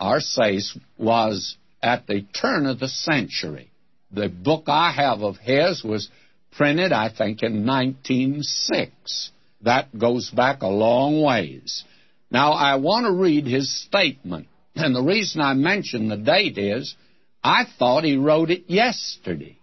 or 0.00 0.20
Seiss, 0.20 0.78
was 0.98 1.56
at 1.82 2.06
the 2.06 2.22
turn 2.40 2.66
of 2.66 2.80
the 2.80 2.88
century. 2.88 3.70
The 4.10 4.28
book 4.28 4.64
I 4.68 4.92
have 4.92 5.22
of 5.22 5.36
his 5.36 5.82
was 5.82 6.08
printed, 6.56 6.92
I 6.92 7.08
think, 7.08 7.42
in 7.42 7.66
1906. 7.66 9.30
That 9.62 9.96
goes 9.96 10.30
back 10.30 10.62
a 10.62 10.68
long 10.68 11.22
ways. 11.22 11.84
Now, 12.30 12.52
I 12.52 12.76
want 12.76 13.06
to 13.06 13.12
read 13.12 13.46
his 13.46 13.74
statement. 13.84 14.48
And 14.74 14.94
the 14.94 15.02
reason 15.02 15.40
I 15.40 15.54
mention 15.54 16.08
the 16.08 16.16
date 16.16 16.58
is 16.58 16.94
I 17.42 17.64
thought 17.78 18.04
he 18.04 18.16
wrote 18.16 18.50
it 18.50 18.64
yesterday. 18.68 19.58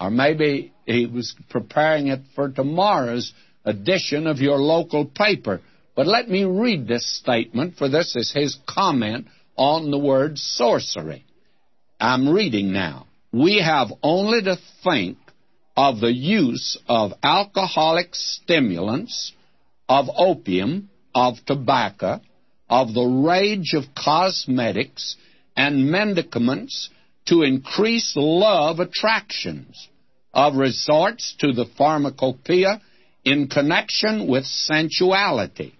Or 0.00 0.10
maybe 0.10 0.72
he 0.84 1.06
was 1.06 1.34
preparing 1.48 2.08
it 2.08 2.20
for 2.34 2.48
tomorrow's 2.48 3.32
edition 3.64 4.26
of 4.26 4.38
your 4.38 4.58
local 4.58 5.04
paper. 5.04 5.60
But 5.94 6.06
let 6.06 6.28
me 6.28 6.44
read 6.44 6.86
this 6.86 7.06
statement, 7.18 7.76
for 7.76 7.88
this 7.88 8.16
is 8.16 8.32
his 8.32 8.56
comment 8.66 9.26
on 9.56 9.90
the 9.90 9.98
word 9.98 10.38
sorcery. 10.38 11.24
I'm 12.00 12.28
reading 12.28 12.72
now. 12.72 13.06
We 13.32 13.60
have 13.60 13.88
only 14.02 14.42
to 14.42 14.56
think 14.82 15.18
of 15.76 16.00
the 16.00 16.12
use 16.12 16.78
of 16.88 17.12
alcoholic 17.22 18.14
stimulants, 18.14 19.32
of 19.88 20.06
opium, 20.16 20.90
of 21.14 21.36
tobacco, 21.46 22.20
of 22.68 22.94
the 22.94 23.04
rage 23.04 23.74
of 23.74 23.84
cosmetics 23.94 25.16
and 25.56 25.90
medicaments 25.90 26.90
to 27.26 27.42
increase 27.42 28.14
love 28.16 28.80
attractions, 28.80 29.88
of 30.32 30.56
resorts 30.56 31.34
to 31.38 31.52
the 31.52 31.66
pharmacopoeia 31.76 32.80
in 33.24 33.48
connection 33.48 34.26
with 34.26 34.44
sensuality, 34.44 35.74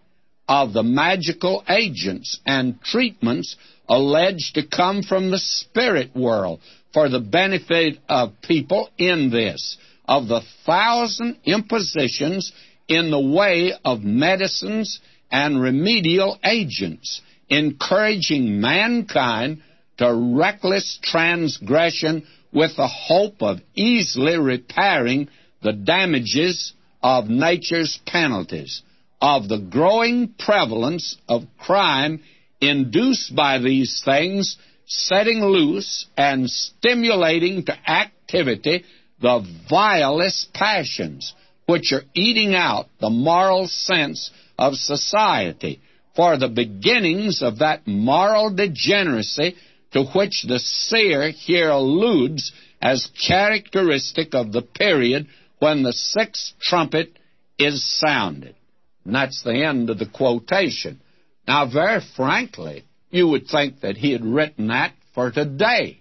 of 0.48 0.72
the 0.72 0.82
magical 0.82 1.64
agents 1.68 2.40
and 2.44 2.80
treatments 2.82 3.56
alleged 3.88 4.54
to 4.54 4.66
come 4.66 5.02
from 5.02 5.30
the 5.30 5.38
spirit 5.38 6.14
world 6.14 6.60
for 6.92 7.08
the 7.08 7.20
benefit 7.20 7.98
of 8.08 8.32
people 8.42 8.88
in 8.98 9.30
this, 9.30 9.76
of 10.06 10.28
the 10.28 10.42
thousand 10.66 11.38
impositions 11.44 12.52
in 12.88 13.10
the 13.10 13.20
way 13.20 13.72
of 13.84 14.02
medicines 14.02 15.00
and 15.30 15.60
remedial 15.60 16.38
agents, 16.44 17.22
encouraging 17.48 18.60
mankind 18.60 19.62
to 19.96 20.14
reckless 20.36 20.98
transgression 21.02 22.26
with 22.52 22.76
the 22.76 22.88
hope 22.88 23.40
of 23.42 23.58
easily 23.74 24.36
repairing 24.36 25.28
the 25.62 25.72
damages 25.72 26.74
of 27.02 27.28
nature's 27.28 27.98
penalties, 28.06 28.82
of 29.20 29.48
the 29.48 29.58
growing 29.58 30.34
prevalence 30.38 31.16
of 31.28 31.42
crime 31.58 32.22
induced 32.60 33.34
by 33.34 33.58
these 33.58 34.02
things, 34.04 34.56
setting 34.86 35.40
loose 35.40 36.06
and 36.16 36.48
stimulating 36.48 37.64
to 37.64 37.90
activity 37.90 38.84
the 39.20 39.46
vilest 39.68 40.52
passions, 40.52 41.34
which 41.66 41.92
are 41.92 42.02
eating 42.14 42.54
out 42.54 42.86
the 43.00 43.10
moral 43.10 43.68
sense 43.68 44.30
of 44.58 44.74
society, 44.74 45.80
for 46.14 46.36
the 46.36 46.48
beginnings 46.48 47.42
of 47.42 47.60
that 47.60 47.86
moral 47.86 48.50
degeneracy 48.54 49.56
to 49.92 50.04
which 50.04 50.44
the 50.46 50.58
seer 50.58 51.30
here 51.30 51.70
alludes 51.70 52.52
as 52.80 53.08
characteristic 53.26 54.34
of 54.34 54.52
the 54.52 54.62
period 54.62 55.26
when 55.62 55.84
the 55.84 55.92
sixth 55.92 56.54
trumpet 56.60 57.16
is 57.56 57.84
sounded. 58.00 58.56
And 59.04 59.14
that's 59.14 59.44
the 59.44 59.64
end 59.64 59.90
of 59.90 59.98
the 60.00 60.08
quotation. 60.12 61.00
Now, 61.46 61.70
very 61.72 62.00
frankly, 62.16 62.82
you 63.10 63.28
would 63.28 63.46
think 63.46 63.82
that 63.82 63.96
he 63.96 64.10
had 64.10 64.24
written 64.24 64.66
that 64.66 64.92
for 65.14 65.30
today. 65.30 66.00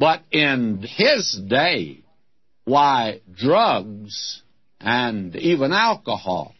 But 0.00 0.22
in 0.32 0.84
his 0.84 1.40
day, 1.48 2.00
why, 2.64 3.20
drugs 3.32 4.42
and 4.80 5.36
even 5.36 5.72
alcohol 5.72 6.52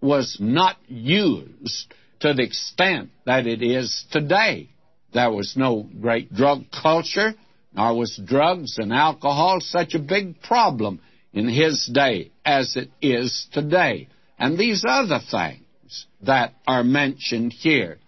was 0.00 0.38
not 0.40 0.78
used 0.86 1.92
to 2.20 2.32
the 2.32 2.44
extent 2.44 3.10
that 3.26 3.46
it 3.46 3.62
is 3.62 4.06
today. 4.10 4.70
There 5.12 5.30
was 5.30 5.52
no 5.54 5.86
great 6.00 6.32
drug 6.32 6.64
culture, 6.70 7.34
nor 7.74 7.94
was 7.94 8.18
drugs 8.24 8.78
and 8.78 8.90
alcohol 8.90 9.58
such 9.60 9.92
a 9.92 9.98
big 9.98 10.40
problem 10.40 11.02
in 11.32 11.48
his 11.48 11.88
day 11.92 12.30
as 12.44 12.76
it 12.76 12.90
is 13.00 13.46
today. 13.52 14.08
And 14.38 14.58
these 14.58 14.84
other 14.86 15.20
things 15.30 16.06
that 16.22 16.54
are 16.66 16.84
mentioned 16.84 17.52
here. 17.52 17.98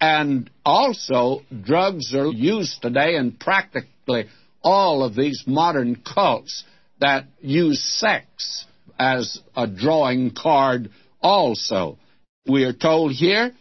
And 0.00 0.50
also, 0.64 1.40
drugs 1.62 2.14
are 2.14 2.26
used 2.26 2.82
today 2.82 3.16
in 3.16 3.32
practically 3.32 4.26
all 4.62 5.02
of 5.02 5.14
these 5.14 5.44
modern 5.46 5.96
cults 5.96 6.64
that 7.00 7.26
use 7.40 7.82
sex 7.82 8.66
as 8.98 9.38
a 9.56 9.66
drawing 9.66 10.32
card 10.34 10.90
also. 11.20 11.98
We 12.46 12.64
are 12.64 12.72
told 12.72 13.12
here 13.12 13.52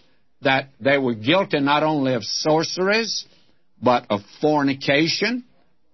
that 0.42 0.70
they 0.80 0.98
were 0.98 1.16
guilty 1.16 1.60
not 1.60 1.84
only 1.84 2.14
of 2.14 2.24
sorceries, 2.24 3.26
but 3.82 4.06
of 4.10 4.22
fornication, 4.42 5.44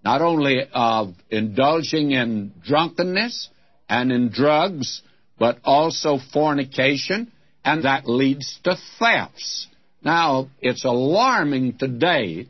not 0.03 0.21
only 0.21 0.61
of 0.73 1.13
indulging 1.29 2.11
in 2.11 2.53
drunkenness 2.63 3.49
and 3.87 4.11
in 4.11 4.29
drugs, 4.29 5.01
but 5.37 5.59
also 5.63 6.17
fornication, 6.33 7.31
and 7.63 7.83
that 7.83 8.07
leads 8.07 8.59
to 8.63 8.77
thefts. 8.99 9.67
Now, 10.03 10.49
it's 10.59 10.85
alarming 10.85 11.77
today 11.77 12.47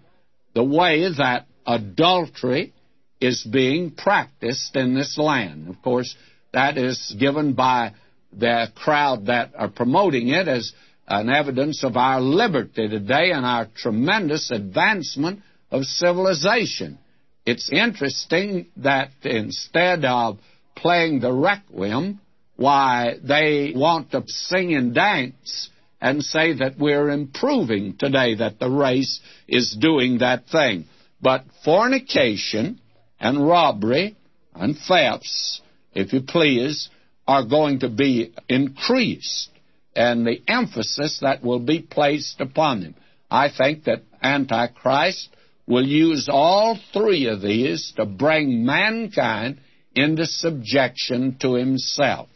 the 0.54 0.64
way 0.64 1.10
that 1.18 1.46
adultery 1.66 2.74
is 3.20 3.44
being 3.44 3.92
practiced 3.92 4.76
in 4.76 4.96
this 4.96 5.18
land. 5.18 5.70
Of 5.70 5.82
course, 5.82 6.16
that 6.54 6.78
is 6.78 7.16
given 7.20 7.54
by 7.54 7.94
the 8.34 8.68
crowd 8.76 9.28
that 9.28 9.52
are 9.56 9.70
promoting 9.70 10.30
it 10.30 10.48
as 10.48 10.74
an 11.08 11.30
evidence 11.30 11.84
of 11.84 11.98
our 11.98 12.22
liberty 12.22 12.88
today 12.88 13.32
and 13.32 13.46
our 13.46 13.68
tremendous 13.76 14.50
advancement 14.52 15.42
of 15.70 15.84
civilization. 15.84 16.98
It's 17.46 17.72
interesting 17.72 18.68
that 18.78 19.12
instead 19.24 20.06
of 20.06 20.40
playing 20.76 21.20
the 21.20 21.34
requiem, 21.34 22.20
why 22.56 23.16
they 23.24 23.74
want 23.76 24.12
to 24.12 24.24
sing 24.28 24.74
and 24.76 24.94
dance 24.94 25.70
and 26.00 26.24
say 26.24 26.54
that 26.54 26.78
we're 26.78 27.10
improving 27.10 27.96
today, 27.98 28.36
that 28.36 28.60
the 28.60 28.70
race 28.70 29.20
is 29.48 29.76
doing 29.80 30.20
that 30.20 30.48
thing. 30.48 30.86
But 31.22 31.46
fornication 31.64 32.80
and 33.20 33.48
robbery 33.48 34.16
and 34.56 34.78
thefts, 34.78 35.62
if 35.94 36.14
you 36.14 36.22
please, 36.22 36.90
are 37.28 37.46
going 37.46 37.80
to 37.80 37.90
be 37.90 38.34
increased, 38.50 39.50
and 39.96 40.26
the 40.26 40.42
emphasis 40.48 41.20
that 41.22 41.44
will 41.44 41.60
be 41.60 41.82
placed 41.82 42.42
upon 42.42 42.82
them. 42.82 42.96
I 43.30 43.50
think 43.56 43.86
that 43.86 44.02
Antichrist 44.22 45.30
will 45.72 45.88
use 45.88 46.28
all 46.30 46.78
three 46.92 47.28
of 47.28 47.42
these 47.42 47.94
to 47.96 48.06
bring 48.06 48.66
mankind 48.66 49.58
into 49.96 50.26
subjection 50.26 51.38
to 51.40 51.54
himself. 51.54 52.28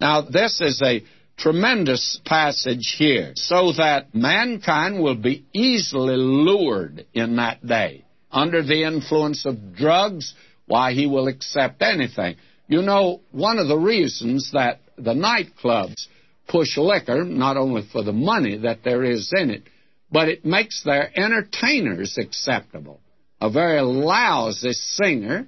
Now, 0.00 0.22
this 0.22 0.60
is 0.62 0.80
a 0.82 1.04
tremendous 1.36 2.18
passage 2.24 2.96
here, 2.98 3.32
so 3.34 3.72
that 3.72 4.14
mankind 4.14 5.02
will 5.02 5.16
be 5.16 5.44
easily 5.52 6.16
lured 6.16 7.04
in 7.12 7.36
that 7.36 7.64
day. 7.64 8.04
Under 8.32 8.62
the 8.62 8.84
influence 8.84 9.44
of 9.44 9.74
drugs, 9.76 10.34
why, 10.66 10.92
he 10.92 11.06
will 11.06 11.28
accept 11.28 11.82
anything. 11.82 12.36
You 12.68 12.82
know, 12.82 13.20
one 13.32 13.58
of 13.58 13.68
the 13.68 13.78
reasons 13.78 14.50
that 14.52 14.80
the 14.96 15.14
nightclubs 15.14 16.06
push 16.48 16.76
liquor, 16.78 17.24
not 17.24 17.58
only 17.58 17.82
for 17.92 18.02
the 18.02 18.12
money 18.12 18.56
that 18.58 18.82
there 18.82 19.04
is 19.04 19.30
in 19.34 19.50
it, 19.50 19.62
but 20.10 20.28
it 20.28 20.44
makes 20.44 20.82
their 20.84 21.10
entertainers 21.18 22.16
acceptable. 22.18 23.00
A 23.40 23.50
very 23.50 23.80
lousy 23.80 24.72
singer 24.72 25.46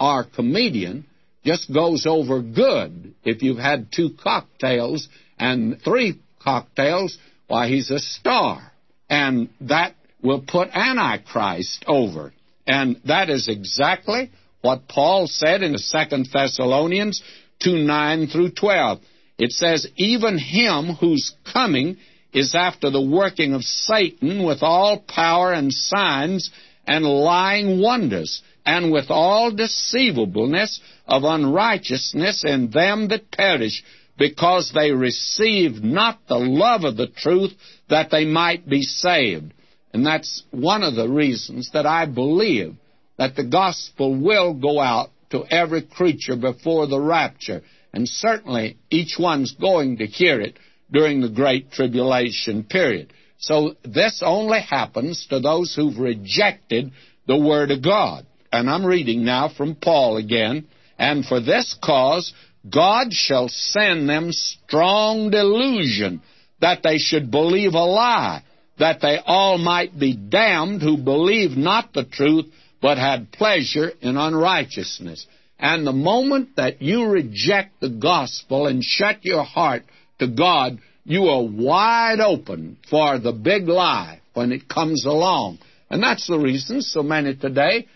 or 0.00 0.24
comedian 0.24 1.06
just 1.44 1.72
goes 1.72 2.06
over 2.06 2.42
good. 2.42 3.14
If 3.24 3.42
you've 3.42 3.58
had 3.58 3.88
two 3.94 4.10
cocktails 4.22 5.08
and 5.38 5.80
three 5.82 6.20
cocktails, 6.42 7.16
why, 7.46 7.68
he's 7.68 7.90
a 7.90 7.98
star. 7.98 8.72
And 9.08 9.48
that 9.62 9.94
will 10.22 10.42
put 10.46 10.68
Antichrist 10.74 11.84
over. 11.86 12.32
And 12.66 13.00
that 13.06 13.30
is 13.30 13.48
exactly 13.48 14.30
what 14.60 14.88
Paul 14.88 15.26
said 15.26 15.62
in 15.62 15.72
the 15.72 15.78
Second 15.78 16.28
Thessalonians 16.32 17.22
2 17.62 17.78
9 17.78 18.26
through 18.28 18.50
12. 18.50 18.98
It 19.38 19.52
says, 19.52 19.86
Even 19.96 20.36
him 20.38 20.96
whose 21.00 21.34
coming 21.52 21.96
is 22.32 22.54
after 22.54 22.90
the 22.90 23.02
working 23.02 23.54
of 23.54 23.62
Satan 23.62 24.44
with 24.44 24.62
all 24.62 24.98
power 24.98 25.52
and 25.52 25.72
signs 25.72 26.50
and 26.86 27.04
lying 27.04 27.80
wonders, 27.80 28.42
and 28.64 28.92
with 28.92 29.10
all 29.10 29.50
deceivableness 29.50 30.80
of 31.06 31.22
unrighteousness 31.24 32.44
in 32.44 32.70
them 32.70 33.08
that 33.08 33.30
perish, 33.30 33.82
because 34.18 34.72
they 34.74 34.90
received 34.90 35.82
not 35.82 36.18
the 36.28 36.38
love 36.38 36.84
of 36.84 36.96
the 36.96 37.06
truth 37.06 37.52
that 37.88 38.10
they 38.10 38.24
might 38.24 38.68
be 38.68 38.82
saved. 38.82 39.52
And 39.92 40.04
that's 40.04 40.42
one 40.50 40.82
of 40.82 40.94
the 40.94 41.08
reasons 41.08 41.70
that 41.72 41.86
I 41.86 42.06
believe 42.06 42.74
that 43.16 43.36
the 43.36 43.44
gospel 43.44 44.14
will 44.14 44.54
go 44.54 44.80
out 44.80 45.10
to 45.30 45.44
every 45.50 45.82
creature 45.82 46.36
before 46.36 46.86
the 46.86 47.00
rapture. 47.00 47.62
And 47.92 48.08
certainly 48.08 48.76
each 48.90 49.16
one's 49.18 49.52
going 49.52 49.98
to 49.98 50.06
hear 50.06 50.40
it 50.40 50.58
during 50.90 51.20
the 51.20 51.28
Great 51.28 51.70
Tribulation 51.70 52.64
period. 52.64 53.12
So 53.38 53.74
this 53.84 54.22
only 54.24 54.60
happens 54.60 55.26
to 55.30 55.40
those 55.40 55.74
who've 55.74 55.98
rejected 55.98 56.92
the 57.26 57.38
Word 57.38 57.70
of 57.70 57.82
God. 57.82 58.26
And 58.52 58.68
I'm 58.68 58.84
reading 58.84 59.24
now 59.24 59.48
from 59.48 59.74
Paul 59.74 60.16
again. 60.16 60.66
And 60.98 61.24
for 61.24 61.40
this 61.40 61.76
cause, 61.82 62.32
God 62.68 63.12
shall 63.12 63.48
send 63.48 64.08
them 64.08 64.32
strong 64.32 65.30
delusion 65.30 66.22
that 66.60 66.82
they 66.82 66.98
should 66.98 67.30
believe 67.30 67.74
a 67.74 67.84
lie, 67.84 68.42
that 68.78 69.00
they 69.00 69.18
all 69.24 69.58
might 69.58 69.96
be 69.96 70.14
damned 70.16 70.82
who 70.82 70.96
believe 70.96 71.56
not 71.56 71.92
the 71.92 72.04
truth, 72.04 72.46
but 72.82 72.98
had 72.98 73.30
pleasure 73.30 73.92
in 74.00 74.16
unrighteousness. 74.16 75.26
And 75.58 75.86
the 75.86 75.92
moment 75.92 76.56
that 76.56 76.80
you 76.82 77.06
reject 77.06 77.80
the 77.80 77.90
gospel 77.90 78.66
and 78.66 78.82
shut 78.82 79.24
your 79.24 79.44
heart 79.44 79.84
to 80.18 80.28
God, 80.28 80.78
you 81.04 81.24
are 81.24 81.42
wide 81.42 82.20
open 82.20 82.78
for 82.90 83.18
the 83.18 83.32
big 83.32 83.68
lie 83.68 84.20
when 84.34 84.52
it 84.52 84.68
comes 84.68 85.04
along. 85.06 85.58
And 85.90 86.02
that's 86.02 86.26
the 86.26 86.38
reason 86.38 86.82
so 86.82 87.02
many 87.02 87.34
today 87.34 87.86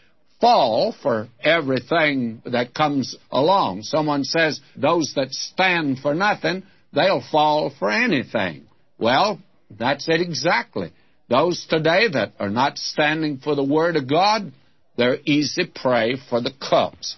fall 0.40 0.94
for 1.02 1.28
everything 1.42 2.42
that 2.46 2.74
comes 2.74 3.16
along. 3.30 3.82
Someone 3.82 4.24
says 4.24 4.60
those 4.76 5.12
that 5.14 5.30
stand 5.30 6.00
for 6.00 6.14
nothing, 6.14 6.64
they'll 6.92 7.22
fall 7.30 7.72
for 7.78 7.90
anything. 7.90 8.66
Well, 8.98 9.40
that's 9.70 10.08
it 10.08 10.20
exactly. 10.20 10.92
Those 11.28 11.64
today 11.68 12.08
that 12.12 12.32
are 12.38 12.50
not 12.50 12.76
standing 12.76 13.38
for 13.38 13.54
the 13.54 13.64
Word 13.64 13.96
of 13.96 14.08
God, 14.08 14.52
they're 14.96 15.18
easy 15.24 15.70
prey 15.72 16.16
for 16.28 16.40
the 16.40 16.52
cults. 16.60 17.16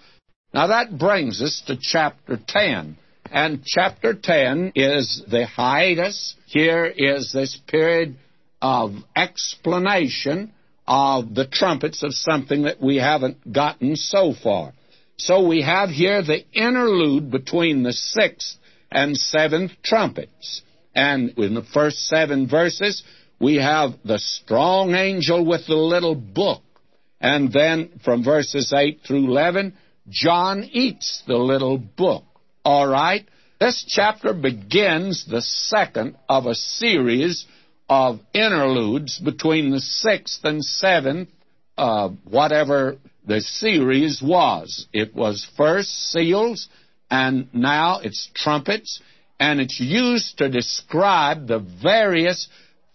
Now 0.53 0.69
that 0.69 0.99
brings 0.99 1.43
us 1.43 1.63
to 1.67 1.77
chapter 1.81 2.39
10. 2.47 2.97
And 3.31 3.65
chapter 3.65 4.15
10 4.15 4.73
is 4.75 5.23
the 5.29 5.47
hiatus. 5.47 6.37
Here 6.47 6.85
is 6.85 7.33
this 7.33 7.59
period 7.67 8.17
of 8.61 8.93
explanation 9.17 10.53
of 10.87 11.35
the 11.35 11.47
trumpets 11.47 12.03
of 12.03 12.15
something 12.15 12.63
that 12.63 12.81
we 12.81 12.97
haven't 12.97 13.53
gotten 13.53 13.97
so 13.97 14.35
far. 14.41 14.73
So 15.17 15.47
we 15.47 15.63
have 15.63 15.91
here 15.91 16.23
the 16.23 16.45
interlude 16.53 17.31
between 17.31 17.83
the 17.83 17.93
sixth 17.93 18.57
and 18.91 19.17
seventh 19.17 19.73
trumpets. 19.83 20.63
And 20.95 21.31
in 21.39 21.55
the 21.55 21.63
first 21.75 22.07
seven 22.07 22.49
verses, 22.49 23.03
we 23.41 23.57
have 23.57 23.93
the 24.05 24.19
strong 24.19 24.95
angel 24.95 25.45
with 25.45 25.67
the 25.67 25.75
little 25.75 26.15
book. 26.15 26.63
And 27.21 27.53
then 27.53 28.01
from 28.05 28.23
verses 28.23 28.73
8 28.75 29.01
through 29.07 29.27
11, 29.29 29.75
John 30.09 30.69
eats 30.73 31.23
the 31.27 31.37
little 31.37 31.79
book. 31.79 32.25
All 32.65 32.87
right? 32.87 33.29
This 33.61 33.85
chapter 33.87 34.33
begins 34.33 35.27
the 35.27 35.43
second 35.43 36.17
of 36.29 36.47
a 36.47 36.55
series 36.55 37.47
of 37.89 38.21
interludes 38.33 39.19
between 39.19 39.71
the 39.71 39.81
sixth 39.81 40.45
and 40.45 40.65
seventh, 40.65 41.29
uh, 41.77 42.09
whatever 42.25 42.97
the 43.27 43.41
series 43.41 44.23
was. 44.23 44.87
It 44.93 45.15
was 45.15 45.47
first 45.57 45.91
seals, 46.11 46.69
and 47.11 47.49
now 47.53 48.01
it's 48.03 48.31
trumpets, 48.35 49.01
and 49.39 49.61
it's 49.61 49.79
used 49.79 50.39
to 50.39 50.49
describe 50.49 51.47
the 51.47 51.59
various 51.59 52.49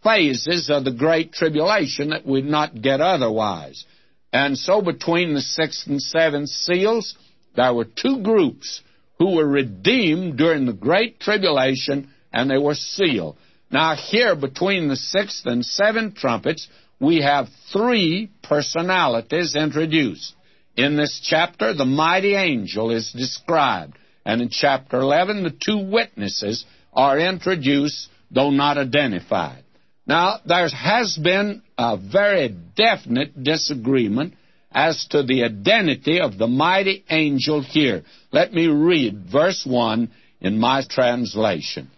phases 0.04 0.70
of 0.72 0.84
the 0.84 0.92
Great 0.94 1.32
Tribulation 1.32 2.10
that 2.10 2.26
we'd 2.26 2.46
not 2.46 2.82
get 2.82 3.02
otherwise. 3.02 3.86
And 4.34 4.58
so 4.58 4.82
between 4.82 5.36
the 5.36 5.42
sixth 5.42 5.88
and 5.88 6.02
seventh 6.02 6.50
seals, 6.50 7.16
there 7.56 7.74
were 7.74 7.86
two 7.86 8.24
groups 8.24 8.82
who 9.20 9.36
were 9.36 9.48
redeemed 9.48 10.38
during 10.38 10.66
the 10.66 10.74
Great 10.74 11.20
Tribulation, 11.20 12.10
and 12.34 12.50
they 12.50 12.58
were 12.58 12.74
sealed. 12.74 13.38
Now, 13.70 13.96
here 13.96 14.36
between 14.36 14.88
the 14.88 14.96
sixth 14.96 15.46
and 15.46 15.64
seventh 15.64 16.16
trumpets, 16.16 16.68
we 17.00 17.22
have 17.22 17.48
three 17.72 18.32
personalities 18.42 19.56
introduced. 19.56 20.34
In 20.76 20.96
this 20.96 21.20
chapter, 21.22 21.74
the 21.74 21.86
mighty 21.86 22.36
angel 22.36 22.92
is 22.92 23.12
described. 23.12 23.98
And 24.26 24.42
in 24.42 24.50
chapter 24.50 24.98
11, 24.98 25.44
the 25.44 25.52
two 25.52 25.90
witnesses 25.92 26.66
are 26.94 27.20
introduced, 27.20 28.08
though 28.32 28.50
not 28.50 28.78
identified. 28.78 29.64
Now, 30.08 30.40
there 30.46 30.68
has 30.70 31.18
been 31.22 31.62
a 31.78 31.98
very 31.98 32.56
definite 32.76 33.44
disagreement 33.44 34.34
as 34.72 35.08
to 35.12 35.24
the 35.24 35.44
identity 35.44 36.20
of 36.20 36.38
the 36.38 36.48
mighty 36.48 37.04
angel 37.10 37.62
here. 37.62 38.04
Let 38.32 38.54
me 38.54 38.68
read 38.68 39.26
verse 39.32 39.66
1 39.66 40.12
in 40.42 40.60
my 40.60 40.84
translation. 40.88 41.90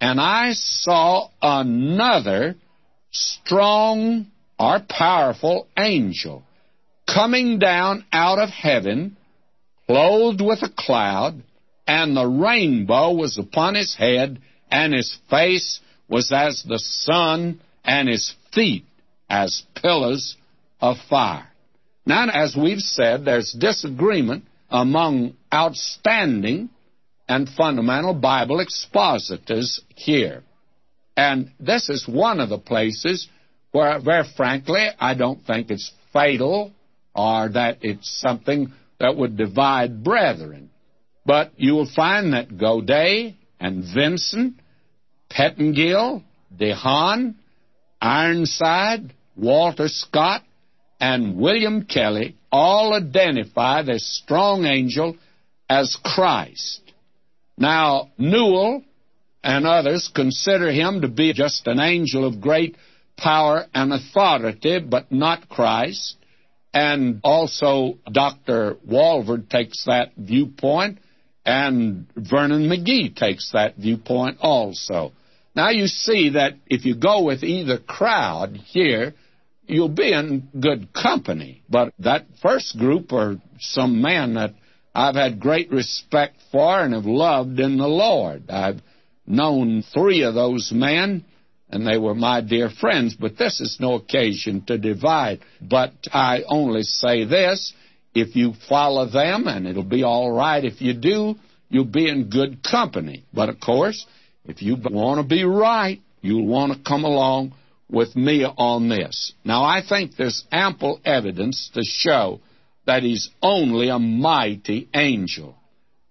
And 0.00 0.20
I 0.20 0.52
saw 0.52 1.28
another 1.42 2.56
strong 3.10 4.26
or 4.58 4.80
powerful 4.88 5.66
angel 5.76 6.44
coming 7.12 7.58
down 7.58 8.04
out 8.12 8.38
of 8.38 8.50
heaven, 8.50 9.16
clothed 9.86 10.40
with 10.40 10.62
a 10.62 10.72
cloud, 10.76 11.42
and 11.86 12.16
the 12.16 12.26
rainbow 12.26 13.12
was 13.12 13.36
upon 13.36 13.74
his 13.74 13.96
head, 13.96 14.40
and 14.70 14.94
his 14.94 15.18
face 15.28 15.80
was 16.08 16.30
as 16.32 16.62
the 16.62 16.78
sun, 16.78 17.60
and 17.84 18.08
his 18.08 18.34
feet 18.54 18.84
as 19.28 19.62
pillars 19.74 20.36
of 20.80 20.96
fire. 21.08 21.49
Now, 22.06 22.28
as 22.28 22.56
we've 22.56 22.80
said, 22.80 23.24
there's 23.24 23.52
disagreement 23.52 24.44
among 24.70 25.34
outstanding 25.52 26.70
and 27.28 27.48
fundamental 27.48 28.14
Bible 28.14 28.60
expositors 28.60 29.80
here. 29.94 30.42
And 31.16 31.52
this 31.60 31.88
is 31.88 32.08
one 32.08 32.40
of 32.40 32.48
the 32.48 32.58
places 32.58 33.28
where, 33.72 34.00
very 34.00 34.24
frankly, 34.36 34.86
I 34.98 35.14
don't 35.14 35.44
think 35.44 35.70
it's 35.70 35.92
fatal 36.12 36.72
or 37.14 37.48
that 37.50 37.78
it's 37.82 38.20
something 38.20 38.72
that 38.98 39.16
would 39.16 39.36
divide 39.36 40.02
brethren. 40.02 40.70
But 41.24 41.52
you 41.56 41.74
will 41.74 41.90
find 41.94 42.32
that 42.32 42.48
Govett 42.48 43.34
and 43.60 43.84
Vincent, 43.94 44.54
Pettingill, 45.30 46.22
DeHaan, 46.58 47.34
Ironside, 48.00 49.12
Walter 49.36 49.88
Scott, 49.88 50.42
and 51.00 51.36
William 51.36 51.84
Kelly 51.84 52.36
all 52.52 52.94
identify 52.94 53.82
this 53.82 54.20
strong 54.22 54.64
angel 54.64 55.16
as 55.68 55.96
Christ. 56.04 56.82
Now, 57.56 58.10
Newell 58.18 58.84
and 59.42 59.66
others 59.66 60.10
consider 60.14 60.70
him 60.70 61.00
to 61.00 61.08
be 61.08 61.32
just 61.32 61.66
an 61.66 61.80
angel 61.80 62.26
of 62.26 62.40
great 62.40 62.76
power 63.16 63.66
and 63.74 63.92
authority, 63.92 64.80
but 64.80 65.10
not 65.10 65.48
Christ. 65.48 66.16
And 66.72 67.20
also, 67.24 67.98
Dr. 68.10 68.76
Walvoord 68.88 69.48
takes 69.48 69.84
that 69.86 70.12
viewpoint, 70.16 70.98
and 71.44 72.06
Vernon 72.14 72.68
McGee 72.68 73.14
takes 73.16 73.52
that 73.52 73.76
viewpoint 73.76 74.38
also. 74.40 75.12
Now, 75.56 75.70
you 75.70 75.86
see 75.86 76.30
that 76.30 76.54
if 76.66 76.84
you 76.84 76.94
go 76.94 77.24
with 77.24 77.42
either 77.42 77.78
crowd 77.78 78.56
here, 78.56 79.14
you'll 79.70 79.88
be 79.88 80.12
in 80.12 80.48
good 80.58 80.92
company. 80.92 81.62
But 81.68 81.92
that 82.00 82.26
first 82.42 82.78
group 82.78 83.12
are 83.12 83.36
some 83.58 84.02
men 84.02 84.34
that 84.34 84.54
I've 84.94 85.14
had 85.14 85.40
great 85.40 85.70
respect 85.70 86.36
for 86.50 86.80
and 86.80 86.94
have 86.94 87.06
loved 87.06 87.58
in 87.60 87.78
the 87.78 87.86
Lord. 87.86 88.50
I've 88.50 88.80
known 89.26 89.82
three 89.94 90.22
of 90.22 90.34
those 90.34 90.72
men, 90.74 91.24
and 91.70 91.86
they 91.86 91.98
were 91.98 92.14
my 92.14 92.40
dear 92.40 92.68
friends, 92.68 93.14
but 93.18 93.38
this 93.38 93.60
is 93.60 93.78
no 93.80 93.94
occasion 93.94 94.64
to 94.66 94.76
divide. 94.76 95.40
But 95.60 95.92
I 96.12 96.42
only 96.48 96.82
say 96.82 97.24
this 97.24 97.72
if 98.12 98.34
you 98.34 98.54
follow 98.68 99.06
them, 99.06 99.46
and 99.46 99.68
it'll 99.68 99.84
be 99.84 100.02
all 100.02 100.32
right 100.32 100.64
if 100.64 100.80
you 100.82 100.94
do, 100.94 101.36
you'll 101.68 101.84
be 101.84 102.08
in 102.08 102.28
good 102.28 102.64
company. 102.64 103.24
But 103.32 103.48
of 103.48 103.60
course, 103.60 104.04
if 104.44 104.62
you 104.62 104.76
want 104.82 105.20
to 105.20 105.26
be 105.26 105.44
right, 105.44 106.00
you'll 106.20 106.46
want 106.46 106.72
to 106.72 106.78
come 106.82 107.04
along 107.04 107.54
with 107.90 108.14
me 108.16 108.44
on 108.44 108.88
this. 108.88 109.32
Now, 109.44 109.64
I 109.64 109.82
think 109.86 110.16
there's 110.16 110.44
ample 110.52 111.00
evidence 111.04 111.70
to 111.74 111.82
show 111.82 112.40
that 112.86 113.02
he's 113.02 113.30
only 113.42 113.88
a 113.88 113.98
mighty 113.98 114.88
angel. 114.94 115.56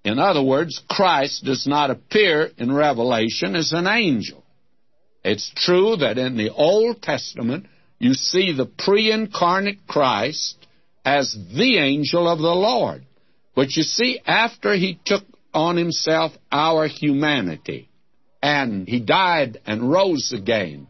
In 0.03 0.19
other 0.19 0.43
words, 0.43 0.81
Christ 0.89 1.43
does 1.43 1.67
not 1.67 1.89
appear 1.89 2.49
in 2.57 2.71
Revelation 2.71 3.55
as 3.55 3.73
an 3.73 3.87
angel. 3.87 4.43
It's 5.23 5.51
true 5.55 5.97
that 5.97 6.17
in 6.17 6.37
the 6.37 6.53
Old 6.53 7.01
Testament 7.01 7.65
you 7.97 8.13
see 8.13 8.53
the 8.53 8.65
pre 8.65 9.11
incarnate 9.11 9.85
Christ 9.87 10.55
as 11.03 11.35
the 11.55 11.77
angel 11.77 12.27
of 12.27 12.39
the 12.39 12.45
Lord. 12.45 13.05
But 13.55 13.75
you 13.75 13.83
see, 13.83 14.21
after 14.25 14.73
he 14.73 14.99
took 15.05 15.23
on 15.53 15.75
himself 15.75 16.31
our 16.51 16.87
humanity, 16.87 17.89
and 18.41 18.87
he 18.87 18.99
died 19.01 19.59
and 19.65 19.91
rose 19.91 20.31
again, 20.33 20.87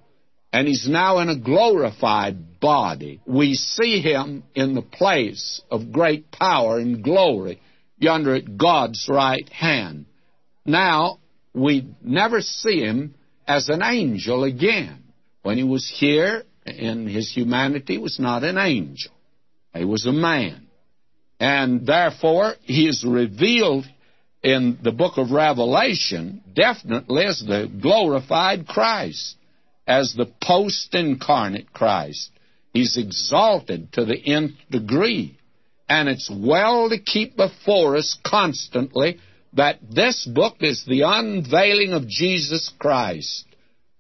and 0.52 0.68
he's 0.68 0.88
now 0.90 1.20
in 1.20 1.30
a 1.30 1.40
glorified 1.40 2.60
body. 2.60 3.22
We 3.26 3.54
see 3.54 4.02
him 4.02 4.44
in 4.56 4.74
the 4.74 4.82
place 4.82 5.62
of 5.70 5.92
great 5.92 6.32
power 6.32 6.80
and 6.80 7.04
glory 7.04 7.62
yonder 7.98 8.36
at 8.36 8.58
God's 8.58 9.08
right 9.10 9.48
hand. 9.50 10.06
Now, 10.66 11.20
we 11.54 11.88
never 12.02 12.42
see 12.42 12.80
him 12.80 13.16
as 13.48 13.70
an 13.70 13.82
angel 13.84 14.44
again. 14.44 15.04
When 15.42 15.58
he 15.58 15.64
was 15.64 15.92
here 16.00 16.44
in 16.66 17.08
his 17.08 17.32
humanity, 17.32 17.98
was 17.98 18.20
not 18.20 18.44
an 18.44 18.58
angel. 18.58 19.12
He 19.74 19.86
was 19.86 20.06
a 20.06 20.12
man. 20.12 20.68
And 21.40 21.86
therefore, 21.86 22.56
he 22.62 22.88
is 22.88 23.06
revealed 23.08 23.86
in 24.44 24.80
the 24.84 24.92
book 24.92 25.18
of 25.18 25.32
Revelation 25.32 26.42
definitely 26.54 27.26
as 27.26 27.40
the 27.40 27.72
glorified 27.82 28.68
Christ 28.68 29.36
as 29.90 30.14
the 30.14 30.32
post 30.42 30.94
incarnate 30.94 31.74
Christ. 31.74 32.30
He's 32.72 32.96
exalted 32.96 33.92
to 33.94 34.06
the 34.06 34.16
nth 34.24 34.54
degree. 34.70 35.38
And 35.90 36.08
it's 36.08 36.32
well 36.32 36.90
to 36.90 37.00
keep 37.00 37.36
before 37.36 37.98
us 37.98 38.16
constantly 38.24 39.20
that 39.54 39.80
this 39.90 40.26
book 40.26 40.58
is 40.62 40.86
the 40.86 41.02
unveiling 41.02 41.94
of 41.94 42.08
Jesus 42.08 42.72
Christ. 42.78 43.46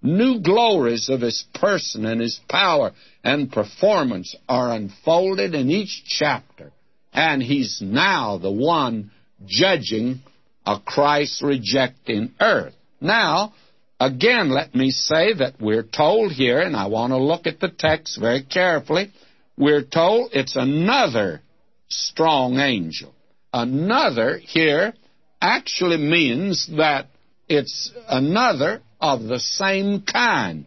New 0.03 0.39
glories 0.41 1.09
of 1.09 1.21
his 1.21 1.43
person 1.55 2.05
and 2.05 2.21
his 2.21 2.39
power 2.47 2.91
and 3.23 3.51
performance 3.51 4.35
are 4.47 4.71
unfolded 4.71 5.55
in 5.55 5.71
each 5.71 6.03
chapter. 6.05 6.71
And 7.11 7.41
he's 7.41 7.81
now 7.81 8.37
the 8.37 8.51
one 8.51 9.09
judging 9.47 10.21
a 10.67 10.79
Christ 10.79 11.41
rejecting 11.41 12.33
earth. 12.39 12.75
Now, 13.01 13.53
Again, 13.99 14.49
let 14.49 14.73
me 14.73 14.91
say 14.91 15.33
that 15.33 15.59
we're 15.59 15.83
told 15.83 16.31
here, 16.31 16.59
and 16.59 16.75
I 16.75 16.87
want 16.87 17.11
to 17.11 17.17
look 17.17 17.47
at 17.47 17.59
the 17.59 17.67
text 17.67 18.19
very 18.19 18.43
carefully, 18.43 19.11
we're 19.57 19.83
told 19.83 20.31
it's 20.33 20.55
another 20.55 21.41
strong 21.89 22.59
angel. 22.59 23.13
Another 23.51 24.37
here 24.37 24.93
actually 25.41 25.97
means 25.97 26.69
that 26.77 27.07
it's 27.49 27.91
another 28.07 28.81
of 29.01 29.23
the 29.23 29.39
same 29.39 30.03
kind. 30.03 30.65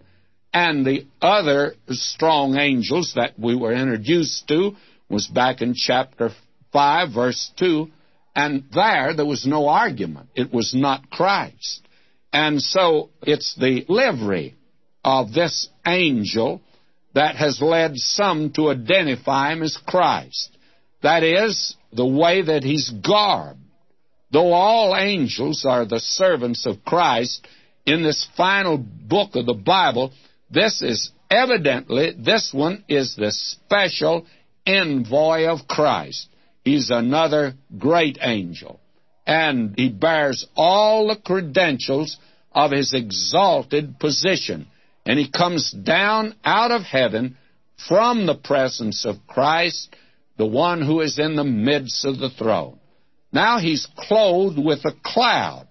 And 0.53 0.85
the 0.85 1.07
other 1.23 1.75
strong 1.89 2.59
angels 2.59 3.15
that 3.17 3.39
we 3.39 3.57
were 3.57 3.73
introduced 3.73 4.47
to 4.49 4.73
was 5.09 5.27
back 5.27 5.63
in 5.63 5.75
chapter 5.75 6.31
5, 6.73 7.15
verse 7.15 7.51
2, 7.57 7.89
and 8.35 8.65
there 8.75 9.15
there 9.15 9.27
was 9.27 9.47
no 9.47 9.69
argument. 9.69 10.29
It 10.35 10.53
was 10.53 10.75
not 10.75 11.09
Christ. 11.11 11.87
And 12.33 12.63
so 12.63 13.11
it's 13.23 13.55
the 13.55 13.85
livery 13.89 14.57
of 15.05 15.33
this 15.33 15.69
angel 15.87 16.63
that 17.15 17.37
has 17.37 17.61
led 17.61 17.97
some 17.97 18.53
to 18.53 18.71
identify 18.71 19.53
him 19.53 19.63
as 19.63 19.77
Christ. 19.87 20.57
That 21.03 21.23
is, 21.23 21.77
the 21.93 22.07
way 22.07 22.43
that 22.43 22.63
he's 22.63 22.91
garbed. 22.91 23.61
Though 24.31 24.53
all 24.53 24.97
angels 24.97 25.67
are 25.69 25.85
the 25.85 26.01
servants 26.01 26.65
of 26.65 26.85
Christ, 26.85 27.47
in 27.85 28.03
this 28.03 28.27
final 28.37 28.79
book 28.79 29.35
of 29.35 29.45
the 29.45 29.53
Bible, 29.53 30.13
this 30.51 30.81
is 30.81 31.11
evidently, 31.31 32.15
this 32.19 32.51
one 32.55 32.85
is 32.89 33.15
the 33.15 33.31
special 33.31 34.27
envoy 34.65 35.45
of 35.47 35.67
Christ. 35.69 36.29
He's 36.65 36.91
another 36.91 37.55
great 37.77 38.19
angel 38.23 38.81
and 39.27 39.75
he 39.77 39.89
bears 39.89 40.47
all 40.57 41.09
the 41.09 41.17
credentials 41.17 42.19
of 42.53 42.71
his 42.71 42.93
exalted 42.93 43.99
position. 43.99 44.67
And 45.07 45.19
he 45.19 45.31
comes 45.31 45.71
down 45.71 46.35
out 46.45 46.71
of 46.71 46.83
heaven 46.83 47.37
from 47.89 48.27
the 48.27 48.37
presence 48.37 49.05
of 49.05 49.27
Christ, 49.27 49.95
the 50.37 50.47
one 50.47 50.83
who 50.83 51.01
is 51.01 51.19
in 51.19 51.37
the 51.37 51.45
midst 51.45 52.05
of 52.05 52.19
the 52.19 52.31
throne. 52.31 52.79
Now 53.33 53.59
he's 53.59 53.89
clothed 53.97 54.59
with 54.59 54.85
a 54.85 54.95
cloud. 55.05 55.67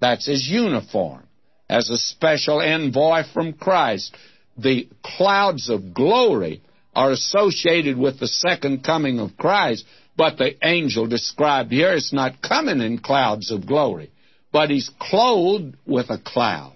That's 0.00 0.26
his 0.26 0.48
uniform 0.48 1.26
as 1.68 1.88
a 1.88 1.96
special 1.96 2.60
envoy 2.60 3.22
from 3.32 3.52
Christ. 3.54 4.14
The 4.58 4.88
clouds 5.02 5.68
of 5.70 5.94
glory 5.94 6.62
are 6.94 7.10
associated 7.10 7.96
with 7.96 8.20
the 8.20 8.28
second 8.28 8.84
coming 8.84 9.18
of 9.18 9.36
Christ, 9.36 9.84
but 10.16 10.38
the 10.38 10.54
angel 10.66 11.06
described 11.06 11.72
here 11.72 11.92
is 11.92 12.12
not 12.12 12.42
coming 12.42 12.80
in 12.80 12.98
clouds 12.98 13.50
of 13.50 13.66
glory, 13.66 14.10
but 14.52 14.70
he's 14.70 14.90
clothed 15.00 15.76
with 15.86 16.10
a 16.10 16.18
cloud. 16.18 16.74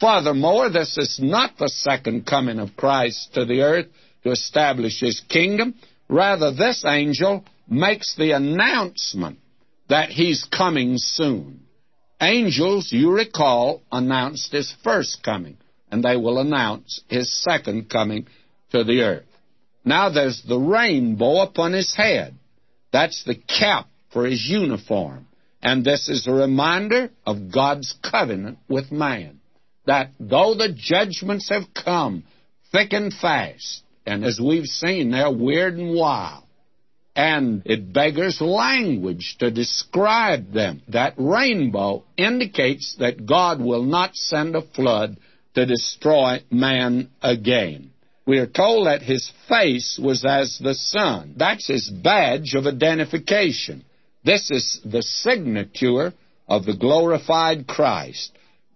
Furthermore, 0.00 0.70
this 0.70 0.96
is 0.96 1.18
not 1.20 1.58
the 1.58 1.68
second 1.68 2.24
coming 2.24 2.60
of 2.60 2.76
Christ 2.76 3.34
to 3.34 3.44
the 3.44 3.62
earth 3.62 3.86
to 4.22 4.30
establish 4.30 5.00
his 5.00 5.20
kingdom. 5.28 5.74
Rather, 6.08 6.52
this 6.52 6.84
angel 6.86 7.44
makes 7.68 8.14
the 8.14 8.30
announcement 8.30 9.38
that 9.88 10.10
he's 10.10 10.44
coming 10.44 10.94
soon. 10.98 11.60
Angels, 12.20 12.92
you 12.92 13.10
recall, 13.10 13.82
announced 13.90 14.52
his 14.52 14.72
first 14.84 15.22
coming, 15.22 15.56
and 15.90 16.02
they 16.02 16.16
will 16.16 16.38
announce 16.38 17.00
his 17.08 17.32
second 17.42 17.90
coming 17.90 18.26
to 18.70 18.84
the 18.84 19.02
earth. 19.02 19.24
Now 19.84 20.10
there's 20.10 20.42
the 20.46 20.58
rainbow 20.58 21.40
upon 21.42 21.72
his 21.72 21.94
head. 21.94 22.37
That's 22.98 23.22
the 23.22 23.36
cap 23.36 23.86
for 24.12 24.26
his 24.26 24.44
uniform. 24.44 25.28
And 25.62 25.84
this 25.84 26.08
is 26.08 26.26
a 26.26 26.32
reminder 26.32 27.10
of 27.24 27.52
God's 27.52 27.94
covenant 28.02 28.58
with 28.68 28.90
man. 28.90 29.38
That 29.86 30.10
though 30.18 30.54
the 30.54 30.74
judgments 30.76 31.48
have 31.48 31.72
come 31.72 32.24
thick 32.72 32.92
and 32.92 33.14
fast, 33.14 33.84
and 34.04 34.24
as 34.24 34.40
we've 34.44 34.66
seen, 34.66 35.12
they're 35.12 35.30
weird 35.30 35.74
and 35.74 35.94
wild, 35.94 36.42
and 37.14 37.62
it 37.66 37.92
beggars 37.92 38.40
language 38.40 39.36
to 39.38 39.52
describe 39.52 40.52
them. 40.52 40.82
That 40.88 41.14
rainbow 41.18 42.02
indicates 42.16 42.96
that 42.98 43.26
God 43.26 43.60
will 43.60 43.84
not 43.84 44.16
send 44.16 44.56
a 44.56 44.62
flood 44.62 45.18
to 45.54 45.66
destroy 45.66 46.42
man 46.50 47.10
again. 47.22 47.92
We 48.28 48.40
are 48.40 48.46
told 48.46 48.86
that 48.86 49.00
his 49.00 49.32
face 49.48 49.98
was 49.98 50.22
as 50.22 50.58
the 50.58 50.74
sun. 50.74 51.32
That's 51.38 51.66
his 51.66 51.88
badge 51.88 52.54
of 52.54 52.66
identification. 52.66 53.86
This 54.22 54.50
is 54.50 54.80
the 54.84 55.00
signature 55.02 56.12
of 56.46 56.66
the 56.66 56.76
glorified 56.76 57.66
Christ. 57.66 58.32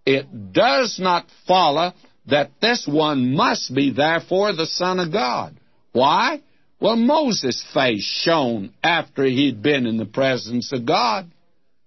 It 0.07 0.53
does 0.53 0.97
not 0.99 1.27
follow 1.45 1.93
that 2.25 2.49
this 2.61 2.87
one 2.87 3.35
must 3.35 3.75
be 3.75 3.91
therefore 3.91 4.53
the 4.53 4.65
Son 4.65 4.99
of 4.99 5.11
God. 5.11 5.55
Why? 5.91 6.41
Well, 6.81 6.95
Moses' 6.95 7.63
face 7.75 8.03
shone 8.03 8.73
after 8.83 9.23
he'd 9.23 9.61
been 9.61 9.85
in 9.85 9.97
the 9.97 10.05
presence 10.05 10.73
of 10.73 10.87
God. 10.87 11.31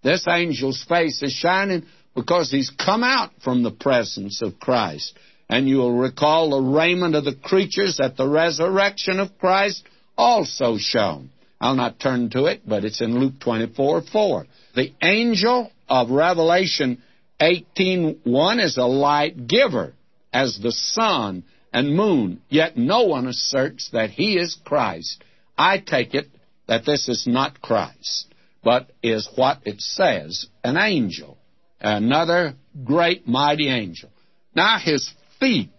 This 0.05 0.25
angel's 0.29 0.85
face 0.85 1.21
is 1.21 1.33
shining 1.33 1.85
because 2.15 2.49
he's 2.49 2.71
come 2.71 3.03
out 3.03 3.33
from 3.43 3.65
the 3.65 3.73
presence 3.73 4.41
of 4.41 4.61
Christ. 4.61 5.19
And 5.49 5.69
you'll 5.69 5.97
recall 5.97 6.51
the 6.51 6.77
raiment 6.77 7.15
of 7.15 7.25
the 7.25 7.35
creatures 7.35 8.01
at 8.01 8.17
the 8.17 8.29
resurrection 8.29 9.21
of 9.21 9.39
Christ 9.39 9.85
also 10.17 10.77
shone. 10.79 11.31
I'll 11.61 11.77
not 11.77 12.01
turn 12.01 12.31
to 12.31 12.47
it, 12.47 12.63
but 12.67 12.85
it's 12.85 13.01
in 13.01 13.19
Luke 13.19 13.39
24 13.41 14.03
4. 14.03 14.47
The 14.75 14.93
angel 15.03 15.71
of 15.89 16.11
Revelation 16.11 17.03
18:1 17.41 18.61
is 18.61 18.77
a 18.77 18.85
light 18.85 19.47
giver, 19.47 19.95
as 20.33 20.59
the 20.59 20.73
sun 20.73 21.45
and 21.73 21.95
moon, 21.95 22.41
yet 22.49 22.77
no 22.77 23.05
one 23.05 23.27
asserts 23.27 23.91
that 23.91 24.11
he 24.11 24.37
is 24.37 24.57
Christ. 24.65 25.23
I 25.57 25.79
take 25.79 26.15
it 26.15 26.29
that 26.67 26.85
this 26.85 27.09
is 27.09 27.27
not 27.27 27.61
Christ, 27.61 28.27
but 28.63 28.91
is 29.03 29.29
what 29.37 29.61
it 29.65 29.81
says, 29.81 30.47
an 30.65 30.77
angel. 30.77 31.39
another 31.79 32.55
great 32.85 33.29
mighty 33.29 33.69
angel. 33.69 34.09
Now 34.55 34.79
his 34.79 35.13
feet 35.47 35.71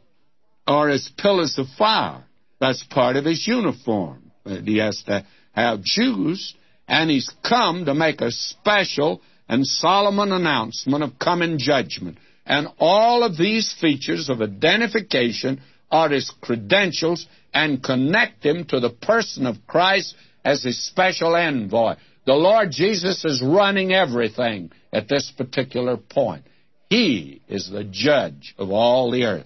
are 0.65 0.89
as 0.89 1.09
pillars 1.17 1.57
of 1.57 1.67
fire. 1.77 2.23
That's 2.59 2.83
part 2.83 3.15
of 3.15 3.25
his 3.25 3.47
uniform. 3.47 4.31
He 4.45 4.77
has 4.77 5.03
to 5.07 5.25
have 5.51 5.81
shoes, 5.83 6.55
and 6.87 7.09
he's 7.09 7.29
come 7.47 7.85
to 7.85 7.93
make 7.93 8.21
a 8.21 8.31
special 8.31 9.21
and 9.49 9.65
solemn 9.65 10.19
announcement 10.19 11.03
of 11.03 11.19
coming 11.19 11.57
judgment. 11.59 12.17
And 12.45 12.67
all 12.79 13.23
of 13.23 13.37
these 13.37 13.75
features 13.79 14.29
of 14.29 14.41
identification 14.41 15.61
are 15.91 16.09
his 16.09 16.31
credentials 16.41 17.27
and 17.53 17.83
connect 17.83 18.45
him 18.45 18.65
to 18.65 18.79
the 18.79 18.89
person 18.89 19.45
of 19.45 19.55
Christ 19.67 20.15
as 20.43 20.63
his 20.63 20.87
special 20.87 21.35
envoy. 21.35 21.95
The 22.25 22.33
Lord 22.33 22.71
Jesus 22.71 23.23
is 23.25 23.41
running 23.41 23.93
everything 23.93 24.71
at 24.93 25.07
this 25.09 25.31
particular 25.37 25.97
point. 25.97 26.43
He 26.89 27.41
is 27.47 27.69
the 27.69 27.83
judge 27.83 28.55
of 28.57 28.69
all 28.71 29.11
the 29.11 29.23
earth. 29.23 29.45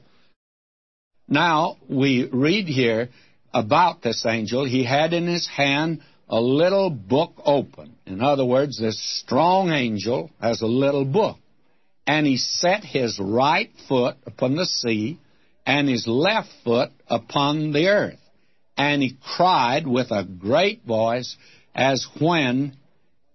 Now, 1.32 1.78
we 1.88 2.28
read 2.30 2.68
here 2.68 3.08
about 3.54 4.02
this 4.02 4.26
angel. 4.26 4.66
He 4.66 4.84
had 4.84 5.14
in 5.14 5.28
his 5.28 5.48
hand 5.48 6.02
a 6.28 6.42
little 6.42 6.90
book 6.90 7.32
open. 7.46 7.96
In 8.06 8.22
other 8.22 8.44
words, 8.46 8.78
this 8.78 9.00
strong 9.22 9.72
angel 9.72 10.30
has 10.42 10.62
a 10.62 10.68
little 10.68 11.06
book. 11.06 11.38
And 12.06 12.28
he 12.28 12.36
set 12.36 12.84
his 12.84 13.18
right 13.18 13.72
foot 13.88 14.18
upon 14.26 14.58
the 14.58 14.66
sea 14.66 15.20
and 15.66 15.88
his 15.88 16.06
left 16.06 16.50
foot 16.66 16.90
upon 17.08 17.72
the 17.72 17.88
earth. 17.88 18.20
And 18.76 19.02
he 19.02 19.18
cried 19.38 19.88
with 19.88 20.12
a 20.12 20.26
great 20.26 20.84
voice 20.84 21.38
as 21.74 22.06
when 22.20 22.76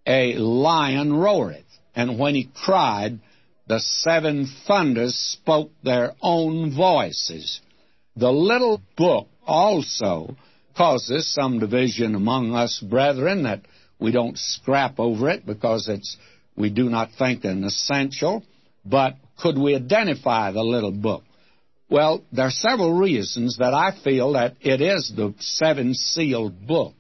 a 0.07 0.35
lion 0.35 1.15
roareth. 1.15 1.65
And 1.95 2.19
when 2.19 2.35
he 2.35 2.51
cried, 2.55 3.21
the 3.67 3.81
seven 3.81 4.53
thunders 4.67 5.15
spoke 5.15 5.71
their 5.83 6.15
own 6.21 6.77
voices. 6.77 7.63
The 8.17 8.31
little 8.31 8.81
book 8.97 9.29
also 9.47 10.37
causes 10.77 11.33
some 11.33 11.59
division 11.59 12.15
among 12.15 12.55
us 12.55 12.81
brethren 12.81 13.45
that 13.45 13.61
we 13.99 14.11
don't 14.11 14.39
scrap 14.39 14.99
over 14.99 15.31
it 15.31 15.47
because 15.47 15.89
it's 15.89 16.17
we 16.57 16.71
do 16.71 16.89
not 16.89 17.11
think 17.19 17.45
an 17.45 17.65
essential. 17.65 18.43
But 18.85 19.17
could 19.39 19.59
we 19.59 19.75
identify 19.75 20.53
the 20.53 20.63
little 20.63 20.93
book? 20.93 21.25
Well, 21.89 22.25
there 22.33 22.47
are 22.47 22.51
several 22.51 22.95
reasons 22.95 23.59
that 23.59 23.75
I 23.75 23.97
feel 24.03 24.33
that 24.33 24.57
it 24.61 24.81
is 24.81 25.13
the 25.15 25.35
seven 25.39 25.95
sealed 25.95 26.67
book. 26.67 26.95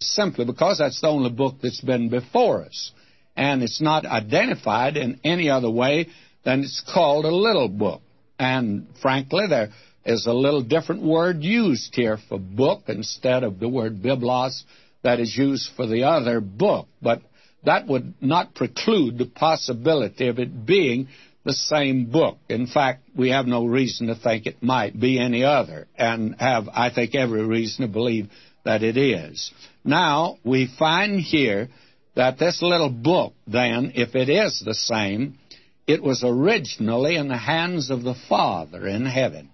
Simply 0.00 0.44
because 0.44 0.78
that's 0.78 1.00
the 1.00 1.08
only 1.08 1.30
book 1.30 1.56
that's 1.62 1.80
been 1.80 2.10
before 2.10 2.64
us. 2.64 2.92
And 3.36 3.62
it's 3.62 3.80
not 3.80 4.06
identified 4.06 4.96
in 4.96 5.20
any 5.24 5.50
other 5.50 5.70
way 5.70 6.08
than 6.44 6.60
it's 6.60 6.82
called 6.92 7.24
a 7.24 7.34
little 7.34 7.68
book. 7.68 8.02
And 8.38 8.86
frankly, 9.00 9.46
there 9.48 9.70
is 10.04 10.26
a 10.26 10.32
little 10.32 10.62
different 10.62 11.02
word 11.02 11.42
used 11.42 11.94
here 11.94 12.18
for 12.28 12.38
book 12.38 12.84
instead 12.88 13.42
of 13.42 13.58
the 13.58 13.68
word 13.68 14.02
biblos 14.02 14.62
that 15.02 15.20
is 15.20 15.36
used 15.36 15.70
for 15.76 15.86
the 15.86 16.04
other 16.04 16.40
book. 16.40 16.86
But 17.00 17.22
that 17.64 17.86
would 17.86 18.14
not 18.20 18.54
preclude 18.54 19.18
the 19.18 19.26
possibility 19.26 20.28
of 20.28 20.38
it 20.38 20.66
being 20.66 21.08
the 21.44 21.52
same 21.52 22.06
book. 22.10 22.38
In 22.48 22.66
fact, 22.66 23.02
we 23.16 23.30
have 23.30 23.46
no 23.46 23.66
reason 23.66 24.06
to 24.08 24.14
think 24.14 24.46
it 24.46 24.62
might 24.62 24.98
be 24.98 25.18
any 25.18 25.44
other, 25.44 25.86
and 25.96 26.34
have, 26.38 26.68
I 26.68 26.90
think, 26.90 27.14
every 27.14 27.44
reason 27.44 27.86
to 27.86 27.92
believe 27.92 28.30
that 28.64 28.82
it 28.82 28.96
is. 28.96 29.52
Now, 29.84 30.38
we 30.42 30.74
find 30.78 31.20
here 31.20 31.68
that 32.16 32.38
this 32.38 32.62
little 32.62 32.90
book, 32.90 33.34
then, 33.46 33.92
if 33.94 34.14
it 34.14 34.30
is 34.30 34.62
the 34.64 34.74
same, 34.74 35.38
it 35.86 36.02
was 36.02 36.24
originally 36.24 37.16
in 37.16 37.28
the 37.28 37.36
hands 37.36 37.90
of 37.90 38.02
the 38.02 38.14
Father 38.28 38.86
in 38.86 39.04
heaven. 39.04 39.50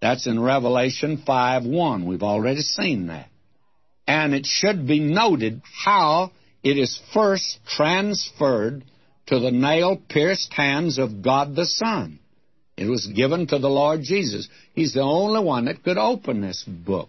That's 0.00 0.26
in 0.26 0.40
Revelation 0.40 1.22
5 1.26 1.64
1. 1.64 2.06
We've 2.06 2.22
already 2.22 2.60
seen 2.60 3.06
that. 3.08 3.28
And 4.06 4.34
it 4.34 4.46
should 4.46 4.86
be 4.86 5.00
noted 5.00 5.62
how 5.84 6.32
it 6.62 6.78
is 6.78 7.00
first 7.12 7.58
transferred 7.66 8.84
to 9.26 9.40
the 9.40 9.50
nail 9.50 10.00
pierced 10.08 10.52
hands 10.52 10.98
of 10.98 11.22
God 11.22 11.56
the 11.56 11.66
Son. 11.66 12.20
It 12.76 12.86
was 12.86 13.06
given 13.06 13.46
to 13.46 13.58
the 13.58 13.68
Lord 13.68 14.02
Jesus. 14.02 14.48
He's 14.74 14.92
the 14.92 15.00
only 15.00 15.42
one 15.42 15.64
that 15.64 15.82
could 15.82 15.96
open 15.96 16.40
this 16.40 16.62
book. 16.62 17.08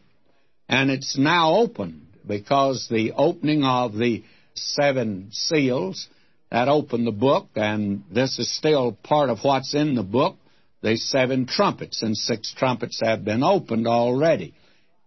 And 0.70 0.90
it's 0.90 1.18
now 1.18 1.56
opened 1.56 2.08
because 2.26 2.88
the 2.90 3.14
opening 3.14 3.64
of 3.64 3.96
the 3.96 4.24
seven 4.54 5.30
seals 5.32 6.08
that 6.50 6.70
opened 6.70 7.06
the 7.06 7.12
book, 7.12 7.48
and 7.56 8.04
this 8.12 8.40
is 8.40 8.56
still 8.56 8.98
part 9.04 9.30
of 9.30 9.40
what's 9.44 9.74
in 9.76 9.96
the 9.96 10.04
book, 10.04 10.38
the 10.82 10.98
seven 10.98 11.46
trumpets, 11.46 12.04
and 12.04 12.16
six 12.16 12.54
trumpets 12.54 13.02
have 13.04 13.26
been 13.26 13.44
opened 13.44 13.88
already. 13.88 14.54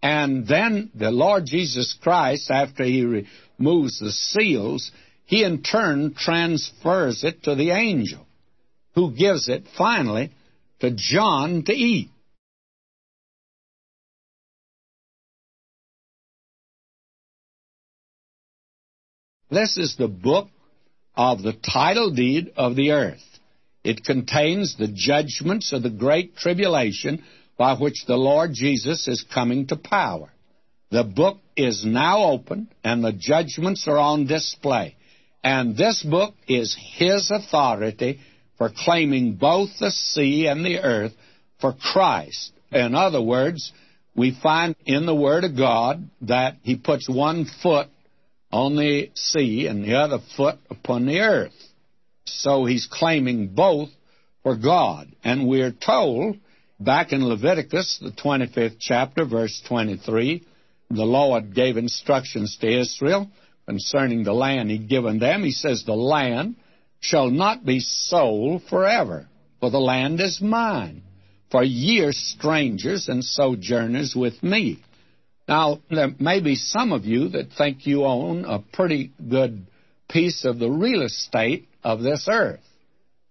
And 0.02 0.46
then 0.46 0.90
the 0.94 1.10
Lord 1.10 1.46
Jesus 1.46 1.96
Christ, 2.00 2.50
after 2.50 2.84
he 2.84 3.24
removes 3.58 3.98
the 3.98 4.12
seals, 4.12 4.90
he 5.26 5.44
in 5.44 5.62
turn 5.62 6.14
transfers 6.14 7.22
it 7.22 7.42
to 7.44 7.54
the 7.54 7.70
angel, 7.70 8.26
who 8.94 9.14
gives 9.14 9.48
it 9.48 9.64
finally 9.76 10.32
to 10.80 10.90
John 10.90 11.62
to 11.64 11.72
eat. 11.72 12.10
This 19.50 19.76
is 19.76 19.96
the 19.96 20.08
book 20.08 20.48
of 21.16 21.42
the 21.42 21.52
title 21.52 22.12
deed 22.12 22.52
of 22.56 22.76
the 22.76 22.92
earth. 22.92 23.18
It 23.82 24.04
contains 24.04 24.76
the 24.76 24.88
judgments 24.88 25.72
of 25.72 25.82
the 25.82 25.90
great 25.90 26.36
tribulation 26.36 27.24
by 27.56 27.74
which 27.74 28.04
the 28.06 28.16
Lord 28.16 28.52
Jesus 28.52 29.08
is 29.08 29.24
coming 29.34 29.66
to 29.68 29.76
power. 29.76 30.30
The 30.90 31.04
book 31.04 31.38
is 31.56 31.84
now 31.84 32.24
open 32.24 32.68
and 32.82 33.02
the 33.02 33.12
judgments 33.12 33.86
are 33.86 33.98
on 33.98 34.26
display. 34.26 34.96
And 35.42 35.76
this 35.76 36.02
book 36.02 36.34
is 36.48 36.76
His 36.94 37.30
authority 37.30 38.20
for 38.58 38.70
claiming 38.76 39.34
both 39.34 39.70
the 39.78 39.90
sea 39.90 40.46
and 40.46 40.64
the 40.64 40.80
earth 40.80 41.12
for 41.60 41.72
Christ. 41.72 42.52
In 42.70 42.94
other 42.94 43.22
words, 43.22 43.72
we 44.14 44.38
find 44.42 44.76
in 44.84 45.06
the 45.06 45.14
Word 45.14 45.44
of 45.44 45.56
God 45.56 46.10
that 46.22 46.56
He 46.62 46.76
puts 46.76 47.08
one 47.08 47.46
foot 47.62 47.88
on 48.52 48.76
the 48.76 49.10
sea 49.14 49.66
and 49.66 49.84
the 49.84 49.94
other 49.94 50.18
foot 50.36 50.58
upon 50.68 51.06
the 51.06 51.20
earth. 51.20 51.54
So 52.24 52.64
He's 52.64 52.86
claiming 52.90 53.48
both 53.48 53.90
for 54.42 54.56
God. 54.56 55.08
And 55.22 55.48
we're 55.48 55.72
told 55.72 56.36
back 56.78 57.12
in 57.12 57.24
Leviticus, 57.26 57.98
the 58.00 58.10
25th 58.12 58.76
chapter, 58.80 59.24
verse 59.24 59.62
23, 59.68 60.46
the 60.90 61.04
Lord 61.04 61.54
gave 61.54 61.76
instructions 61.76 62.56
to 62.60 62.80
Israel 62.80 63.30
concerning 63.66 64.24
the 64.24 64.32
land 64.32 64.70
he'd 64.70 64.88
given 64.88 65.18
them. 65.18 65.44
He 65.44 65.52
says, 65.52 65.84
The 65.84 65.94
land 65.94 66.56
shall 66.98 67.30
not 67.30 67.64
be 67.64 67.80
sold 67.80 68.62
forever, 68.64 69.28
for 69.60 69.70
the 69.70 69.78
land 69.78 70.20
is 70.20 70.40
mine. 70.40 71.02
For 71.50 71.62
ye 71.64 72.00
are 72.00 72.12
strangers 72.12 73.08
and 73.08 73.24
sojourners 73.24 74.14
with 74.16 74.42
me. 74.42 74.82
Now, 75.48 75.80
there 75.90 76.10
may 76.18 76.40
be 76.40 76.54
some 76.54 76.92
of 76.92 77.04
you 77.04 77.28
that 77.30 77.52
think 77.58 77.86
you 77.86 78.04
own 78.04 78.44
a 78.44 78.60
pretty 78.60 79.12
good 79.28 79.66
piece 80.08 80.44
of 80.44 80.58
the 80.58 80.70
real 80.70 81.02
estate 81.02 81.68
of 81.82 82.02
this 82.02 82.26
earth. 82.30 82.60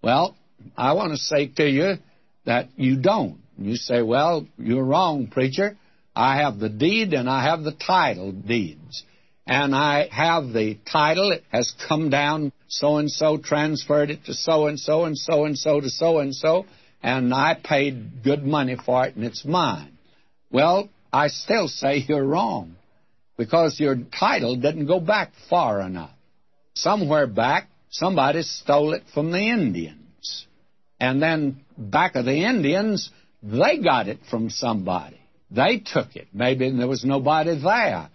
Well, 0.01 0.35
I 0.77 0.93
want 0.93 1.11
to 1.11 1.17
say 1.17 1.47
to 1.47 1.69
you 1.69 1.95
that 2.45 2.69
you 2.75 2.97
don't. 3.01 3.39
You 3.57 3.75
say, 3.75 4.01
well, 4.01 4.47
you're 4.57 4.83
wrong, 4.83 5.27
preacher. 5.27 5.77
I 6.15 6.37
have 6.37 6.59
the 6.59 6.69
deed 6.69 7.13
and 7.13 7.29
I 7.29 7.43
have 7.43 7.63
the 7.63 7.73
title 7.73 8.31
deeds 8.31 9.03
and 9.49 9.75
I 9.75 10.07
have 10.11 10.53
the 10.53 10.77
title. 10.89 11.31
It 11.31 11.43
has 11.51 11.73
come 11.87 12.09
down 12.11 12.51
so 12.67 12.97
and 12.97 13.09
so, 13.09 13.37
transferred 13.37 14.11
it 14.11 14.25
to 14.25 14.33
so 14.33 14.67
and 14.67 14.79
so, 14.79 15.05
and 15.05 15.17
so 15.17 15.45
and 15.45 15.57
so 15.57 15.81
to 15.81 15.89
so 15.89 16.19
and 16.19 16.35
so, 16.35 16.67
and 17.01 17.33
I 17.33 17.55
paid 17.61 18.23
good 18.23 18.43
money 18.43 18.77
for 18.85 19.07
it, 19.07 19.15
and 19.15 19.25
it's 19.25 19.43
mine. 19.43 19.97
Well, 20.51 20.89
I 21.11 21.29
still 21.29 21.67
say 21.67 22.05
you're 22.07 22.25
wrong 22.25 22.75
because 23.37 23.79
your 23.79 23.95
title 23.95 24.55
didn't 24.55 24.85
go 24.85 24.99
back 24.99 25.31
far 25.49 25.81
enough. 25.81 26.11
Somewhere 26.75 27.25
back, 27.25 27.69
somebody 27.89 28.41
stole 28.43 28.93
it 28.93 29.03
from 29.13 29.31
the 29.31 29.39
Indians. 29.39 30.45
And 30.99 31.21
then 31.21 31.61
back 31.77 32.15
of 32.15 32.25
the 32.25 32.45
Indians, 32.45 33.09
they 33.41 33.79
got 33.79 34.07
it 34.07 34.19
from 34.29 34.49
somebody. 34.49 35.19
They 35.51 35.79
took 35.79 36.15
it. 36.15 36.27
Maybe 36.33 36.69
there 36.69 36.87
was 36.87 37.03
nobody 37.03 37.59
there 37.59 38.09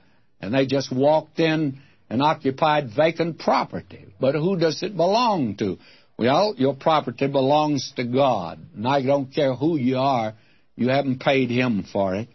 and 0.44 0.54
they 0.54 0.66
just 0.66 0.94
walked 0.94 1.40
in 1.40 1.80
and 2.10 2.22
occupied 2.22 2.90
vacant 2.94 3.38
property. 3.38 4.06
But 4.20 4.34
who 4.34 4.58
does 4.58 4.82
it 4.82 4.96
belong 4.96 5.56
to? 5.56 5.78
Well, 6.18 6.54
your 6.56 6.74
property 6.74 7.26
belongs 7.26 7.92
to 7.96 8.04
God, 8.04 8.60
and 8.76 8.86
I 8.86 9.02
don't 9.02 9.32
care 9.34 9.54
who 9.54 9.76
you 9.76 9.96
are, 9.96 10.34
you 10.76 10.88
haven't 10.88 11.20
paid 11.20 11.50
Him 11.50 11.84
for 11.90 12.14
it. 12.14 12.28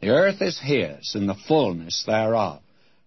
The 0.00 0.08
earth 0.08 0.40
is 0.40 0.58
His, 0.58 1.14
and 1.14 1.28
the 1.28 1.36
fullness 1.46 2.02
thereof. 2.06 2.60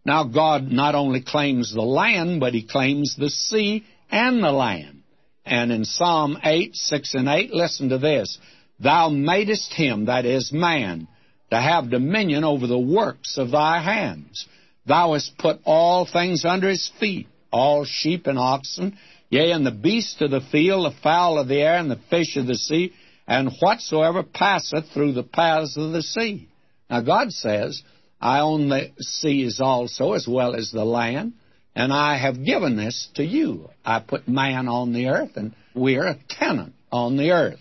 Now, 0.05 0.25
God 0.25 0.71
not 0.71 0.95
only 0.95 1.21
claims 1.21 1.73
the 1.73 1.81
land, 1.81 2.39
but 2.39 2.53
He 2.53 2.63
claims 2.67 3.15
the 3.17 3.29
sea 3.29 3.85
and 4.11 4.43
the 4.43 4.51
land. 4.51 5.03
And 5.45 5.71
in 5.71 5.85
Psalm 5.85 6.37
8, 6.43 6.75
6 6.75 7.13
and 7.15 7.27
8, 7.27 7.51
listen 7.51 7.89
to 7.89 7.97
this. 7.97 8.37
Thou 8.79 9.09
madest 9.09 9.73
him, 9.73 10.05
that 10.05 10.25
is 10.25 10.51
man, 10.51 11.07
to 11.51 11.59
have 11.59 11.89
dominion 11.89 12.43
over 12.43 12.67
the 12.67 12.79
works 12.79 13.37
of 13.37 13.51
thy 13.51 13.81
hands. 13.81 14.47
Thou 14.85 15.13
hast 15.13 15.37
put 15.37 15.59
all 15.65 16.05
things 16.05 16.43
under 16.45 16.69
his 16.69 16.91
feet, 16.99 17.27
all 17.51 17.85
sheep 17.85 18.27
and 18.27 18.39
oxen, 18.39 18.97
yea, 19.29 19.51
and 19.51 19.65
the 19.65 19.71
beasts 19.71 20.21
of 20.21 20.31
the 20.31 20.41
field, 20.51 20.91
the 20.91 20.97
fowl 21.01 21.39
of 21.39 21.47
the 21.47 21.61
air, 21.61 21.77
and 21.77 21.89
the 21.89 21.99
fish 22.09 22.35
of 22.35 22.47
the 22.47 22.55
sea, 22.55 22.93
and 23.27 23.51
whatsoever 23.61 24.23
passeth 24.23 24.85
through 24.93 25.13
the 25.13 25.23
paths 25.23 25.77
of 25.77 25.91
the 25.91 26.01
sea. 26.01 26.49
Now 26.89 27.01
God 27.01 27.31
says, 27.31 27.81
I 28.23 28.39
own 28.39 28.69
the 28.69 28.91
seas 28.99 29.59
also, 29.59 30.13
as 30.13 30.25
well 30.25 30.55
as 30.55 30.71
the 30.71 30.85
land, 30.85 31.33
and 31.75 31.91
I 31.91 32.15
have 32.15 32.45
given 32.45 32.77
this 32.77 33.09
to 33.15 33.23
you. 33.23 33.69
I 33.83 33.99
put 33.99 34.29
man 34.29 34.69
on 34.69 34.93
the 34.93 35.09
earth, 35.09 35.31
and 35.35 35.53
we're 35.75 36.07
a 36.07 36.17
tenant 36.29 36.73
on 36.89 37.17
the 37.17 37.31
earth. 37.31 37.59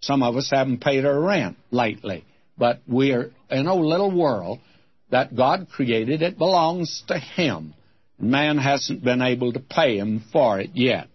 Some 0.00 0.24
of 0.24 0.34
us 0.36 0.50
haven't 0.50 0.80
paid 0.80 1.06
our 1.06 1.20
rent 1.20 1.58
lately, 1.70 2.24
but 2.58 2.80
we're 2.88 3.30
in 3.52 3.68
a 3.68 3.74
little 3.76 4.10
world 4.10 4.58
that 5.12 5.36
God 5.36 5.68
created. 5.70 6.22
It 6.22 6.38
belongs 6.38 7.04
to 7.06 7.16
Him. 7.16 7.74
Man 8.18 8.58
hasn't 8.58 9.04
been 9.04 9.22
able 9.22 9.52
to 9.52 9.60
pay 9.60 9.96
Him 9.96 10.24
for 10.32 10.58
it 10.58 10.70
yet. 10.74 11.06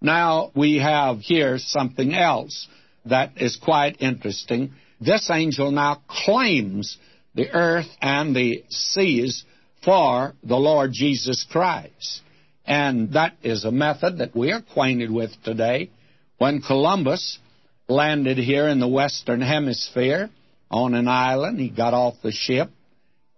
Now, 0.00 0.52
we 0.54 0.76
have 0.76 1.18
here 1.18 1.58
something 1.58 2.14
else 2.14 2.68
that 3.04 3.32
is 3.42 3.56
quite 3.56 4.00
interesting. 4.00 4.74
This 5.00 5.28
angel 5.28 5.72
now 5.72 6.02
claims 6.06 6.98
the 7.38 7.54
earth 7.54 7.86
and 8.02 8.34
the 8.34 8.64
seas 8.68 9.44
for 9.84 10.34
the 10.42 10.56
Lord 10.56 10.90
Jesus 10.92 11.46
Christ. 11.48 12.20
And 12.66 13.12
that 13.12 13.36
is 13.44 13.64
a 13.64 13.70
method 13.70 14.18
that 14.18 14.34
we're 14.34 14.56
acquainted 14.56 15.08
with 15.08 15.30
today. 15.44 15.90
When 16.38 16.60
Columbus 16.60 17.38
landed 17.86 18.38
here 18.38 18.66
in 18.66 18.80
the 18.80 18.88
Western 18.88 19.40
Hemisphere 19.40 20.30
on 20.68 20.94
an 20.94 21.06
island, 21.06 21.60
he 21.60 21.70
got 21.70 21.94
off 21.94 22.14
the 22.24 22.32
ship 22.32 22.70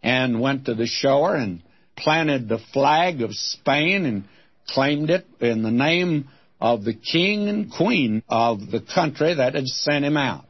and 0.02 0.40
went 0.40 0.64
to 0.64 0.74
the 0.74 0.86
shore 0.86 1.36
and 1.36 1.62
planted 1.94 2.48
the 2.48 2.60
flag 2.72 3.20
of 3.20 3.34
Spain 3.34 4.06
and 4.06 4.24
claimed 4.66 5.10
it 5.10 5.26
in 5.40 5.62
the 5.62 5.70
name 5.70 6.26
of 6.58 6.84
the 6.84 6.94
king 6.94 7.50
and 7.50 7.70
queen 7.70 8.22
of 8.30 8.70
the 8.70 8.80
country 8.80 9.34
that 9.34 9.54
had 9.54 9.66
sent 9.66 10.06
him 10.06 10.16
out. 10.16 10.46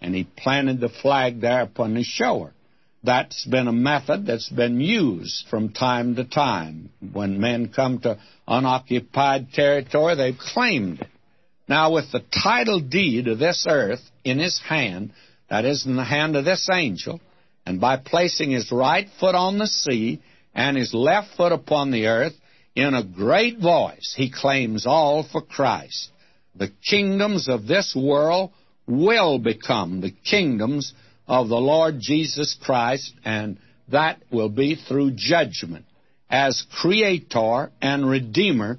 And 0.00 0.14
he 0.14 0.22
planted 0.22 0.78
the 0.78 0.90
flag 1.02 1.40
there 1.40 1.62
upon 1.62 1.94
the 1.94 2.04
shore. 2.04 2.53
That's 3.04 3.44
been 3.44 3.68
a 3.68 3.72
method 3.72 4.26
that's 4.26 4.48
been 4.48 4.80
used 4.80 5.46
from 5.48 5.68
time 5.68 6.16
to 6.16 6.24
time. 6.24 6.88
When 7.12 7.38
men 7.38 7.68
come 7.68 7.98
to 8.00 8.18
unoccupied 8.48 9.52
territory, 9.52 10.14
they've 10.16 10.38
claimed 10.38 11.02
it. 11.02 11.08
Now, 11.68 11.92
with 11.92 12.10
the 12.12 12.24
title 12.42 12.80
deed 12.80 13.28
of 13.28 13.38
this 13.38 13.66
earth 13.68 14.00
in 14.24 14.38
his 14.38 14.58
hand, 14.58 15.12
that 15.50 15.66
is, 15.66 15.84
in 15.84 15.96
the 15.96 16.04
hand 16.04 16.34
of 16.34 16.46
this 16.46 16.68
angel, 16.72 17.20
and 17.66 17.78
by 17.78 17.98
placing 17.98 18.50
his 18.50 18.72
right 18.72 19.08
foot 19.20 19.34
on 19.34 19.58
the 19.58 19.66
sea 19.66 20.22
and 20.54 20.76
his 20.76 20.94
left 20.94 21.36
foot 21.36 21.52
upon 21.52 21.90
the 21.90 22.06
earth, 22.06 22.34
in 22.74 22.94
a 22.94 23.04
great 23.04 23.58
voice 23.58 24.14
he 24.16 24.30
claims 24.30 24.86
all 24.86 25.22
for 25.22 25.42
Christ. 25.42 26.10
The 26.56 26.72
kingdoms 26.88 27.48
of 27.48 27.66
this 27.66 27.94
world 27.94 28.52
will 28.86 29.38
become 29.38 30.00
the 30.00 30.10
kingdoms 30.10 30.92
of 31.26 31.48
the 31.48 31.56
Lord 31.56 31.96
Jesus 32.00 32.56
Christ, 32.62 33.12
and 33.24 33.58
that 33.88 34.22
will 34.30 34.48
be 34.48 34.74
through 34.74 35.12
judgment. 35.16 35.84
As 36.30 36.64
Creator 36.80 37.70
and 37.80 38.08
Redeemer, 38.08 38.78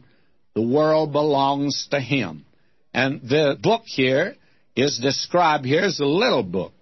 the 0.54 0.62
world 0.62 1.12
belongs 1.12 1.88
to 1.92 2.00
Him. 2.00 2.46
And 2.94 3.22
the 3.22 3.58
book 3.62 3.84
here 3.86 4.36
is 4.76 5.00
described 5.00 5.66
here 5.66 5.84
as 5.84 6.00
a 6.00 6.06
little 6.06 6.44
book. 6.44 6.74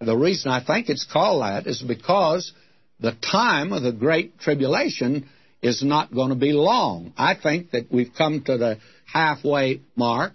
The 0.00 0.16
reason 0.16 0.50
I 0.50 0.64
think 0.64 0.88
it's 0.88 1.06
called 1.10 1.42
that 1.42 1.66
is 1.66 1.82
because 1.82 2.52
the 3.00 3.12
time 3.12 3.72
of 3.72 3.82
the 3.82 3.92
Great 3.92 4.38
Tribulation 4.38 5.28
is 5.62 5.82
not 5.82 6.14
going 6.14 6.28
to 6.28 6.34
be 6.34 6.52
long. 6.52 7.12
I 7.16 7.34
think 7.34 7.70
that 7.70 7.90
we've 7.90 8.12
come 8.16 8.42
to 8.44 8.58
the 8.58 8.78
halfway 9.06 9.80
mark 9.96 10.32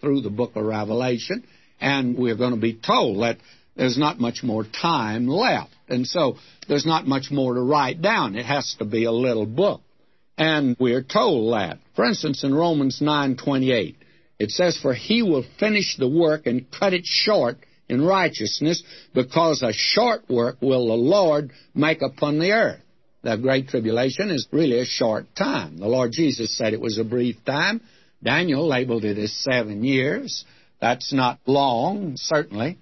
through 0.00 0.22
the 0.22 0.30
book 0.30 0.56
of 0.56 0.64
Revelation, 0.64 1.44
and 1.80 2.18
we're 2.18 2.36
going 2.36 2.54
to 2.54 2.60
be 2.60 2.74
told 2.74 3.22
that 3.22 3.38
there's 3.76 3.98
not 3.98 4.20
much 4.20 4.42
more 4.42 4.64
time 4.64 5.26
left. 5.26 5.70
And 5.88 6.06
so 6.06 6.36
there's 6.68 6.86
not 6.86 7.06
much 7.06 7.30
more 7.30 7.54
to 7.54 7.60
write 7.60 8.02
down. 8.02 8.36
It 8.36 8.46
has 8.46 8.74
to 8.78 8.84
be 8.84 9.04
a 9.04 9.12
little 9.12 9.46
book. 9.46 9.82
And 10.38 10.76
we're 10.78 11.02
told 11.02 11.52
that. 11.52 11.78
For 11.94 12.04
instance, 12.04 12.42
in 12.44 12.54
Romans 12.54 13.00
9:28, 13.00 13.96
it 14.38 14.50
says, 14.50 14.76
"For 14.76 14.94
he 14.94 15.22
will 15.22 15.44
finish 15.58 15.96
the 15.96 16.08
work 16.08 16.46
and 16.46 16.70
cut 16.70 16.94
it 16.94 17.06
short 17.06 17.58
in 17.88 18.02
righteousness, 18.02 18.82
because 19.12 19.62
a 19.62 19.72
short 19.72 20.28
work 20.28 20.56
will 20.60 20.86
the 20.86 20.94
Lord 20.94 21.50
make 21.74 22.02
upon 22.02 22.38
the 22.38 22.52
earth." 22.52 22.80
The 23.22 23.36
Great 23.36 23.68
Tribulation 23.68 24.30
is 24.30 24.48
really 24.50 24.78
a 24.78 24.84
short 24.84 25.34
time. 25.36 25.76
The 25.76 25.88
Lord 25.88 26.12
Jesus 26.12 26.56
said 26.56 26.72
it 26.72 26.80
was 26.80 26.98
a 26.98 27.04
brief 27.04 27.44
time. 27.44 27.80
Daniel 28.22 28.66
labeled 28.66 29.04
it 29.04 29.18
as 29.18 29.32
seven 29.32 29.84
years. 29.84 30.44
That's 30.80 31.12
not 31.12 31.38
long, 31.46 32.16
certainly. 32.16 32.78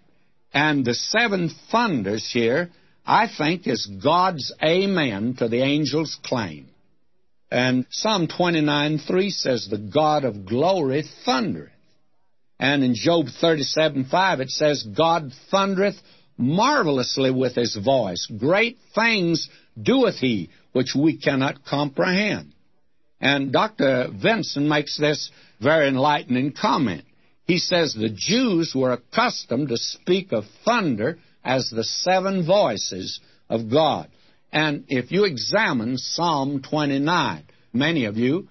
And 0.53 0.85
the 0.85 0.95
seven 0.95 1.51
thunders 1.71 2.29
here, 2.33 2.71
I 3.07 3.29
think, 3.29 3.67
is 3.67 3.87
God's 3.87 4.53
amen 4.63 5.37
to 5.39 5.49
the 5.49 5.63
angel's 5.63 6.19
claim. 6.25 6.69
And 7.51 7.87
Psalm 7.91 8.29
29:3 8.29 9.31
says, 9.31 9.69
The 9.69 9.79
God 9.79 10.25
of 10.25 10.47
glory 10.47 11.05
thundereth. 11.25 11.73
And 12.59 12.85
in 12.85 12.95
Job 12.95 13.27
37:5 13.27 14.41
it 14.41 14.51
says, 14.51 14.83
God 14.83 15.33
thundereth 15.51 16.01
marvelously 16.37 17.31
with 17.31 17.55
his 17.55 17.77
voice. 17.77 18.27
Great 18.39 18.79
things 18.95 19.49
doeth 19.81 20.19
he, 20.19 20.51
which 20.73 20.95
we 20.95 21.17
cannot 21.17 21.65
comprehend. 21.65 22.53
And 23.21 23.53
Dr. 23.53 24.09
Vincent 24.13 24.67
makes 24.67 24.97
this 24.97 25.31
very 25.61 25.89
enlightening 25.89 26.53
comment. 26.53 27.05
He 27.51 27.59
says 27.59 27.93
the 27.93 28.09
Jews 28.09 28.77
were 28.77 28.93
accustomed 28.93 29.71
to 29.71 29.77
speak 29.77 30.31
of 30.31 30.45
thunder 30.65 31.19
as 31.43 31.69
the 31.69 31.83
seven 31.83 32.47
voices 32.47 33.19
of 33.49 33.69
God. 33.69 34.07
And 34.53 34.85
if 34.87 35.11
you 35.11 35.25
examine 35.25 35.99
Psalm 35.99 36.63
29, 36.63 37.43
many 37.73 38.05
of 38.05 38.17
you, 38.17 38.47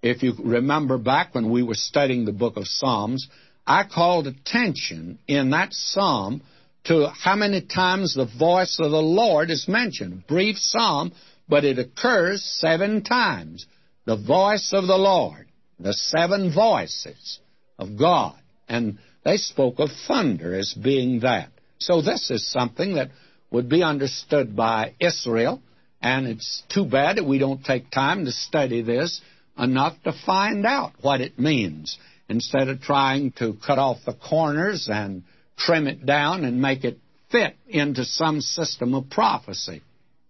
if 0.00 0.22
you 0.22 0.32
remember 0.42 0.96
back 0.96 1.34
when 1.34 1.50
we 1.50 1.62
were 1.62 1.74
studying 1.74 2.24
the 2.24 2.32
book 2.32 2.56
of 2.56 2.66
Psalms, 2.66 3.28
I 3.66 3.84
called 3.84 4.26
attention 4.26 5.18
in 5.28 5.50
that 5.50 5.74
psalm 5.74 6.40
to 6.84 7.08
how 7.10 7.36
many 7.36 7.60
times 7.60 8.14
the 8.14 8.24
voice 8.38 8.78
of 8.80 8.90
the 8.90 9.02
Lord 9.02 9.50
is 9.50 9.68
mentioned. 9.68 10.26
Brief 10.26 10.56
psalm, 10.56 11.12
but 11.50 11.66
it 11.66 11.78
occurs 11.78 12.42
seven 12.42 13.04
times. 13.04 13.66
The 14.06 14.16
voice 14.16 14.70
of 14.72 14.86
the 14.86 14.96
Lord, 14.96 15.48
the 15.78 15.92
seven 15.92 16.50
voices 16.50 17.40
of 17.78 17.98
God. 17.98 18.34
And 18.68 18.98
they 19.24 19.36
spoke 19.36 19.78
of 19.78 19.90
thunder 20.06 20.54
as 20.54 20.74
being 20.74 21.20
that. 21.20 21.50
So 21.78 22.02
this 22.02 22.30
is 22.30 22.50
something 22.50 22.94
that 22.94 23.10
would 23.50 23.68
be 23.68 23.82
understood 23.82 24.54
by 24.54 24.94
Israel, 25.00 25.62
and 26.02 26.26
it's 26.26 26.62
too 26.68 26.84
bad 26.84 27.16
that 27.16 27.24
we 27.24 27.38
don't 27.38 27.64
take 27.64 27.90
time 27.90 28.24
to 28.24 28.32
study 28.32 28.82
this 28.82 29.20
enough 29.58 29.94
to 30.04 30.12
find 30.26 30.66
out 30.66 30.92
what 31.00 31.20
it 31.20 31.38
means 31.38 31.98
instead 32.28 32.68
of 32.68 32.80
trying 32.80 33.32
to 33.32 33.56
cut 33.66 33.78
off 33.78 33.98
the 34.04 34.12
corners 34.12 34.88
and 34.90 35.22
trim 35.56 35.86
it 35.86 36.04
down 36.04 36.44
and 36.44 36.60
make 36.60 36.84
it 36.84 36.98
fit 37.30 37.56
into 37.68 38.04
some 38.04 38.40
system 38.40 38.94
of 38.94 39.10
prophecy. 39.10 39.82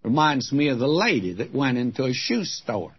Reminds 0.03 0.53
me 0.53 0.69
of 0.69 0.79
the 0.79 0.87
lady 0.87 1.35
that 1.35 1.53
went 1.53 1.77
into 1.77 2.05
a 2.05 2.15
shoe 2.15 2.45
store 2.45 2.95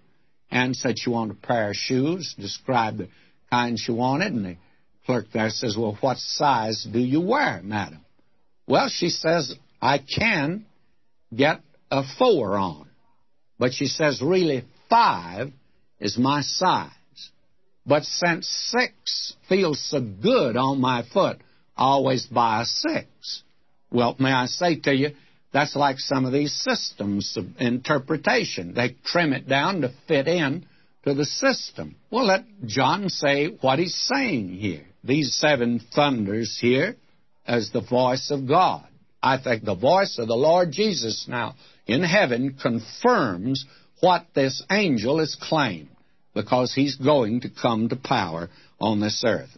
and 0.52 0.76
said 0.76 1.00
she 1.00 1.10
wanted 1.10 1.38
a 1.38 1.48
pair 1.48 1.70
of 1.70 1.76
shoes, 1.76 2.36
described 2.38 3.00
the 3.00 3.08
kind 3.50 3.80
she 3.80 3.92
wanted, 3.92 4.34
and 4.34 4.46
the 4.46 4.58
clerk 5.06 5.26
there 5.34 5.50
says, 5.50 5.76
Well, 5.78 5.98
what 6.02 6.18
size 6.18 6.88
do 6.92 7.00
you 7.00 7.22
wear, 7.22 7.62
madam? 7.64 8.06
Well, 8.68 8.90
she 8.90 9.10
says, 9.10 9.56
I 9.82 10.00
can 10.00 10.66
get 11.36 11.62
a 11.90 12.04
four 12.18 12.58
on. 12.58 12.88
But 13.58 13.74
she 13.74 13.88
says, 13.88 14.22
Really, 14.22 14.66
five 14.90 15.52
is 16.00 16.18
my 16.18 16.42
size. 16.42 16.92
But 17.86 18.04
since 18.04 18.48
six 18.72 19.34
feels 19.48 19.82
so 19.90 20.00
good 20.00 20.56
on 20.56 20.80
my 20.80 21.04
foot, 21.12 21.38
I 21.76 21.84
always 21.84 22.26
buy 22.28 22.62
a 22.62 22.66
six. 22.66 23.08
Well, 23.92 24.16
may 24.20 24.32
I 24.32 24.46
say 24.46 24.76
to 24.82 24.94
you, 24.94 25.12
that's 25.52 25.76
like 25.76 25.98
some 25.98 26.26
of 26.26 26.32
these 26.32 26.54
systems 26.54 27.36
of 27.36 27.46
interpretation. 27.60 28.76
They 28.76 28.96
trim 29.04 29.34
it 29.34 29.48
down 29.48 29.82
to 29.82 29.92
fit 30.08 30.28
in 30.28 30.66
to 31.04 31.14
the 31.14 31.26
system. 31.26 31.96
Well, 32.12 32.26
let 32.26 32.44
John 32.66 33.10
say 33.10 33.48
what 33.62 33.80
he's 33.80 33.96
saying 33.96 34.50
here. 34.50 34.86
These 35.04 35.36
seven 35.36 35.80
thunders 35.96 36.58
here 36.60 36.96
as 37.48 37.72
the 37.72 37.82
voice 37.82 38.32
of 38.32 38.48
God. 38.48 38.86
I 39.22 39.38
think 39.38 39.64
the 39.64 39.76
voice 39.76 40.18
of 40.20 40.28
the 40.28 40.36
Lord 40.36 40.72
Jesus 40.72 41.26
now 41.28 41.56
in 41.88 42.04
heaven 42.04 42.58
confirms 42.62 43.66
what 44.02 44.26
this 44.34 44.64
angel 44.72 45.20
has 45.20 45.36
claimed. 45.40 45.90
because 46.34 46.74
he's 46.74 46.96
going 46.96 47.42
to 47.42 47.50
come 47.50 47.90
to 47.90 47.96
power 47.96 48.50
on 48.80 49.00
this 49.00 49.24
earth. 49.26 49.50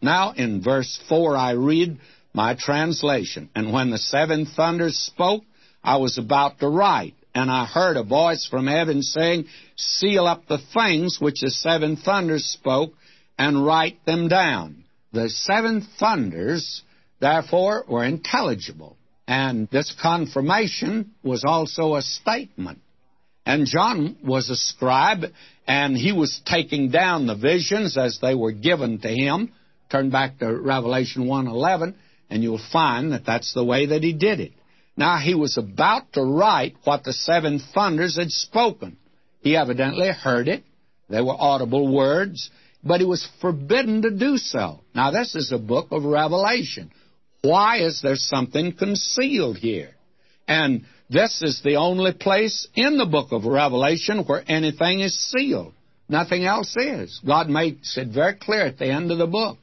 Now, 0.00 0.32
in 0.32 0.62
verse 0.62 0.98
4, 1.08 1.36
I 1.36 1.52
read 1.52 1.98
my 2.32 2.56
translation. 2.58 3.50
And 3.54 3.72
when 3.72 3.90
the 3.90 3.98
seven 3.98 4.46
thunders 4.46 4.96
spoke, 4.96 5.44
I 5.82 5.98
was 5.98 6.18
about 6.18 6.58
to 6.60 6.68
write, 6.68 7.14
and 7.34 7.50
I 7.50 7.66
heard 7.66 7.96
a 7.96 8.04
voice 8.04 8.46
from 8.46 8.66
heaven 8.66 9.02
saying, 9.02 9.46
Seal 9.76 10.26
up 10.26 10.46
the 10.46 10.60
things 10.72 11.18
which 11.20 11.40
the 11.40 11.50
seven 11.50 11.96
thunders 11.96 12.44
spoke, 12.44 12.92
and 13.36 13.64
write 13.66 14.04
them 14.06 14.28
down. 14.28 14.84
The 15.12 15.28
seven 15.28 15.86
thunders, 15.98 16.82
therefore, 17.20 17.84
were 17.88 18.04
intelligible. 18.04 18.96
And 19.26 19.68
this 19.70 19.94
confirmation 20.00 21.12
was 21.22 21.44
also 21.44 21.96
a 21.96 22.02
statement. 22.02 22.80
And 23.46 23.66
John 23.66 24.16
was 24.24 24.48
a 24.48 24.56
scribe, 24.56 25.24
and 25.66 25.96
he 25.96 26.12
was 26.12 26.40
taking 26.46 26.90
down 26.90 27.26
the 27.26 27.34
visions 27.34 27.96
as 27.98 28.18
they 28.20 28.34
were 28.34 28.52
given 28.52 29.00
to 29.00 29.08
him. 29.08 29.52
Turn 29.90 30.10
back 30.10 30.38
to 30.38 30.54
Revelation 30.54 31.26
1:11, 31.26 31.94
and 32.30 32.42
you'll 32.42 32.58
find 32.72 33.12
that 33.12 33.26
that's 33.26 33.52
the 33.54 33.64
way 33.64 33.86
that 33.86 34.02
he 34.02 34.12
did 34.12 34.40
it. 34.40 34.52
Now 34.96 35.18
he 35.18 35.34
was 35.34 35.58
about 35.58 36.12
to 36.12 36.22
write 36.22 36.76
what 36.84 37.04
the 37.04 37.12
seven 37.12 37.60
thunders 37.74 38.16
had 38.16 38.30
spoken. 38.30 38.96
He 39.40 39.56
evidently 39.56 40.08
heard 40.08 40.48
it. 40.48 40.64
They 41.08 41.20
were 41.20 41.36
audible 41.36 41.92
words, 41.92 42.50
but 42.82 43.00
he 43.00 43.06
was 43.06 43.28
forbidden 43.40 44.02
to 44.02 44.10
do 44.10 44.36
so. 44.36 44.80
Now 44.94 45.10
this 45.10 45.34
is 45.34 45.52
a 45.52 45.58
book 45.58 45.88
of 45.90 46.04
Revelation. 46.04 46.92
Why 47.42 47.78
is 47.78 48.00
there 48.02 48.16
something 48.16 48.72
concealed 48.72 49.58
here? 49.58 49.90
And 50.48 50.84
this 51.10 51.42
is 51.42 51.60
the 51.62 51.76
only 51.76 52.12
place 52.12 52.66
in 52.74 52.96
the 52.96 53.06
book 53.06 53.32
of 53.32 53.44
Revelation 53.44 54.24
where 54.24 54.44
anything 54.46 55.00
is 55.00 55.18
sealed. 55.30 55.74
Nothing 56.08 56.44
else 56.44 56.74
is. 56.76 57.20
God 57.26 57.48
makes 57.48 57.96
it 57.96 58.08
very 58.08 58.34
clear 58.34 58.66
at 58.66 58.78
the 58.78 58.90
end 58.90 59.10
of 59.10 59.18
the 59.18 59.26
book 59.26 59.58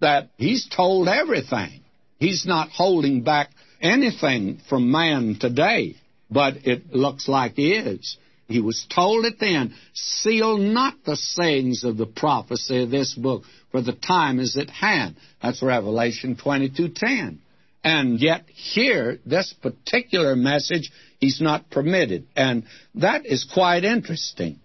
that 0.00 0.30
He's 0.36 0.68
told 0.74 1.08
everything. 1.08 1.80
He's 2.18 2.46
not 2.46 2.70
holding 2.70 3.22
back 3.22 3.50
anything 3.80 4.60
from 4.68 4.90
man 4.90 5.36
today, 5.40 5.96
but 6.30 6.66
it 6.66 6.94
looks 6.94 7.28
like 7.28 7.54
He 7.54 7.72
is. 7.74 8.16
He 8.48 8.60
was 8.60 8.86
told 8.94 9.24
it 9.24 9.40
then, 9.40 9.74
Seal 9.92 10.58
not 10.58 10.94
the 11.04 11.16
sayings 11.16 11.82
of 11.84 11.96
the 11.96 12.06
prophecy 12.06 12.82
of 12.82 12.90
this 12.90 13.14
book, 13.14 13.42
for 13.72 13.82
the 13.82 13.92
time 13.92 14.38
is 14.38 14.56
at 14.56 14.70
hand. 14.70 15.16
That's 15.42 15.62
Revelation 15.62 16.36
22:10. 16.36 17.38
And 17.82 18.20
yet 18.20 18.44
here, 18.48 19.18
this 19.24 19.52
particular 19.52 20.34
message, 20.34 20.90
he's 21.20 21.40
not 21.40 21.70
permitted. 21.70 22.26
And 22.34 22.64
that 22.96 23.26
is 23.26 23.44
quite 23.44 23.84
interesting. 23.84 24.58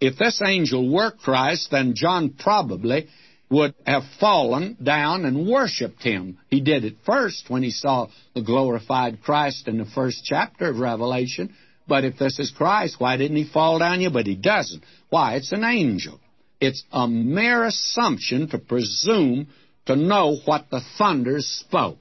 If 0.00 0.16
this 0.18 0.42
angel 0.44 0.92
were 0.92 1.12
Christ, 1.12 1.70
then 1.70 1.94
John 1.94 2.30
probably 2.30 3.08
would 3.50 3.74
have 3.86 4.02
fallen 4.18 4.76
down 4.82 5.24
and 5.24 5.46
worshiped 5.46 6.02
him. 6.02 6.38
He 6.48 6.60
did 6.60 6.84
it 6.84 6.96
first 7.04 7.44
when 7.48 7.62
he 7.62 7.70
saw 7.70 8.08
the 8.34 8.42
glorified 8.42 9.22
Christ 9.22 9.68
in 9.68 9.78
the 9.78 9.84
first 9.84 10.24
chapter 10.24 10.70
of 10.70 10.78
Revelation. 10.78 11.54
But 11.86 12.04
if 12.04 12.18
this 12.18 12.38
is 12.38 12.50
Christ, 12.50 12.96
why 12.98 13.16
didn't 13.16 13.36
he 13.36 13.44
fall 13.44 13.78
down 13.78 14.00
you? 14.00 14.10
But 14.10 14.26
he 14.26 14.34
doesn't. 14.34 14.82
Why? 15.10 15.34
It's 15.34 15.52
an 15.52 15.64
angel. 15.64 16.18
It's 16.60 16.82
a 16.92 17.06
mere 17.06 17.64
assumption 17.64 18.48
to 18.48 18.58
presume 18.58 19.48
to 19.86 19.96
know 19.96 20.36
what 20.46 20.70
the 20.70 20.80
thunders 20.96 21.46
spoke. 21.46 21.98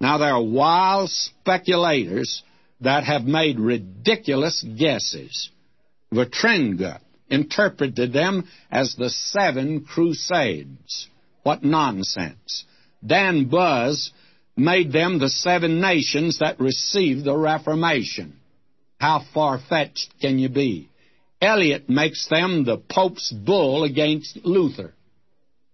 Now, 0.00 0.18
there 0.18 0.34
are 0.34 0.42
wild 0.42 1.10
speculators 1.10 2.42
that 2.80 3.04
have 3.04 3.24
made 3.24 3.58
ridiculous 3.58 4.64
guesses. 4.78 5.50
Vitringa 6.12 7.00
interpreted 7.30 8.12
them 8.12 8.48
as 8.70 8.94
the 8.94 9.10
seven 9.10 9.84
crusades. 9.84 11.08
What 11.42 11.64
nonsense. 11.64 12.64
Daubuz 13.04 14.10
made 14.56 14.92
them 14.92 15.18
the 15.18 15.30
seven 15.30 15.80
nations 15.80 16.38
that 16.40 16.60
received 16.60 17.24
the 17.24 17.36
Reformation. 17.36 18.36
How 18.98 19.24
far 19.32 19.58
fetched 19.58 20.12
can 20.20 20.38
you 20.38 20.50
be? 20.50 20.90
Elliott 21.40 21.88
makes 21.88 22.28
them 22.28 22.64
the 22.64 22.76
Pope's 22.76 23.32
bull 23.32 23.84
against 23.84 24.38
Luther. 24.44 24.92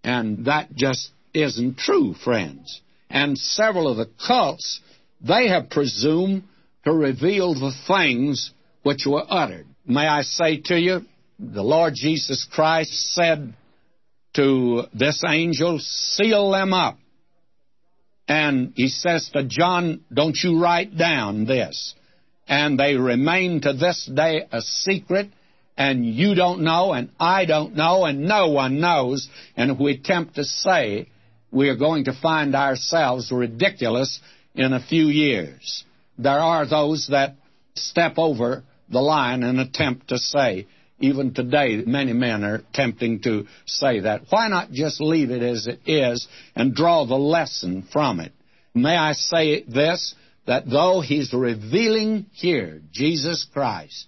And 0.04 0.44
that 0.44 0.72
just 0.76 1.10
isn't 1.34 1.78
true, 1.78 2.14
friends 2.14 2.80
and 3.10 3.38
several 3.38 3.88
of 3.88 3.96
the 3.96 4.10
cults, 4.26 4.80
they 5.20 5.48
have 5.48 5.70
presumed 5.70 6.44
to 6.84 6.92
reveal 6.92 7.54
the 7.54 7.72
things 7.86 8.52
which 8.82 9.06
were 9.06 9.24
uttered. 9.28 9.66
May 9.86 10.06
I 10.06 10.22
say 10.22 10.60
to 10.66 10.78
you, 10.78 11.00
the 11.38 11.62
Lord 11.62 11.94
Jesus 11.94 12.46
Christ 12.50 13.14
said 13.14 13.54
to 14.34 14.84
this 14.94 15.22
angel, 15.26 15.78
Seal 15.80 16.50
them 16.50 16.72
up. 16.72 16.98
And 18.28 18.72
he 18.74 18.88
says 18.88 19.30
to 19.32 19.44
John, 19.44 20.04
Don't 20.12 20.36
you 20.42 20.60
write 20.60 20.96
down 20.96 21.44
this. 21.44 21.94
And 22.48 22.78
they 22.78 22.94
remain 22.94 23.60
to 23.62 23.72
this 23.72 24.08
day 24.12 24.46
a 24.50 24.60
secret, 24.60 25.30
and 25.76 26.06
you 26.06 26.34
don't 26.34 26.62
know, 26.62 26.92
and 26.92 27.10
I 27.18 27.44
don't 27.44 27.74
know, 27.74 28.04
and 28.04 28.22
no 28.22 28.48
one 28.48 28.80
knows. 28.80 29.28
And 29.56 29.72
if 29.72 29.78
we 29.78 29.94
attempt 29.94 30.36
to 30.36 30.44
say 30.44 31.08
we 31.50 31.68
are 31.68 31.76
going 31.76 32.04
to 32.04 32.20
find 32.20 32.54
ourselves 32.54 33.30
ridiculous 33.32 34.20
in 34.54 34.72
a 34.72 34.84
few 34.84 35.06
years. 35.06 35.84
There 36.18 36.38
are 36.38 36.68
those 36.68 37.08
that 37.10 37.36
step 37.74 38.14
over 38.18 38.62
the 38.90 39.00
line 39.00 39.42
and 39.42 39.60
attempt 39.60 40.08
to 40.08 40.18
say, 40.18 40.66
even 40.98 41.34
today, 41.34 41.82
many 41.86 42.12
men 42.12 42.42
are 42.44 42.56
attempting 42.56 43.20
to 43.22 43.46
say 43.66 44.00
that. 44.00 44.22
Why 44.30 44.48
not 44.48 44.70
just 44.70 45.00
leave 45.00 45.30
it 45.30 45.42
as 45.42 45.66
it 45.66 45.80
is 45.86 46.26
and 46.54 46.74
draw 46.74 47.04
the 47.04 47.16
lesson 47.16 47.86
from 47.92 48.20
it? 48.20 48.32
May 48.74 48.96
I 48.96 49.12
say 49.12 49.62
this, 49.64 50.14
that 50.46 50.68
though 50.68 51.00
he's 51.00 51.32
revealing 51.32 52.26
here 52.32 52.80
Jesus 52.92 53.46
Christ, 53.52 54.06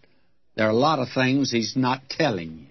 there 0.57 0.66
are 0.66 0.70
a 0.70 0.74
lot 0.74 0.99
of 0.99 1.09
things 1.14 1.51
he's 1.51 1.76
not 1.76 2.09
telling 2.09 2.59
you. 2.59 2.66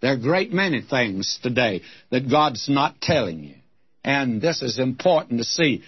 There 0.00 0.12
are 0.12 0.18
great 0.18 0.52
many 0.52 0.80
things 0.82 1.38
today 1.42 1.82
that 2.10 2.30
God's 2.30 2.68
not 2.68 3.00
telling 3.00 3.44
you. 3.44 3.54
And 4.02 4.40
this 4.40 4.62
is 4.62 4.78
important 4.78 5.40
to 5.40 5.44
see. 5.44 5.82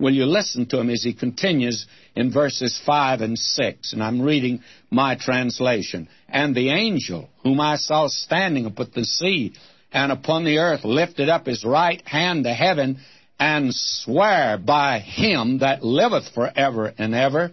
Will 0.00 0.14
you 0.14 0.24
listen 0.24 0.64
to 0.66 0.80
him 0.80 0.88
as 0.88 1.02
he 1.02 1.12
continues 1.12 1.86
in 2.16 2.32
verses 2.32 2.80
5 2.86 3.20
and 3.20 3.38
6? 3.38 3.92
And 3.92 4.02
I'm 4.02 4.22
reading 4.22 4.62
my 4.90 5.14
translation. 5.14 6.08
And 6.26 6.54
the 6.54 6.70
angel 6.70 7.28
whom 7.42 7.60
I 7.60 7.76
saw 7.76 8.08
standing 8.08 8.64
upon 8.64 8.90
the 8.94 9.04
sea 9.04 9.52
and 9.92 10.10
upon 10.10 10.44
the 10.44 10.58
earth 10.58 10.84
lifted 10.84 11.28
up 11.28 11.46
his 11.46 11.64
right 11.66 12.00
hand 12.06 12.44
to 12.44 12.54
heaven 12.54 12.98
and 13.38 13.74
sware 13.74 14.56
by 14.56 15.00
him 15.00 15.58
that 15.58 15.84
liveth 15.84 16.32
for 16.34 16.50
ever 16.54 16.94
and 16.96 17.14
ever, 17.14 17.50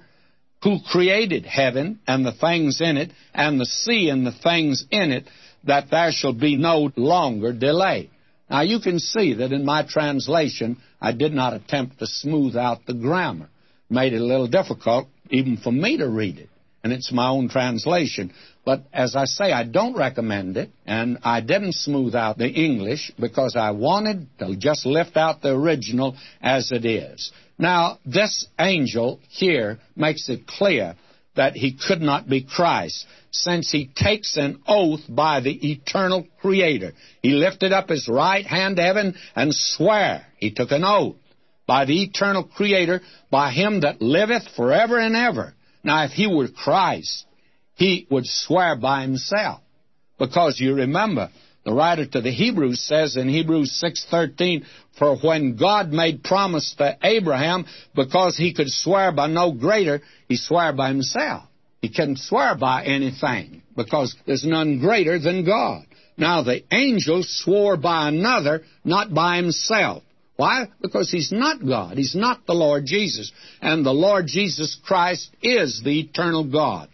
who 0.64 0.78
created 0.90 1.46
heaven 1.46 2.00
and 2.08 2.26
the 2.26 2.32
things 2.32 2.80
in 2.80 2.96
it, 2.96 3.12
and 3.34 3.60
the 3.60 3.66
sea 3.66 4.10
and 4.10 4.26
the 4.26 4.32
things 4.32 4.86
in 4.90 5.12
it, 5.12 5.26
that 5.66 5.90
there 5.92 6.12
shall 6.12 6.34
be 6.34 6.56
no 6.56 6.92
longer 6.96 7.52
delay. 7.52 8.10
Now 8.50 8.62
you 8.62 8.80
can 8.80 9.00
see 9.00 9.34
that 9.36 9.52
in 9.52 9.66
my 9.66 9.84
translation, 9.84 10.78
I 11.02 11.12
did 11.12 11.34
not 11.34 11.54
attempt 11.54 12.00
to 12.00 12.08
smooth 12.08 12.56
out 12.56 12.86
the 12.86 12.94
grammar. 12.94 13.50
Made 13.90 14.14
it 14.14 14.22
a 14.22 14.26
little 14.26 14.48
difficult 14.48 15.08
even 15.30 15.58
for 15.58 15.72
me 15.72 15.98
to 15.98 16.08
read 16.08 16.38
it. 16.38 16.50
And 16.84 16.94
it's 16.94 17.12
my 17.12 17.28
own 17.30 17.50
translation. 17.50 18.34
But 18.64 18.84
as 18.94 19.16
I 19.16 19.26
say, 19.26 19.52
I 19.52 19.64
don't 19.64 19.98
recommend 19.98 20.58
it, 20.58 20.70
and 20.86 21.18
I 21.24 21.42
didn't 21.42 21.74
smooth 21.74 22.16
out 22.16 22.38
the 22.38 22.50
English 22.50 23.12
because 23.20 23.56
I 23.58 23.72
wanted 23.72 24.28
to 24.40 24.56
just 24.56 24.86
lift 24.86 25.18
out 25.18 25.42
the 25.42 25.54
original 25.54 26.16
as 26.42 26.72
it 26.72 26.86
is. 26.86 27.32
Now, 27.58 27.98
this 28.06 28.46
angel 28.60 29.20
here 29.30 29.80
makes 29.96 30.30
it 30.30 30.48
clear 30.48 30.96
that 31.38 31.56
he 31.56 31.74
could 31.74 32.02
not 32.02 32.28
be 32.30 32.44
Christ, 32.44 33.06
since 33.32 33.72
he 33.72 33.90
takes 33.96 34.38
an 34.38 34.62
oath 34.68 35.02
by 35.10 35.40
the 35.40 35.72
eternal 35.72 36.28
Creator. 36.42 36.94
He 37.22 37.32
lifted 37.32 37.72
up 37.72 37.90
his 37.90 38.08
right 38.08 38.46
hand 38.46 38.76
to 38.76 38.84
heaven 38.84 39.16
and 39.36 39.54
sware. 39.54 40.26
He 40.38 40.52
took 40.52 40.72
an 40.72 40.84
oath 40.84 41.16
by 41.66 41.86
the 41.86 42.04
eternal 42.04 42.44
Creator, 42.44 43.02
by 43.32 43.52
him 43.52 43.82
that 43.82 44.02
liveth 44.02 44.48
forever 44.56 45.00
and 45.00 45.16
ever. 45.16 45.54
Now, 45.84 46.04
if 46.06 46.12
he 46.12 46.28
were 46.28 46.48
Christ, 46.48 47.26
he 47.76 48.08
would 48.10 48.26
swear 48.26 48.76
by 48.76 49.02
himself. 49.02 49.62
Because 50.18 50.60
you 50.60 50.74
remember, 50.74 51.30
the 51.68 51.74
writer 51.74 52.06
to 52.06 52.22
the 52.22 52.32
Hebrews 52.32 52.80
says 52.80 53.18
in 53.18 53.28
Hebrews 53.28 53.74
6:13, 53.74 54.64
"For 54.98 55.18
when 55.18 55.58
God 55.58 55.92
made 55.92 56.24
promise 56.24 56.74
to 56.76 56.98
Abraham, 57.04 57.66
because 57.94 58.38
he 58.38 58.54
could 58.54 58.72
swear 58.72 59.12
by 59.12 59.28
no 59.28 59.52
greater, 59.52 60.02
he 60.30 60.38
swore 60.38 60.72
by 60.72 60.88
himself. 60.88 61.44
He 61.82 61.90
can 61.90 62.16
swear 62.16 62.56
by 62.56 62.86
anything 62.86 63.64
because 63.76 64.16
there's 64.26 64.46
none 64.46 64.80
greater 64.80 65.20
than 65.20 65.44
God. 65.44 65.84
Now 66.16 66.42
the 66.42 66.64
angel 66.72 67.22
swore 67.22 67.76
by 67.76 68.08
another, 68.08 68.64
not 68.86 69.14
by 69.14 69.36
himself. 69.36 70.04
Why? 70.38 70.70
Because 70.82 71.12
he's 71.12 71.34
not 71.34 71.66
God. 71.66 71.98
He's 71.98 72.16
not 72.16 72.46
the 72.46 72.56
Lord 72.56 72.86
Jesus. 72.86 73.30
And 73.62 73.86
the 73.86 73.94
Lord 73.94 74.28
Jesus 74.28 74.76
Christ 74.86 75.32
is 75.42 75.82
the 75.82 76.00
eternal 76.00 76.46
God. 76.46 76.88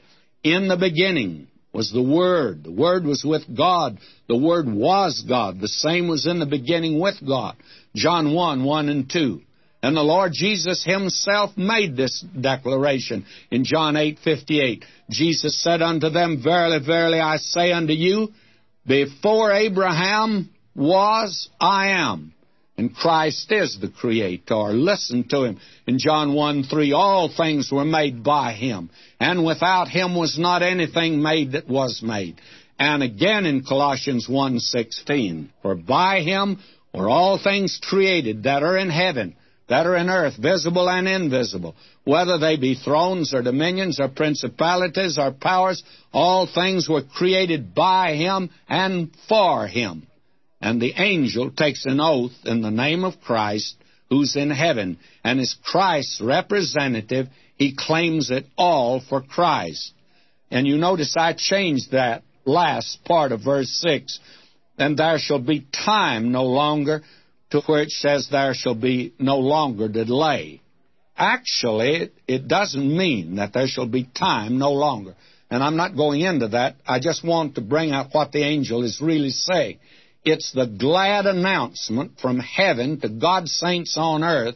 In 0.43 0.67
the 0.67 0.77
beginning 0.77 1.47
was 1.73 1.91
the 1.91 2.03
Word. 2.03 2.63
The 2.63 2.71
Word 2.71 3.03
was 3.03 3.23
with 3.25 3.43
God. 3.55 3.97
The 4.27 4.37
Word 4.37 4.71
was 4.71 5.23
God. 5.27 5.59
The 5.59 5.67
same 5.67 6.07
was 6.07 6.27
in 6.27 6.39
the 6.39 6.45
beginning 6.45 6.99
with 6.99 7.15
God. 7.25 7.55
John 7.95 8.33
1, 8.33 8.63
1 8.63 8.89
and 8.89 9.09
2. 9.09 9.41
And 9.81 9.97
the 9.97 10.01
Lord 10.01 10.31
Jesus 10.33 10.83
himself 10.85 11.57
made 11.57 11.97
this 11.97 12.23
declaration 12.39 13.25
in 13.51 13.65
John 13.65 13.97
8, 13.97 14.19
58. 14.23 14.85
Jesus 15.09 15.61
said 15.61 15.81
unto 15.81 16.09
them, 16.09 16.41
Verily, 16.41 16.79
verily, 16.85 17.19
I 17.19 17.35
say 17.35 17.73
unto 17.73 17.91
you, 17.91 18.29
before 18.87 19.51
Abraham 19.51 20.49
was, 20.73 21.49
I 21.59 21.89
am. 21.89 22.32
And 22.75 22.95
Christ 22.95 23.51
is 23.51 23.77
the 23.79 23.89
Creator. 23.89 24.73
Listen 24.73 25.27
to 25.29 25.43
Him. 25.43 25.59
In 25.85 25.99
John 25.99 26.33
1 26.33 26.63
3, 26.63 26.91
all 26.93 27.29
things 27.29 27.71
were 27.71 27.85
made 27.85 28.23
by 28.23 28.53
Him, 28.53 28.89
and 29.19 29.45
without 29.45 29.87
Him 29.87 30.15
was 30.15 30.39
not 30.39 30.63
anything 30.63 31.21
made 31.21 31.51
that 31.51 31.67
was 31.67 32.01
made. 32.01 32.41
And 32.79 33.03
again 33.03 33.45
in 33.45 33.63
Colossians 33.63 34.27
1 34.27 34.59
16, 34.59 35.51
for 35.61 35.75
by 35.75 36.21
Him 36.21 36.57
were 36.93 37.09
all 37.09 37.37
things 37.37 37.79
created 37.81 38.43
that 38.43 38.63
are 38.63 38.77
in 38.77 38.89
heaven, 38.89 39.35
that 39.69 39.85
are 39.85 39.95
in 39.95 40.09
earth, 40.09 40.35
visible 40.37 40.89
and 40.89 41.07
invisible, 41.07 41.75
whether 42.05 42.39
they 42.39 42.57
be 42.57 42.73
thrones 42.73 43.35
or 43.35 43.43
dominions 43.43 43.99
or 43.99 44.09
principalities 44.09 45.19
or 45.19 45.31
powers, 45.31 45.83
all 46.11 46.47
things 46.47 46.89
were 46.89 47.03
created 47.03 47.75
by 47.75 48.15
Him 48.15 48.49
and 48.67 49.11
for 49.29 49.67
Him 49.67 50.07
and 50.63 50.81
the 50.81 50.93
angel 50.95 51.51
takes 51.51 51.85
an 51.85 51.99
oath 51.99 52.31
in 52.45 52.61
the 52.61 52.71
name 52.71 53.03
of 53.03 53.19
Christ 53.19 53.75
who's 54.09 54.37
in 54.37 54.49
heaven, 54.49 54.97
and 55.21 55.41
as 55.41 55.57
Christ's 55.61 56.21
representative, 56.21 57.27
he 57.57 57.75
claims 57.77 58.31
it 58.31 58.45
all 58.57 59.01
for 59.01 59.21
Christ. 59.21 59.91
And 60.49 60.65
you 60.65 60.77
notice 60.77 61.15
I 61.17 61.33
changed 61.33 61.91
that 61.91 62.23
last 62.45 63.03
part 63.03 63.33
of 63.33 63.43
verse 63.43 63.69
6. 63.81 64.19
And 64.77 64.97
there 64.97 65.19
shall 65.19 65.39
be 65.39 65.67
time 65.85 66.31
no 66.31 66.45
longer, 66.45 67.01
to 67.49 67.59
where 67.61 67.81
it 67.81 67.91
says 67.91 68.29
there 68.31 68.53
shall 68.53 68.75
be 68.75 69.13
no 69.19 69.39
longer 69.39 69.89
delay. 69.89 70.61
Actually, 71.17 71.95
it, 72.03 72.13
it 72.25 72.47
doesn't 72.47 72.97
mean 72.97 73.35
that 73.35 73.51
there 73.51 73.67
shall 73.67 73.87
be 73.87 74.05
time 74.17 74.59
no 74.59 74.71
longer. 74.71 75.15
And 75.49 75.61
I'm 75.61 75.75
not 75.75 75.97
going 75.97 76.21
into 76.21 76.47
that. 76.49 76.77
I 76.87 76.99
just 76.99 77.23
want 77.25 77.55
to 77.55 77.61
bring 77.61 77.91
out 77.91 78.09
what 78.13 78.31
the 78.31 78.43
angel 78.43 78.83
is 78.83 79.01
really 79.01 79.31
saying. 79.31 79.79
It's 80.25 80.51
the 80.53 80.65
glad 80.65 81.25
announcement 81.25 82.19
from 82.19 82.39
heaven 82.39 82.99
to 83.01 83.09
God's 83.09 83.51
saints 83.51 83.97
on 83.97 84.23
earth. 84.23 84.55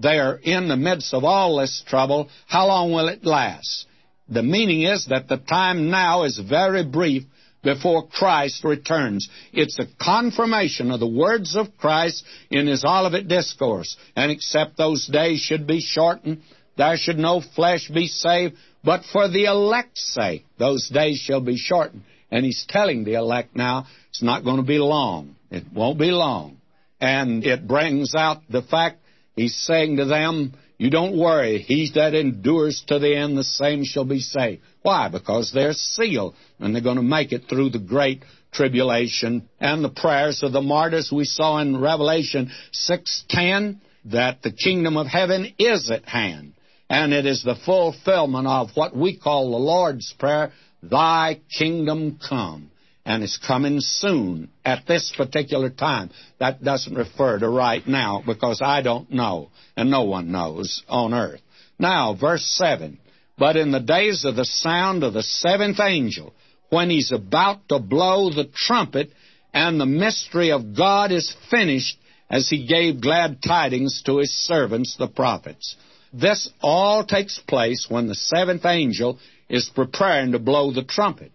They 0.00 0.18
are 0.18 0.36
in 0.36 0.68
the 0.68 0.76
midst 0.76 1.12
of 1.12 1.24
all 1.24 1.58
this 1.58 1.82
trouble. 1.86 2.28
How 2.46 2.68
long 2.68 2.92
will 2.92 3.08
it 3.08 3.24
last? 3.24 3.86
The 4.28 4.42
meaning 4.42 4.82
is 4.82 5.06
that 5.06 5.28
the 5.28 5.38
time 5.38 5.90
now 5.90 6.22
is 6.22 6.38
very 6.38 6.84
brief 6.84 7.24
before 7.64 8.06
Christ 8.06 8.62
returns. 8.62 9.28
It's 9.52 9.78
a 9.80 9.88
confirmation 10.00 10.92
of 10.92 11.00
the 11.00 11.08
words 11.08 11.56
of 11.56 11.76
Christ 11.76 12.24
in 12.50 12.66
his 12.66 12.84
Olivet 12.84 13.26
Discourse. 13.26 13.96
And 14.14 14.30
except 14.30 14.76
those 14.76 15.06
days 15.06 15.40
should 15.40 15.66
be 15.66 15.80
shortened, 15.80 16.42
there 16.76 16.96
should 16.96 17.18
no 17.18 17.40
flesh 17.40 17.90
be 17.92 18.06
saved, 18.06 18.54
but 18.84 19.02
for 19.12 19.28
the 19.28 19.46
elect's 19.46 20.14
sake, 20.14 20.44
those 20.58 20.88
days 20.88 21.18
shall 21.18 21.40
be 21.40 21.56
shortened. 21.56 22.04
And 22.30 22.44
he's 22.44 22.64
telling 22.68 23.04
the 23.04 23.14
elect 23.14 23.56
now, 23.56 23.86
it's 24.18 24.24
not 24.24 24.42
going 24.42 24.56
to 24.56 24.64
be 24.64 24.80
long. 24.80 25.36
It 25.48 25.62
won't 25.72 25.96
be 25.96 26.10
long. 26.10 26.56
And 27.00 27.44
it 27.44 27.68
brings 27.68 28.16
out 28.16 28.38
the 28.50 28.62
fact 28.62 28.98
he's 29.36 29.54
saying 29.54 29.98
to 29.98 30.06
them, 30.06 30.54
you 30.76 30.90
don't 30.90 31.16
worry. 31.16 31.60
He 31.60 31.88
that 31.94 32.14
endures 32.14 32.82
to 32.88 32.98
the 32.98 33.14
end, 33.14 33.38
the 33.38 33.44
same 33.44 33.84
shall 33.84 34.04
be 34.04 34.18
saved. 34.18 34.62
Why? 34.82 35.08
Because 35.08 35.52
they're 35.52 35.72
sealed, 35.72 36.34
and 36.58 36.74
they're 36.74 36.82
going 36.82 36.96
to 36.96 37.02
make 37.02 37.30
it 37.30 37.44
through 37.48 37.70
the 37.70 37.78
great 37.78 38.24
tribulation. 38.50 39.48
And 39.60 39.84
the 39.84 39.88
prayers 39.88 40.42
of 40.42 40.50
the 40.50 40.62
martyrs 40.62 41.12
we 41.14 41.24
saw 41.24 41.58
in 41.58 41.80
Revelation 41.80 42.50
6.10, 42.90 43.78
that 44.06 44.42
the 44.42 44.50
kingdom 44.50 44.96
of 44.96 45.06
heaven 45.06 45.54
is 45.60 45.92
at 45.92 46.06
hand. 46.06 46.54
And 46.90 47.12
it 47.12 47.24
is 47.24 47.44
the 47.44 47.54
fulfillment 47.64 48.48
of 48.48 48.70
what 48.74 48.96
we 48.96 49.16
call 49.16 49.52
the 49.52 49.58
Lord's 49.58 50.12
Prayer, 50.18 50.50
Thy 50.82 51.40
kingdom 51.56 52.18
come. 52.28 52.72
And 53.08 53.24
it's 53.24 53.38
coming 53.38 53.80
soon 53.80 54.50
at 54.66 54.86
this 54.86 55.10
particular 55.16 55.70
time. 55.70 56.10
That 56.40 56.62
doesn't 56.62 56.94
refer 56.94 57.38
to 57.38 57.48
right 57.48 57.84
now 57.88 58.22
because 58.24 58.60
I 58.62 58.82
don't 58.82 59.10
know, 59.10 59.48
and 59.78 59.90
no 59.90 60.02
one 60.02 60.30
knows 60.30 60.82
on 60.90 61.14
earth. 61.14 61.40
Now, 61.78 62.12
verse 62.14 62.44
7 62.44 62.98
But 63.38 63.56
in 63.56 63.70
the 63.70 63.80
days 63.80 64.26
of 64.26 64.36
the 64.36 64.44
sound 64.44 65.04
of 65.04 65.14
the 65.14 65.22
seventh 65.22 65.80
angel, 65.80 66.34
when 66.68 66.90
he's 66.90 67.10
about 67.10 67.66
to 67.70 67.78
blow 67.78 68.28
the 68.28 68.50
trumpet, 68.54 69.10
and 69.54 69.80
the 69.80 69.86
mystery 69.86 70.52
of 70.52 70.76
God 70.76 71.10
is 71.10 71.34
finished, 71.50 71.96
as 72.28 72.50
he 72.50 72.66
gave 72.66 73.00
glad 73.00 73.40
tidings 73.40 74.02
to 74.04 74.18
his 74.18 74.36
servants, 74.36 74.98
the 74.98 75.08
prophets. 75.08 75.76
This 76.12 76.50
all 76.60 77.06
takes 77.06 77.38
place 77.38 77.86
when 77.88 78.06
the 78.06 78.14
seventh 78.14 78.66
angel 78.66 79.18
is 79.48 79.70
preparing 79.74 80.32
to 80.32 80.38
blow 80.38 80.72
the 80.72 80.84
trumpet. 80.84 81.32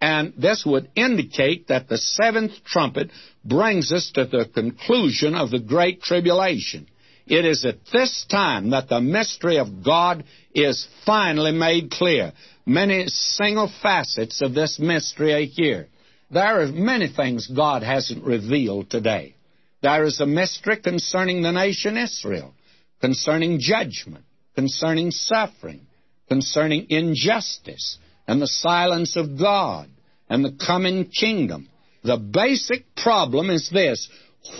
And 0.00 0.32
this 0.36 0.64
would 0.64 0.90
indicate 0.96 1.68
that 1.68 1.88
the 1.88 1.98
seventh 1.98 2.64
trumpet 2.64 3.10
brings 3.44 3.92
us 3.92 4.10
to 4.14 4.24
the 4.24 4.46
conclusion 4.46 5.34
of 5.34 5.50
the 5.50 5.58
Great 5.58 6.00
Tribulation. 6.00 6.88
It 7.26 7.44
is 7.44 7.64
at 7.64 7.86
this 7.92 8.24
time 8.28 8.70
that 8.70 8.88
the 8.88 9.00
mystery 9.00 9.58
of 9.58 9.84
God 9.84 10.24
is 10.54 10.88
finally 11.04 11.52
made 11.52 11.90
clear. 11.90 12.32
Many 12.66 13.06
single 13.06 13.70
facets 13.82 14.40
of 14.40 14.54
this 14.54 14.78
mystery 14.78 15.34
are 15.34 15.46
here. 15.46 15.88
There 16.30 16.62
are 16.62 16.66
many 16.66 17.08
things 17.08 17.46
God 17.46 17.82
hasn't 17.82 18.24
revealed 18.24 18.90
today. 18.90 19.34
There 19.82 20.04
is 20.04 20.20
a 20.20 20.26
mystery 20.26 20.76
concerning 20.76 21.42
the 21.42 21.52
nation 21.52 21.96
Israel, 21.96 22.54
concerning 23.00 23.60
judgment, 23.60 24.24
concerning 24.54 25.10
suffering, 25.10 25.86
concerning 26.28 26.86
injustice 26.90 27.98
and 28.30 28.40
the 28.40 28.46
silence 28.46 29.16
of 29.16 29.36
God 29.36 29.88
and 30.28 30.44
the 30.44 30.56
coming 30.64 31.06
kingdom. 31.06 31.68
The 32.04 32.16
basic 32.16 32.94
problem 32.94 33.50
is 33.50 33.68
this 33.72 34.08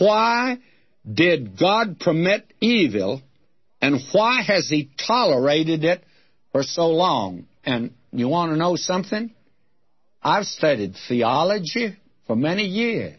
why 0.01 0.59
did 1.09 1.57
God 1.57 2.01
permit 2.01 2.53
evil 2.61 3.23
and 3.81 4.01
why 4.11 4.43
has 4.43 4.69
He 4.69 4.91
tolerated 5.07 5.85
it 5.85 6.03
for 6.51 6.65
so 6.65 6.89
long? 6.89 7.47
And 7.65 7.93
you 8.11 8.27
want 8.27 8.51
to 8.51 8.59
know 8.59 8.75
something? 8.75 9.31
I've 10.21 10.47
studied 10.47 10.97
theology 11.07 11.97
for 12.27 12.35
many 12.35 12.65
years, 12.65 13.19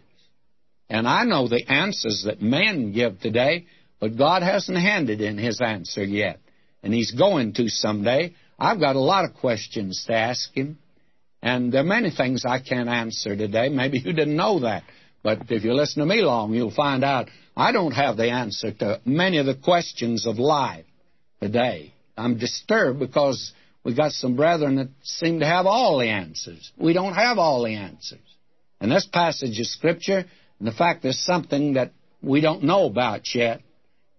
and 0.89 1.07
I 1.07 1.23
know 1.23 1.47
the 1.47 1.63
answers 1.65 2.23
that 2.25 2.41
men 2.41 2.91
give 2.91 3.21
today, 3.21 3.67
but 4.01 4.17
God 4.17 4.43
hasn't 4.43 4.77
handed 4.77 5.21
in 5.21 5.37
His 5.37 5.61
answer 5.61 6.03
yet, 6.03 6.41
and 6.83 6.93
He's 6.93 7.11
going 7.11 7.53
to 7.53 7.69
someday. 7.69 8.35
I've 8.61 8.79
got 8.79 8.95
a 8.95 8.99
lot 8.99 9.25
of 9.25 9.33
questions 9.33 10.03
to 10.05 10.13
ask 10.13 10.55
him, 10.55 10.77
and 11.41 11.73
there 11.73 11.81
are 11.81 11.83
many 11.83 12.11
things 12.11 12.43
I 12.45 12.59
can't 12.59 12.89
answer 12.89 13.35
today. 13.35 13.69
Maybe 13.69 13.97
you 13.97 14.13
didn't 14.13 14.35
know 14.35 14.59
that, 14.59 14.83
but 15.23 15.49
if 15.49 15.63
you 15.63 15.73
listen 15.73 16.01
to 16.01 16.05
me 16.05 16.21
long, 16.21 16.53
you'll 16.53 16.69
find 16.69 17.03
out 17.03 17.29
I 17.57 17.71
don't 17.71 17.93
have 17.93 18.17
the 18.17 18.29
answer 18.29 18.71
to 18.71 19.01
many 19.03 19.39
of 19.39 19.47
the 19.47 19.55
questions 19.55 20.27
of 20.27 20.37
life 20.37 20.85
today. 21.41 21.91
I'm 22.15 22.37
disturbed 22.37 22.99
because 22.99 23.51
we've 23.83 23.97
got 23.97 24.11
some 24.11 24.35
brethren 24.35 24.75
that 24.75 24.89
seem 25.01 25.39
to 25.39 25.47
have 25.47 25.65
all 25.65 25.97
the 25.97 26.09
answers. 26.09 26.71
We 26.77 26.93
don't 26.93 27.15
have 27.15 27.39
all 27.39 27.63
the 27.63 27.73
answers. 27.73 28.19
And 28.79 28.91
this 28.91 29.07
passage 29.11 29.59
of 29.59 29.65
Scripture, 29.65 30.23
and 30.59 30.67
the 30.67 30.71
fact 30.71 31.01
there's 31.01 31.25
something 31.25 31.73
that 31.73 31.93
we 32.21 32.41
don't 32.41 32.61
know 32.61 32.85
about 32.85 33.21
yet, 33.33 33.61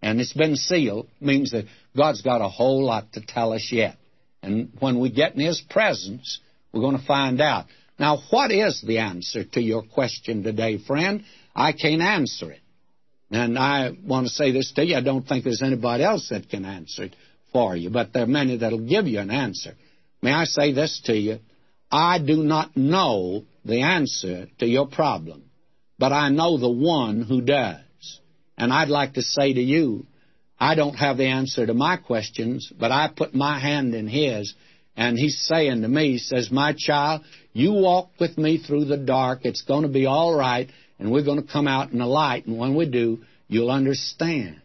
and 0.03 0.21
it's 0.21 0.33
been 0.33 0.57
sealed, 0.57 1.07
means 1.21 1.53
that 1.53 1.67
God's 1.97 2.23
got 2.23 2.41
a 2.41 2.49
whole 2.49 2.85
lot 2.85 3.13
to 3.13 3.21
tell 3.21 3.53
us 3.53 3.69
yet. 3.71 3.99
And 4.43 4.73
when 4.81 4.99
we 4.99 5.11
get 5.11 5.35
in 5.35 5.41
His 5.41 5.63
presence, 5.71 6.41
we're 6.73 6.81
going 6.81 6.99
to 6.99 7.07
find 7.07 7.41
out. 7.41 7.67
Now, 7.99 8.19
what 8.31 8.51
is 8.51 8.83
the 8.87 8.99
answer 8.99 9.45
to 9.45 9.61
your 9.61 9.83
question 9.83 10.43
today, 10.43 10.79
friend? 10.79 11.25
I 11.55 11.73
can't 11.73 12.03
answer 12.03 12.51
it. 12.51 12.61
And 13.31 13.59
I 13.59 13.93
want 14.05 14.27
to 14.27 14.33
say 14.33 14.53
this 14.53 14.73
to 14.73 14.85
you. 14.85 14.97
I 14.97 15.01
don't 15.01 15.27
think 15.27 15.45
there's 15.45 15.63
anybody 15.63 16.05
else 16.05 16.29
that 16.31 16.49
can 16.49 16.65
answer 16.65 17.05
it 17.05 17.17
for 17.53 17.77
you, 17.77 17.91
but 17.91 18.13
there 18.13 18.25
are 18.25 18.27
many 18.27 18.57
that'll 18.57 18.87
give 18.87 19.07
you 19.07 19.21
an 19.21 19.31
answer. 19.31 19.75
May 20.21 20.33
I 20.33 20.45
say 20.45 20.73
this 20.73 21.01
to 21.07 21.15
you? 21.15 21.39
I 21.91 22.19
do 22.19 22.37
not 22.43 22.77
know 22.77 23.45
the 23.65 23.83
answer 23.83 24.47
to 24.59 24.67
your 24.67 24.87
problem, 24.87 25.45
but 25.99 26.13
I 26.13 26.31
know 26.31 26.59
the 26.59 26.71
one 26.71 27.23
who 27.23 27.41
does. 27.41 27.81
And 28.57 28.73
I'd 28.73 28.89
like 28.89 29.15
to 29.15 29.23
say 29.23 29.53
to 29.53 29.61
you, 29.61 30.07
I 30.63 30.77
don't 30.77 30.95
have 30.95 31.17
the 31.17 31.27
answer 31.27 31.67
to 31.67 31.75
my 31.75 31.97
questions, 31.97 32.73
but 32.79 32.93
I 32.93 33.09
put 33.09 33.35
my 33.35 33.59
hand 33.59 33.97
in 33.97 34.07
his, 34.07 34.55
and 34.97 35.19
he's 35.19 35.41
saying 35.41 35.83
to 35.83 35.89
me, 35.89 36.13
he 36.13 36.19
says, 36.19 36.53
My 36.53 36.73
child, 36.73 37.23
you 37.53 37.73
walk 37.73 38.11
with 38.21 38.39
me 38.39 38.59
through 38.59 38.85
the 38.85 38.97
dark. 38.97 39.41
It's 39.43 39.63
going 39.63 39.83
to 39.83 39.89
be 39.89 40.07
all 40.07 40.33
right, 40.33 40.71
and 41.01 41.11
we're 41.11 41.25
going 41.25 41.43
to 41.43 41.53
come 41.53 41.67
out 41.67 41.91
in 41.91 41.99
the 41.99 42.07
light. 42.07 42.47
And 42.47 42.61
when 42.61 42.77
we 42.77 42.89
do, 42.89 43.25
you'll 43.49 43.73
understand. 43.73 44.63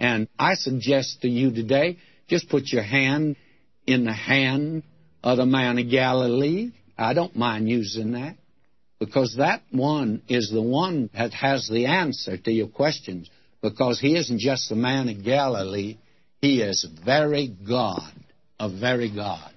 And 0.00 0.26
I 0.36 0.54
suggest 0.54 1.22
to 1.22 1.28
you 1.28 1.54
today, 1.54 1.98
just 2.26 2.48
put 2.48 2.64
your 2.66 2.82
hand 2.82 3.36
in 3.86 4.06
the 4.06 4.12
hand 4.12 4.82
of 5.22 5.36
the 5.36 5.46
man 5.46 5.78
of 5.78 5.88
Galilee. 5.88 6.72
I 6.98 7.14
don't 7.14 7.36
mind 7.36 7.68
using 7.68 8.12
that 8.12 8.36
because 8.98 9.36
that 9.38 9.62
one 9.70 10.22
is 10.26 10.50
the 10.50 10.60
one 10.60 11.08
that 11.14 11.32
has 11.34 11.68
the 11.68 11.86
answer 11.86 12.36
to 12.36 12.50
your 12.50 12.66
questions 12.66 13.30
because 13.62 14.00
he 14.00 14.16
isn't 14.16 14.38
just 14.38 14.70
a 14.70 14.76
man 14.76 15.08
of 15.08 15.24
Galilee, 15.24 15.98
he 16.40 16.62
is 16.62 16.86
very 17.04 17.54
God, 17.68 18.12
a 18.58 18.68
very 18.68 19.14
God. 19.14 19.52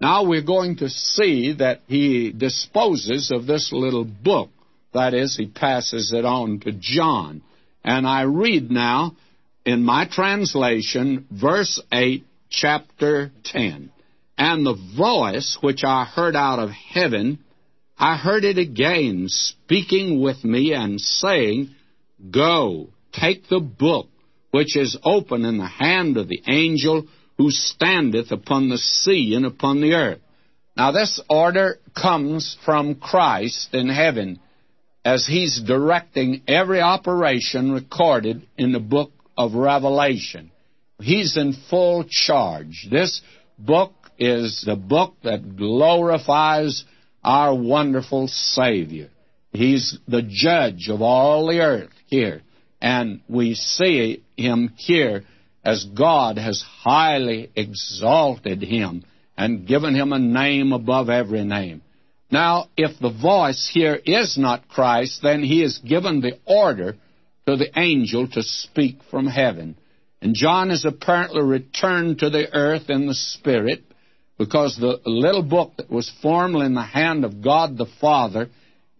Now 0.00 0.24
we're 0.24 0.42
going 0.42 0.76
to 0.76 0.88
see 0.88 1.54
that 1.58 1.80
he 1.86 2.32
disposes 2.32 3.30
of 3.30 3.46
this 3.46 3.70
little 3.72 4.04
book. 4.04 4.50
That 4.92 5.14
is, 5.14 5.36
he 5.36 5.46
passes 5.46 6.12
it 6.12 6.24
on 6.24 6.60
to 6.60 6.72
John. 6.72 7.42
And 7.84 8.06
I 8.06 8.22
read 8.22 8.70
now 8.70 9.16
in 9.64 9.82
my 9.82 10.06
translation, 10.08 11.26
verse 11.30 11.82
8, 11.92 12.24
chapter 12.50 13.30
10. 13.44 13.90
And 14.36 14.66
the 14.66 14.78
voice 14.96 15.58
which 15.60 15.84
I 15.84 16.04
heard 16.04 16.36
out 16.36 16.58
of 16.58 16.70
heaven, 16.70 17.38
I 17.98 18.16
heard 18.16 18.44
it 18.44 18.58
again 18.58 19.26
speaking 19.28 20.20
with 20.20 20.44
me 20.44 20.74
and 20.74 21.00
saying, 21.00 21.74
Go, 22.30 22.88
take 23.20 23.48
the 23.48 23.60
book 23.60 24.08
which 24.50 24.76
is 24.76 24.96
open 25.04 25.44
in 25.44 25.58
the 25.58 25.66
hand 25.66 26.16
of 26.16 26.28
the 26.28 26.42
angel 26.46 27.06
who 27.38 27.50
standeth 27.50 28.30
upon 28.30 28.68
the 28.68 28.78
sea 28.78 29.34
and 29.34 29.44
upon 29.44 29.80
the 29.80 29.94
earth. 29.94 30.20
Now, 30.76 30.92
this 30.92 31.20
order 31.28 31.78
comes 31.94 32.56
from 32.64 32.96
Christ 32.96 33.74
in 33.74 33.88
heaven 33.88 34.40
as 35.04 35.26
he's 35.26 35.60
directing 35.60 36.42
every 36.48 36.80
operation 36.80 37.72
recorded 37.72 38.46
in 38.56 38.72
the 38.72 38.80
book 38.80 39.12
of 39.36 39.54
Revelation. 39.54 40.50
He's 41.00 41.36
in 41.36 41.54
full 41.68 42.04
charge. 42.08 42.86
This 42.90 43.20
book 43.58 43.92
is 44.18 44.62
the 44.64 44.76
book 44.76 45.14
that 45.24 45.56
glorifies 45.56 46.84
our 47.22 47.54
wonderful 47.54 48.28
Savior. 48.28 49.10
He's 49.52 49.98
the 50.08 50.22
judge 50.22 50.88
of 50.88 51.02
all 51.02 51.48
the 51.48 51.60
earth 51.60 51.90
here. 52.06 52.42
And 52.84 53.22
we 53.30 53.54
see 53.54 54.22
him 54.36 54.74
here 54.76 55.24
as 55.64 55.86
God 55.86 56.36
has 56.36 56.62
highly 56.82 57.50
exalted 57.56 58.60
him 58.60 59.04
and 59.38 59.66
given 59.66 59.94
him 59.94 60.12
a 60.12 60.18
name 60.18 60.74
above 60.74 61.08
every 61.08 61.44
name. 61.44 61.80
Now, 62.30 62.68
if 62.76 62.98
the 63.00 63.10
voice 63.10 63.70
here 63.72 63.98
is 64.04 64.36
not 64.36 64.68
Christ, 64.68 65.20
then 65.22 65.42
he 65.42 65.62
is 65.62 65.78
given 65.78 66.20
the 66.20 66.38
order 66.44 66.96
to 67.46 67.56
the 67.56 67.70
angel 67.74 68.28
to 68.28 68.42
speak 68.42 68.98
from 69.10 69.28
heaven. 69.28 69.78
And 70.20 70.34
John 70.34 70.70
is 70.70 70.84
apparently 70.84 71.42
returned 71.42 72.18
to 72.18 72.28
the 72.28 72.54
earth 72.54 72.90
in 72.90 73.06
the 73.06 73.14
Spirit 73.14 73.82
because 74.36 74.76
the 74.76 75.00
little 75.06 75.42
book 75.42 75.72
that 75.78 75.90
was 75.90 76.12
formerly 76.20 76.66
in 76.66 76.74
the 76.74 76.82
hand 76.82 77.24
of 77.24 77.42
God 77.42 77.78
the 77.78 77.88
Father 77.98 78.50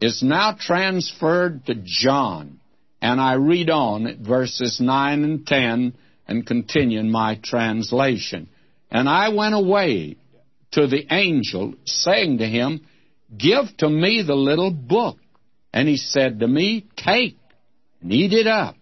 is 0.01 0.23
now 0.23 0.57
transferred 0.59 1.67
to 1.67 1.75
John. 1.85 2.61
And 3.05 3.21
I 3.21 3.35
read 3.35 3.69
on 3.69 4.07
at 4.07 4.17
verses 4.17 4.81
9 4.81 5.25
and 5.25 5.47
10 5.47 5.93
and 6.27 6.47
continue 6.47 6.99
in 6.99 7.11
my 7.11 7.39
translation. 7.45 8.49
And 8.91 9.11
I 9.11 9.29
went 9.29 9.55
away 9.55 10.17
to 10.73 10.87
the 10.87 11.05
angel, 11.11 11.75
saying 11.85 12.39
to 12.39 12.47
him, 12.47 12.87
Give 13.37 13.67
to 13.81 13.91
me 13.91 14.23
the 14.27 14.35
little 14.35 14.71
book. 14.71 15.19
And 15.71 15.87
he 15.87 15.99
said 15.99 16.41
to 16.41 16.49
me, 16.49 16.87
Take 16.97 17.37
and 18.01 18.11
eat 18.11 18.33
it 18.33 18.47
up, 18.47 18.75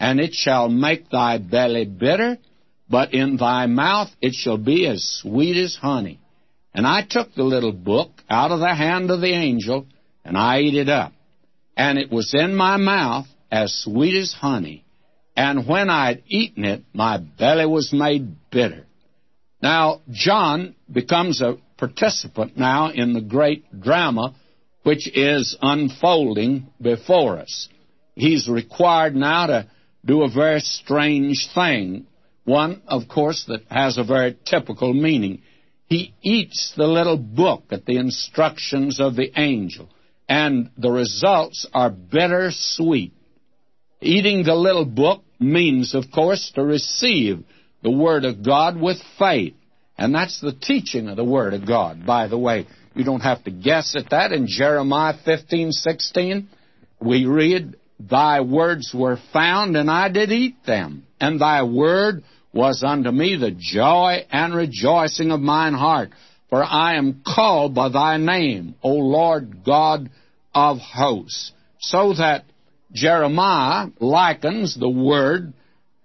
and 0.00 0.18
it 0.18 0.34
shall 0.34 0.68
make 0.68 1.08
thy 1.08 1.38
belly 1.38 1.84
bitter, 1.84 2.38
but 2.88 3.14
in 3.14 3.36
thy 3.36 3.66
mouth 3.66 4.10
it 4.20 4.34
shall 4.34 4.58
be 4.58 4.84
as 4.88 5.20
sweet 5.22 5.56
as 5.56 5.76
honey. 5.76 6.18
And 6.74 6.88
I 6.88 7.06
took 7.08 7.36
the 7.36 7.44
little 7.44 7.72
book 7.72 8.10
out 8.28 8.50
of 8.50 8.58
the 8.58 8.74
hand 8.74 9.12
of 9.12 9.20
the 9.20 9.32
angel, 9.32 9.86
and 10.24 10.36
I 10.36 10.56
ate 10.56 10.74
it 10.74 10.88
up. 10.88 11.12
And 11.76 12.00
it 12.00 12.10
was 12.10 12.34
in 12.34 12.56
my 12.56 12.76
mouth 12.76 13.28
as 13.50 13.74
sweet 13.82 14.18
as 14.18 14.32
honey. 14.32 14.84
And 15.36 15.66
when 15.66 15.90
I 15.90 16.08
had 16.08 16.22
eaten 16.26 16.64
it, 16.64 16.84
my 16.92 17.18
belly 17.18 17.66
was 17.66 17.92
made 17.92 18.50
bitter. 18.50 18.86
Now, 19.62 20.00
John 20.10 20.74
becomes 20.90 21.40
a 21.40 21.58
participant 21.76 22.56
now 22.56 22.90
in 22.90 23.12
the 23.12 23.20
great 23.20 23.80
drama 23.80 24.34
which 24.82 25.08
is 25.14 25.56
unfolding 25.60 26.68
before 26.80 27.38
us 27.38 27.68
he's 28.20 28.48
required 28.48 29.16
now 29.16 29.46
to 29.46 29.70
do 30.04 30.22
a 30.22 30.30
very 30.30 30.60
strange 30.60 31.48
thing. 31.54 32.06
One, 32.44 32.82
of 32.86 33.08
course, 33.08 33.44
that 33.48 33.64
has 33.70 33.98
a 33.98 34.04
very 34.04 34.36
typical 34.44 34.92
meaning. 34.92 35.42
He 35.86 36.14
eats 36.22 36.72
the 36.76 36.86
little 36.86 37.16
book 37.16 37.64
at 37.70 37.84
the 37.84 37.96
instructions 37.96 39.00
of 39.00 39.16
the 39.16 39.32
angel, 39.38 39.88
and 40.28 40.70
the 40.78 40.90
results 40.90 41.66
are 41.72 41.90
bitter 41.90 42.50
sweet. 42.52 43.12
Eating 44.00 44.44
the 44.44 44.54
little 44.54 44.84
book 44.84 45.22
means, 45.38 45.94
of 45.94 46.04
course, 46.12 46.52
to 46.54 46.64
receive 46.64 47.44
the 47.82 47.90
Word 47.90 48.24
of 48.24 48.44
God 48.44 48.80
with 48.80 48.98
faith. 49.18 49.54
And 49.98 50.14
that's 50.14 50.40
the 50.40 50.52
teaching 50.52 51.08
of 51.08 51.16
the 51.16 51.24
Word 51.24 51.52
of 51.52 51.66
God, 51.66 52.06
by 52.06 52.26
the 52.28 52.38
way. 52.38 52.66
You 52.94 53.04
don't 53.04 53.20
have 53.20 53.44
to 53.44 53.50
guess 53.50 53.94
at 53.96 54.10
that. 54.10 54.32
In 54.32 54.46
Jeremiah 54.46 55.14
15, 55.24 55.72
16, 55.72 56.48
we 57.00 57.26
read, 57.26 57.76
Thy 57.98 58.40
words 58.40 58.92
were 58.94 59.18
found, 59.32 59.76
and 59.76 59.90
I 59.90 60.08
did 60.08 60.32
eat 60.32 60.64
them. 60.66 61.06
And 61.20 61.38
thy 61.38 61.62
word 61.62 62.24
was 62.52 62.82
unto 62.82 63.10
me 63.10 63.36
the 63.36 63.50
joy 63.50 64.26
and 64.30 64.54
rejoicing 64.54 65.30
of 65.30 65.40
mine 65.40 65.74
heart. 65.74 66.10
For 66.48 66.64
I 66.64 66.96
am 66.96 67.22
called 67.24 67.74
by 67.74 67.90
thy 67.90 68.16
name, 68.16 68.74
O 68.82 68.94
Lord 68.94 69.64
God 69.64 70.10
of 70.54 70.78
hosts. 70.78 71.52
So 71.78 72.14
that 72.14 72.44
Jeremiah 72.92 73.88
likens 74.00 74.76
the 74.78 74.88
word 74.88 75.52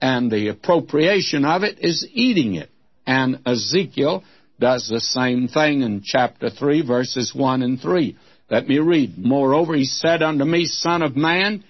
and 0.02 0.30
the 0.30 0.50
appropriation 0.50 1.46
of 1.46 1.64
it 1.64 1.80
is 1.80 2.08
eating 2.12 2.56
it. 2.56 2.70
And 3.08 3.40
Ezekiel 3.46 4.24
does 4.60 4.88
the 4.88 5.00
same 5.00 5.48
thing 5.48 5.82
in 5.82 6.02
chapter 6.04 6.50
3, 6.50 6.86
verses 6.86 7.34
1 7.36 7.62
and 7.62 7.80
3. 7.80 8.18
Let 8.50 8.68
me 8.68 8.80
read. 8.80 9.18
Moreover, 9.18 9.76
he 9.76 9.86
said 9.86 10.22
unto 10.22 10.46
me, 10.46 10.66
Son 10.66 11.02
of 11.02 11.16
man, 11.16 11.64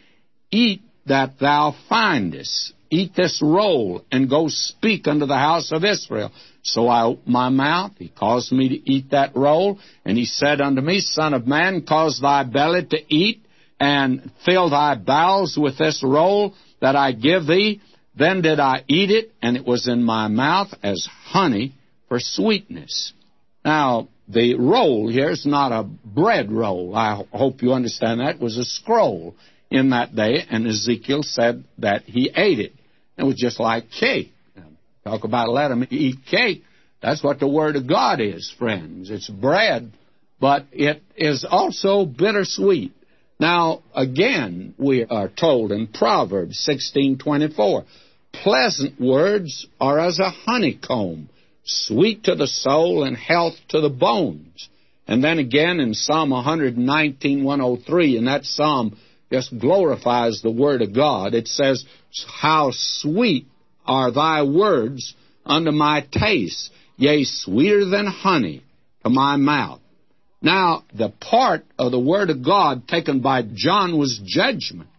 Eat 0.51 0.81
that 1.07 1.39
thou 1.39 1.75
findest. 1.89 2.73
Eat 2.89 3.15
this 3.15 3.41
roll, 3.41 4.05
and 4.11 4.29
go 4.29 4.45
speak 4.47 5.07
unto 5.07 5.25
the 5.25 5.37
house 5.37 5.71
of 5.71 5.83
Israel. 5.83 6.31
So 6.61 6.87
I 6.87 7.03
opened 7.03 7.27
my 7.27 7.49
mouth. 7.49 7.91
He 7.97 8.09
caused 8.09 8.51
me 8.51 8.69
to 8.69 8.91
eat 8.91 9.11
that 9.11 9.35
roll. 9.35 9.79
And 10.05 10.17
he 10.17 10.25
said 10.25 10.61
unto 10.61 10.81
me, 10.81 10.99
Son 10.99 11.33
of 11.33 11.47
man, 11.47 11.85
cause 11.87 12.19
thy 12.21 12.43
belly 12.43 12.85
to 12.85 12.97
eat, 13.13 13.44
and 13.79 14.31
fill 14.45 14.69
thy 14.69 14.95
bowels 14.95 15.57
with 15.57 15.77
this 15.77 16.03
roll 16.03 16.53
that 16.81 16.95
I 16.95 17.11
give 17.11 17.45
thee. 17.47 17.81
Then 18.17 18.41
did 18.41 18.59
I 18.59 18.83
eat 18.87 19.11
it, 19.11 19.31
and 19.41 19.57
it 19.57 19.65
was 19.65 19.87
in 19.87 20.03
my 20.03 20.27
mouth 20.27 20.73
as 20.81 21.07
honey 21.25 21.75
for 22.07 22.19
sweetness. 22.19 23.13
Now, 23.63 24.07
the 24.27 24.55
roll 24.55 25.09
here 25.09 25.29
is 25.29 25.45
not 25.45 25.71
a 25.71 25.83
bread 25.83 26.51
roll. 26.51 26.95
I 26.95 27.23
hope 27.31 27.61
you 27.61 27.73
understand 27.73 28.21
that. 28.21 28.35
It 28.35 28.41
was 28.41 28.57
a 28.57 28.65
scroll 28.65 29.35
in 29.69 29.89
that 29.89 30.15
day, 30.15 30.43
and 30.49 30.65
Ezekiel 30.65 31.23
said 31.23 31.65
that 31.79 32.03
he 32.03 32.31
ate 32.35 32.59
it. 32.59 32.73
It 33.17 33.23
was 33.23 33.35
just 33.35 33.59
like 33.59 33.91
cake. 33.91 34.31
Talk 35.03 35.23
about 35.23 35.49
let 35.49 35.71
him 35.71 35.85
eat 35.91 36.25
cake. 36.29 36.63
That's 37.01 37.23
what 37.23 37.39
the 37.39 37.47
Word 37.47 37.75
of 37.75 37.87
God 37.87 38.19
is, 38.19 38.51
friends. 38.57 39.11
It's 39.11 39.29
bread, 39.29 39.91
but 40.39 40.65
it 40.71 41.03
is 41.15 41.45
also 41.47 42.05
bittersweet. 42.05 42.91
Now, 43.39 43.81
again, 43.93 44.73
we 44.77 45.03
are 45.03 45.27
told 45.27 45.71
in 45.71 45.87
Proverbs 45.87 46.59
16:24, 46.65 47.83
pleasant 48.31 48.99
words 48.99 49.65
are 49.79 49.99
as 49.99 50.19
a 50.19 50.29
honeycomb, 50.29 51.29
sweet 51.63 52.23
to 52.25 52.35
the 52.35 52.47
soul 52.47 53.03
and 53.03 53.17
health 53.17 53.55
to 53.69 53.81
the 53.81 53.89
bones. 53.89 54.69
And 55.07 55.23
then 55.23 55.39
again 55.39 55.79
in 55.79 55.93
Psalm 55.93 56.31
119:103, 56.31 58.17
in 58.17 58.25
that 58.25 58.45
psalm 58.45 58.97
just 59.31 59.57
glorifies 59.57 60.41
the 60.41 60.51
Word 60.51 60.81
of 60.81 60.93
God. 60.93 61.33
It 61.33 61.47
says, 61.47 61.85
How 62.27 62.71
sweet 62.71 63.47
are 63.85 64.11
thy 64.11 64.43
words 64.43 65.13
unto 65.45 65.71
my 65.71 66.05
taste, 66.11 66.71
yea, 66.97 67.23
sweeter 67.23 67.85
than 67.85 68.07
honey 68.07 68.63
to 69.03 69.09
my 69.09 69.35
mouth. 69.35 69.81
Now, 70.45 70.83
the 70.93 71.09
part 71.09 71.65
of 71.79 71.91
the 71.91 71.99
Word 71.99 72.29
of 72.29 72.45
God 72.45 72.87
taken 72.87 73.21
by 73.21 73.41
John 73.41 73.97
was 73.97 74.21
judgment. 74.23 74.91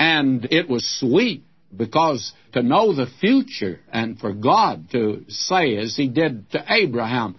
And 0.00 0.48
it 0.50 0.68
was 0.68 0.84
sweet 0.98 1.44
because 1.74 2.32
to 2.54 2.62
know 2.64 2.92
the 2.92 3.06
future 3.20 3.78
and 3.92 4.18
for 4.18 4.32
God 4.32 4.90
to 4.90 5.26
say, 5.28 5.76
as 5.76 5.94
He 5.94 6.08
did 6.08 6.50
to 6.50 6.64
Abraham, 6.68 7.36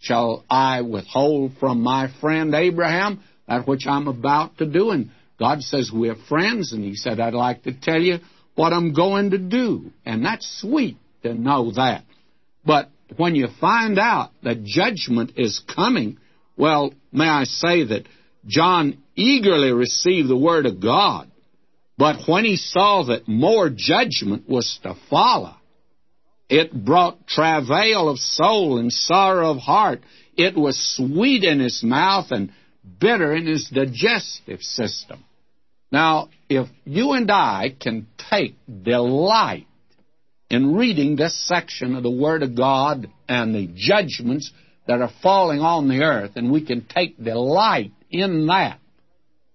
Shall 0.00 0.44
I 0.50 0.80
withhold 0.80 1.52
from 1.60 1.80
my 1.80 2.08
friend 2.20 2.56
Abraham 2.56 3.22
that 3.46 3.68
which 3.68 3.86
I'm 3.86 4.08
about 4.08 4.58
to 4.58 4.66
do. 4.66 4.90
And 4.90 5.10
God 5.38 5.62
says, 5.62 5.92
We're 5.94 6.16
friends. 6.28 6.72
And 6.72 6.82
He 6.82 6.96
said, 6.96 7.20
I'd 7.20 7.34
like 7.34 7.62
to 7.62 7.72
tell 7.72 8.00
you 8.00 8.18
what 8.56 8.72
I'm 8.72 8.94
going 8.94 9.30
to 9.30 9.38
do. 9.38 9.92
And 10.04 10.24
that's 10.24 10.60
sweet 10.60 10.96
to 11.22 11.34
know 11.34 11.70
that. 11.76 12.02
But 12.64 12.90
when 13.16 13.34
you 13.34 13.48
find 13.60 13.98
out 13.98 14.30
that 14.42 14.64
judgment 14.64 15.32
is 15.36 15.60
coming 15.74 16.18
Well, 16.60 16.92
may 17.10 17.26
I 17.26 17.44
say 17.44 17.84
that 17.84 18.06
John 18.46 18.98
eagerly 19.16 19.72
received 19.72 20.28
the 20.28 20.36
Word 20.36 20.66
of 20.66 20.78
God, 20.78 21.30
but 21.96 22.28
when 22.28 22.44
he 22.44 22.56
saw 22.56 23.04
that 23.04 23.26
more 23.26 23.70
judgment 23.70 24.46
was 24.46 24.78
to 24.82 24.94
follow, 25.08 25.54
it 26.50 26.72
brought 26.72 27.26
travail 27.26 28.10
of 28.10 28.18
soul 28.18 28.78
and 28.78 28.92
sorrow 28.92 29.52
of 29.52 29.56
heart. 29.56 30.02
It 30.36 30.54
was 30.54 30.96
sweet 30.96 31.44
in 31.44 31.60
his 31.60 31.82
mouth 31.82 32.30
and 32.30 32.52
bitter 32.98 33.34
in 33.34 33.46
his 33.46 33.70
digestive 33.70 34.60
system. 34.60 35.24
Now, 35.90 36.28
if 36.50 36.68
you 36.84 37.12
and 37.12 37.30
I 37.30 37.74
can 37.80 38.06
take 38.30 38.56
delight 38.82 39.66
in 40.50 40.74
reading 40.74 41.14
this 41.14 41.46
section 41.46 41.94
of 41.94 42.02
the 42.02 42.10
Word 42.10 42.42
of 42.42 42.56
God 42.56 43.08
and 43.28 43.54
the 43.54 43.68
judgments 43.72 44.52
that 44.86 45.00
are 45.00 45.12
falling 45.22 45.60
on 45.60 45.88
the 45.88 46.02
earth, 46.02 46.32
and 46.34 46.50
we 46.50 46.64
can 46.66 46.84
take 46.84 47.22
delight 47.22 47.92
in 48.10 48.46
that, 48.48 48.80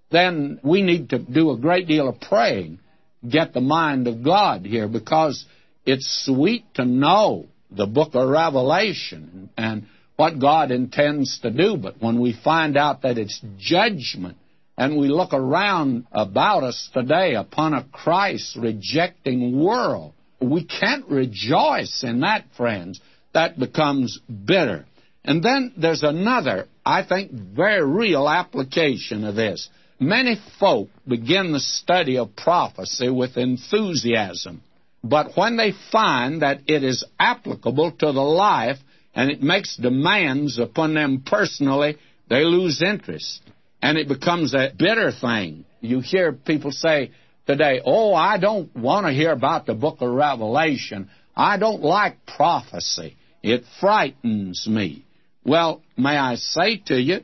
then 0.09 0.59
we 0.63 0.81
need 0.81 1.09
to 1.09 1.19
do 1.19 1.51
a 1.51 1.57
great 1.57 1.87
deal 1.87 2.07
of 2.07 2.21
praying, 2.21 2.79
get 3.27 3.53
the 3.53 3.61
mind 3.61 4.07
of 4.07 4.23
God 4.23 4.65
here, 4.65 4.87
because 4.87 5.45
it's 5.85 6.25
sweet 6.25 6.63
to 6.75 6.85
know 6.85 7.47
the 7.69 7.85
book 7.85 8.11
of 8.13 8.29
Revelation 8.29 9.49
and 9.57 9.87
what 10.15 10.39
God 10.39 10.71
intends 10.71 11.39
to 11.41 11.51
do, 11.51 11.75
but 11.75 12.01
when 12.01 12.21
we 12.21 12.39
find 12.41 12.77
out 12.77 13.01
that 13.01 13.17
it's 13.17 13.41
judgment, 13.57 14.37
and 14.77 14.97
we 14.97 15.07
look 15.07 15.33
around 15.33 16.05
about 16.11 16.63
us 16.63 16.89
today 16.93 17.35
upon 17.35 17.73
a 17.73 17.85
Christ 17.91 18.57
rejecting 18.57 19.59
world, 19.59 20.13
we 20.49 20.65
can't 20.65 21.07
rejoice 21.09 22.03
in 22.03 22.21
that, 22.21 22.45
friends. 22.57 22.99
That 23.33 23.59
becomes 23.59 24.19
bitter. 24.45 24.85
And 25.23 25.43
then 25.43 25.73
there's 25.77 26.03
another, 26.03 26.67
I 26.85 27.03
think, 27.03 27.31
very 27.31 27.83
real 27.83 28.29
application 28.29 29.23
of 29.23 29.35
this. 29.35 29.69
Many 29.99 30.37
folk 30.59 30.89
begin 31.07 31.51
the 31.51 31.59
study 31.59 32.17
of 32.17 32.35
prophecy 32.35 33.09
with 33.09 33.37
enthusiasm, 33.37 34.61
but 35.03 35.35
when 35.35 35.55
they 35.55 35.71
find 35.91 36.41
that 36.41 36.61
it 36.67 36.83
is 36.83 37.05
applicable 37.19 37.91
to 37.91 38.11
the 38.11 38.21
life 38.21 38.77
and 39.13 39.31
it 39.31 39.41
makes 39.41 39.77
demands 39.77 40.59
upon 40.59 40.93
them 40.93 41.23
personally, 41.25 41.97
they 42.29 42.43
lose 42.43 42.81
interest. 42.81 43.41
And 43.81 43.97
it 43.97 44.07
becomes 44.07 44.53
a 44.53 44.71
bitter 44.77 45.11
thing. 45.11 45.65
You 45.79 46.01
hear 46.01 46.33
people 46.33 46.71
say, 46.71 47.11
today, 47.45 47.81
oh, 47.83 48.13
I 48.13 48.37
don't 48.37 48.75
want 48.75 49.05
to 49.05 49.13
hear 49.13 49.31
about 49.31 49.65
the 49.65 49.73
book 49.73 49.97
of 50.01 50.11
Revelation. 50.11 51.09
I 51.35 51.57
don't 51.57 51.81
like 51.81 52.25
prophecy. 52.25 53.15
It 53.43 53.63
frightens 53.79 54.67
me. 54.67 55.05
Well, 55.43 55.81
may 55.97 56.17
I 56.17 56.35
say 56.35 56.77
to 56.87 56.95
you 56.95 57.21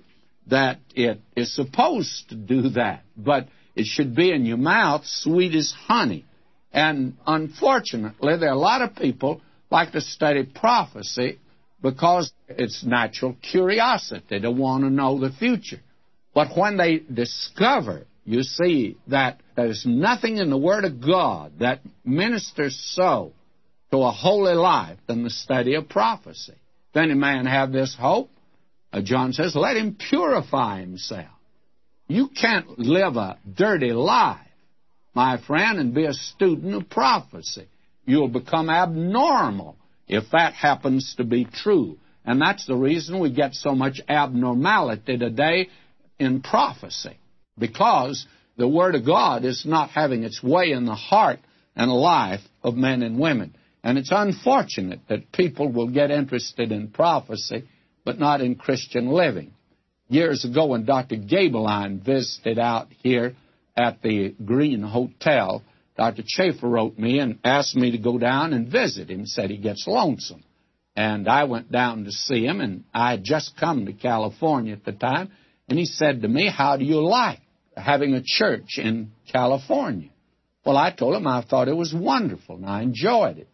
that 0.48 0.80
it 0.95 1.19
is 1.35 1.56
supposed 1.56 2.30
to 2.30 2.35
do 2.35 2.69
that, 2.69 3.03
but 3.18 3.48
it 3.76 3.85
should 3.85 4.15
be 4.15 4.31
in 4.31 4.45
your 4.45 4.57
mouth 4.57 5.06
sweet 5.06 5.56
as 5.56 5.73
honey. 5.88 6.26
And 6.73 7.18
unfortunately, 7.26 8.38
there 8.38 8.49
are 8.49 8.53
a 8.53 8.57
lot 8.57 8.81
of 8.81 8.95
people 8.95 9.41
like 9.69 9.91
to 9.93 10.02
study 10.02 10.43
prophecy 10.43 11.39
because 11.81 12.31
it's 12.48 12.84
natural 12.84 13.35
curiosity. 13.41 14.39
They 14.39 14.48
want 14.48 14.84
to 14.84 14.89
know 14.89 15.19
the 15.19 15.31
future. 15.31 15.80
But 16.34 16.56
when 16.56 16.77
they 16.77 16.99
discover 16.99 18.06
you 18.26 18.43
see 18.43 18.98
that 19.07 19.40
there's 19.56 19.86
nothing 19.86 20.38
in 20.38 20.49
the 20.49 20.57
Word 20.57 20.86
of 20.86 21.06
God 21.06 21.53
that 21.60 21.82
ministers 22.03 22.80
so 22.95 23.34
to 23.91 23.98
a 23.98 24.11
holy 24.11 24.53
life 24.53 24.98
than 25.07 25.23
the 25.23 25.30
study 25.30 25.76
of 25.76 25.90
prophecy. 25.90 26.56
If 26.91 26.98
any 26.98 27.14
man 27.14 27.45
have 27.45 27.72
this 27.72 27.95
hope, 27.99 28.30
uh, 28.94 29.02
John 29.02 29.34
says, 29.34 29.56
let 29.56 29.78
him 29.78 29.98
purify 30.10 30.82
himself. 30.82 31.30
You 32.07 32.30
can't 32.30 32.78
live 32.78 33.15
a 33.15 33.38
dirty 33.56 33.91
life, 33.91 34.40
my 35.14 35.38
friend, 35.45 35.80
and 35.80 35.94
be 35.94 36.06
a 36.06 36.14
student 36.14 36.76
of 36.76 36.90
prophecy. 36.90 37.68
You'll 38.06 38.28
become 38.28 38.69
abnormal 38.69 39.78
if 40.07 40.26
that 40.32 40.53
happens 40.53 41.15
to 41.18 41.23
be 41.23 41.45
true. 41.45 41.98
And 42.26 42.41
that's 42.41 42.65
the 42.65 42.76
reason 42.76 43.19
we 43.19 43.32
get 43.32 43.53
so 43.53 43.73
much 43.73 44.02
abnormality 44.07 45.18
today 45.18 45.69
in 46.19 46.41
prophecy 46.41 47.18
because 47.57 48.26
the 48.57 48.68
Word 48.68 48.95
of 48.95 49.06
God 49.06 49.45
is 49.45 49.65
not 49.65 49.90
having 49.90 50.23
its 50.23 50.41
way 50.44 50.72
in 50.72 50.86
the 50.86 50.95
heart 50.95 51.40
and 51.76 51.91
life 51.91 52.41
of 52.64 52.76
men 52.76 53.02
and 53.02 53.19
women. 53.19 53.56
And 53.84 53.98
it's 53.98 54.11
unfortunate 54.11 54.99
that 55.10 55.32
people 55.32 55.72
will 55.72 55.90
get 55.90 56.11
interested 56.11 56.72
in 56.72 56.90
prophecy, 56.90 57.68
but 58.06 58.19
not 58.19 58.41
in 58.41 58.56
Christian 58.56 59.07
living. 59.07 59.53
Years 60.07 60.45
ago, 60.45 60.68
when 60.68 60.86
Dr. 60.86 61.15
Gaebelein 61.15 62.03
visited 62.03 62.60
out 62.60 62.88
here 63.02 63.36
at 63.76 64.02
the 64.02 64.36
Green 64.44 64.84
Hotel, 64.84 65.64
Dr. 65.98 66.23
Chafer 66.26 66.68
wrote 66.68 66.98
me 66.99 67.19
and 67.19 67.40
asked 67.44 67.76
me 67.76 67.91
to 67.91 67.98
go 67.98 68.18
down 68.18 68.53
and 68.53 68.72
visit 68.72 69.10
him. 69.10 69.26
Said 69.26 69.49
he 69.49 69.57
gets 69.57 69.88
lonesome. 69.88 70.44
And 70.95 71.28
I 71.30 71.45
went 71.45 71.72
down 71.72 72.03
to 72.03 72.11
see 72.11 72.45
him, 72.45 72.60
and 72.60 72.84
I 72.94 73.11
had 73.11 73.23
just 73.23 73.57
come 73.57 73.86
to 73.86 73.94
California 73.94 74.73
at 74.73 74.84
the 74.84 74.91
time, 74.91 75.32
and 75.69 75.80
he 75.80 75.86
said 75.86 76.22
to 76.22 76.28
me, 76.28 76.49
How 76.49 76.76
do 76.76 76.84
you 76.84 77.02
like 77.02 77.40
having 77.81 78.13
a 78.13 78.23
church 78.23 78.77
in 78.77 79.11
California? 79.31 80.09
Well, 80.65 80.77
I 80.77 80.91
told 80.91 81.15
him 81.15 81.27
I 81.27 81.41
thought 81.43 81.67
it 81.67 81.75
was 81.75 81.93
wonderful 81.93 82.55
and 82.57 82.65
I 82.65 82.81
enjoyed 82.81 83.37
it. 83.37 83.47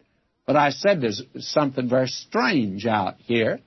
But 0.46 0.56
I 0.56 0.70
said 0.70 1.00
there's 1.00 1.22
something 1.38 1.88
very 1.88 2.06
strange 2.06 2.86
out 2.86 3.16
here, 3.18 3.60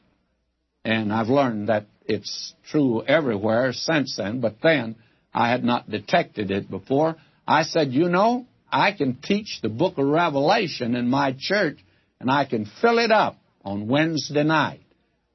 and 0.83 1.13
I've 1.13 1.27
learned 1.27 1.69
that 1.69 1.85
it's 2.05 2.53
true 2.71 3.03
everywhere 3.03 3.71
since 3.73 4.17
then, 4.17 4.41
but 4.41 4.55
then 4.63 4.95
I 5.31 5.51
had 5.51 5.63
not 5.63 5.89
detected 5.89 6.49
it 6.49 6.71
before. 6.71 7.17
I 7.47 7.63
said, 7.63 7.93
You 7.93 8.09
know, 8.09 8.47
I 8.71 8.93
can 8.93 9.19
teach 9.21 9.59
the 9.61 9.69
book 9.69 9.99
of 9.99 10.07
Revelation 10.07 10.95
in 10.95 11.07
my 11.07 11.35
church, 11.37 11.77
and 12.19 12.31
I 12.31 12.45
can 12.45 12.65
fill 12.81 12.97
it 12.97 13.11
up 13.11 13.37
on 13.63 13.87
Wednesday 13.87 14.43
night. 14.43 14.81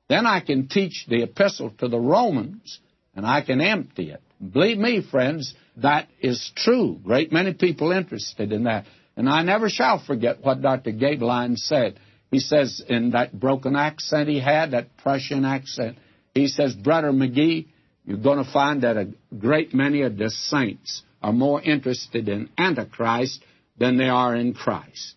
Then 0.09 0.27
I 0.27 0.41
can 0.41 0.69
teach 0.69 1.07
the 1.09 1.23
epistle 1.23 1.73
to 1.79 1.89
the 1.89 1.99
Romans 1.99 2.81
and 3.15 3.27
I 3.27 3.43
can 3.43 3.61
empty 3.61 4.11
it. 4.11 4.23
Believe 4.41 4.79
me, 4.79 5.03
friends, 5.03 5.55
that 5.77 6.09
is 6.21 6.51
true. 6.57 6.99
Great 7.03 7.33
many 7.33 7.55
people 7.55 7.93
interested 7.93 8.53
in 8.53 8.65
that. 8.65 8.87
And 9.17 9.29
I 9.29 9.43
never 9.43 9.71
shall 9.71 10.03
forget 10.05 10.43
what 10.43 10.61
Dr. 10.61 10.93
Gaebelein 10.93 11.57
said. 11.57 11.99
He 12.31 12.41
says 12.41 12.83
in 12.87 13.11
that 13.11 13.39
broken 13.39 13.77
accent 13.77 14.29
he 14.29 14.41
had, 14.41 14.73
that 14.73 14.97
Prussian 14.99 15.45
accent, 15.45 15.97
he 16.35 16.49
says, 16.49 16.75
Brother 16.75 17.13
McGee, 17.13 17.67
you're 18.05 18.19
going 18.19 18.45
to 18.45 18.53
find 18.53 18.83
that 18.83 18.97
a 18.97 19.09
great 19.37 19.75
many 19.75 20.03
of 20.03 20.17
the 20.17 20.31
saints 20.31 21.03
are 21.23 21.33
more 21.33 21.63
interested 21.63 22.29
in 22.29 22.51
Antichrist 22.59 23.43
than 23.79 23.97
they 23.97 24.09
are 24.09 24.35
in 24.35 24.55
Christ. 24.55 25.15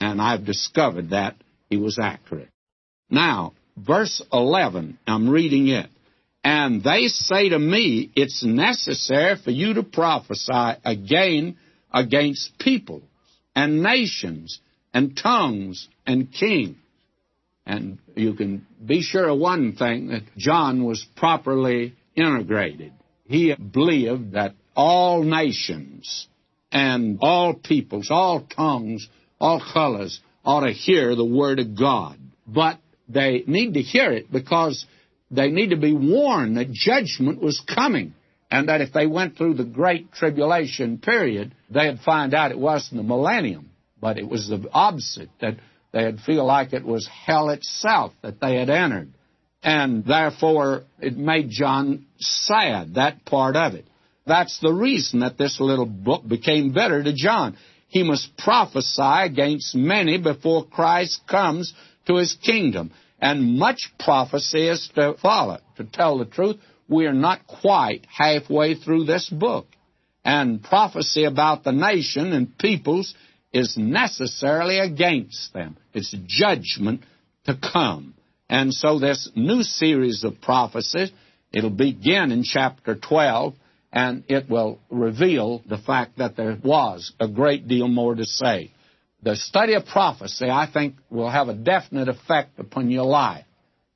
And 0.00 0.20
I've 0.20 0.44
discovered 0.44 1.10
that 1.10 1.36
he 1.68 1.76
was 1.76 1.98
accurate. 2.00 2.48
Now, 3.10 3.52
verse 3.76 4.22
11, 4.32 4.98
I'm 5.06 5.28
reading 5.28 5.68
it. 5.68 5.90
And 6.44 6.84
they 6.84 7.08
say 7.08 7.48
to 7.48 7.58
me, 7.58 8.10
it's 8.14 8.44
necessary 8.44 9.36
for 9.42 9.50
you 9.50 9.74
to 9.74 9.82
prophesy 9.82 10.78
again 10.84 11.56
against 11.92 12.58
peoples 12.58 13.02
and 13.56 13.82
nations 13.82 14.60
and 14.92 15.16
tongues 15.16 15.88
and 16.06 16.30
kings. 16.30 16.76
And 17.66 17.98
you 18.14 18.34
can 18.34 18.66
be 18.84 19.00
sure 19.00 19.28
of 19.30 19.38
one 19.38 19.72
thing 19.72 20.08
that 20.08 20.24
John 20.36 20.84
was 20.84 21.06
properly 21.16 21.94
integrated. 22.14 22.92
He 23.24 23.54
believed 23.54 24.32
that 24.32 24.54
all 24.76 25.22
nations 25.22 26.28
and 26.70 27.18
all 27.22 27.54
peoples, 27.54 28.08
all 28.10 28.42
tongues, 28.42 29.08
all 29.40 29.62
colors 29.72 30.20
ought 30.44 30.66
to 30.66 30.72
hear 30.72 31.14
the 31.14 31.24
Word 31.24 31.58
of 31.58 31.78
God. 31.78 32.18
But 32.46 32.80
they 33.08 33.44
need 33.46 33.74
to 33.74 33.80
hear 33.80 34.12
it 34.12 34.30
because 34.30 34.84
they 35.30 35.50
need 35.50 35.70
to 35.70 35.76
be 35.76 35.92
warned 35.92 36.56
that 36.56 36.72
judgment 36.72 37.40
was 37.40 37.60
coming 37.60 38.14
and 38.50 38.68
that 38.68 38.80
if 38.80 38.92
they 38.92 39.06
went 39.06 39.36
through 39.36 39.54
the 39.54 39.64
great 39.64 40.12
tribulation 40.12 40.98
period, 40.98 41.54
they'd 41.70 41.98
find 42.00 42.34
out 42.34 42.52
it 42.52 42.58
wasn't 42.58 42.98
the 42.98 43.02
millennium, 43.02 43.70
but 44.00 44.18
it 44.18 44.28
was 44.28 44.48
the 44.48 44.68
opposite, 44.72 45.30
that 45.40 45.56
they'd 45.92 46.20
feel 46.20 46.44
like 46.44 46.72
it 46.72 46.84
was 46.84 47.08
hell 47.08 47.50
itself 47.50 48.12
that 48.22 48.40
they 48.40 48.56
had 48.56 48.70
entered. 48.70 49.12
And 49.62 50.04
therefore, 50.04 50.84
it 51.00 51.16
made 51.16 51.48
John 51.50 52.06
sad, 52.18 52.94
that 52.94 53.24
part 53.24 53.56
of 53.56 53.74
it. 53.74 53.86
That's 54.26 54.58
the 54.60 54.72
reason 54.72 55.20
that 55.20 55.38
this 55.38 55.58
little 55.58 55.86
book 55.86 56.26
became 56.26 56.72
better 56.72 57.02
to 57.02 57.12
John. 57.14 57.56
He 57.88 58.02
must 58.02 58.36
prophesy 58.36 59.02
against 59.02 59.74
many 59.74 60.18
before 60.18 60.66
Christ 60.66 61.20
comes 61.26 61.72
to 62.06 62.16
his 62.16 62.34
kingdom 62.34 62.92
and 63.24 63.58
much 63.58 63.92
prophecy 63.98 64.68
is 64.68 64.88
to 64.94 65.14
follow. 65.20 65.58
To 65.78 65.84
tell 65.84 66.18
the 66.18 66.24
truth, 66.24 66.56
we 66.88 67.06
are 67.06 67.12
not 67.12 67.46
quite 67.46 68.06
halfway 68.06 68.76
through 68.76 69.04
this 69.04 69.28
book. 69.28 69.66
And 70.24 70.62
prophecy 70.62 71.24
about 71.24 71.64
the 71.64 71.72
nation 71.72 72.32
and 72.32 72.56
peoples 72.56 73.14
is 73.52 73.76
necessarily 73.76 74.78
against 74.78 75.52
them. 75.52 75.76
It's 75.92 76.14
judgment 76.26 77.02
to 77.46 77.56
come. 77.56 78.14
And 78.48 78.72
so 78.72 78.98
this 78.98 79.30
new 79.34 79.62
series 79.62 80.22
of 80.22 80.40
prophecies 80.40 81.10
It'll 81.54 81.70
begin 81.70 82.32
in 82.32 82.42
chapter 82.42 82.96
12, 82.96 83.54
and 83.92 84.24
it 84.28 84.50
will 84.50 84.80
reveal 84.90 85.62
the 85.68 85.78
fact 85.78 86.18
that 86.18 86.36
there 86.36 86.58
was 86.64 87.12
a 87.20 87.28
great 87.28 87.68
deal 87.68 87.86
more 87.86 88.16
to 88.16 88.24
say. 88.24 88.72
The 89.24 89.36
study 89.36 89.72
of 89.72 89.86
prophecy, 89.86 90.50
I 90.50 90.66
think, 90.70 90.96
will 91.08 91.30
have 91.30 91.48
a 91.48 91.54
definite 91.54 92.08
effect 92.08 92.58
upon 92.58 92.90
your 92.90 93.06
life. 93.06 93.46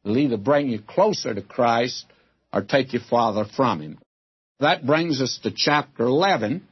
It'll 0.02 0.16
either 0.16 0.38
bring 0.38 0.70
you 0.70 0.80
closer 0.80 1.34
to 1.34 1.42
Christ 1.42 2.06
or 2.50 2.62
take 2.62 2.94
you 2.94 3.00
farther 3.00 3.44
from 3.44 3.82
Him. 3.82 3.98
That 4.60 4.86
brings 4.86 5.20
us 5.20 5.38
to 5.42 5.50
chapter 5.54 6.04
11, 6.04 6.66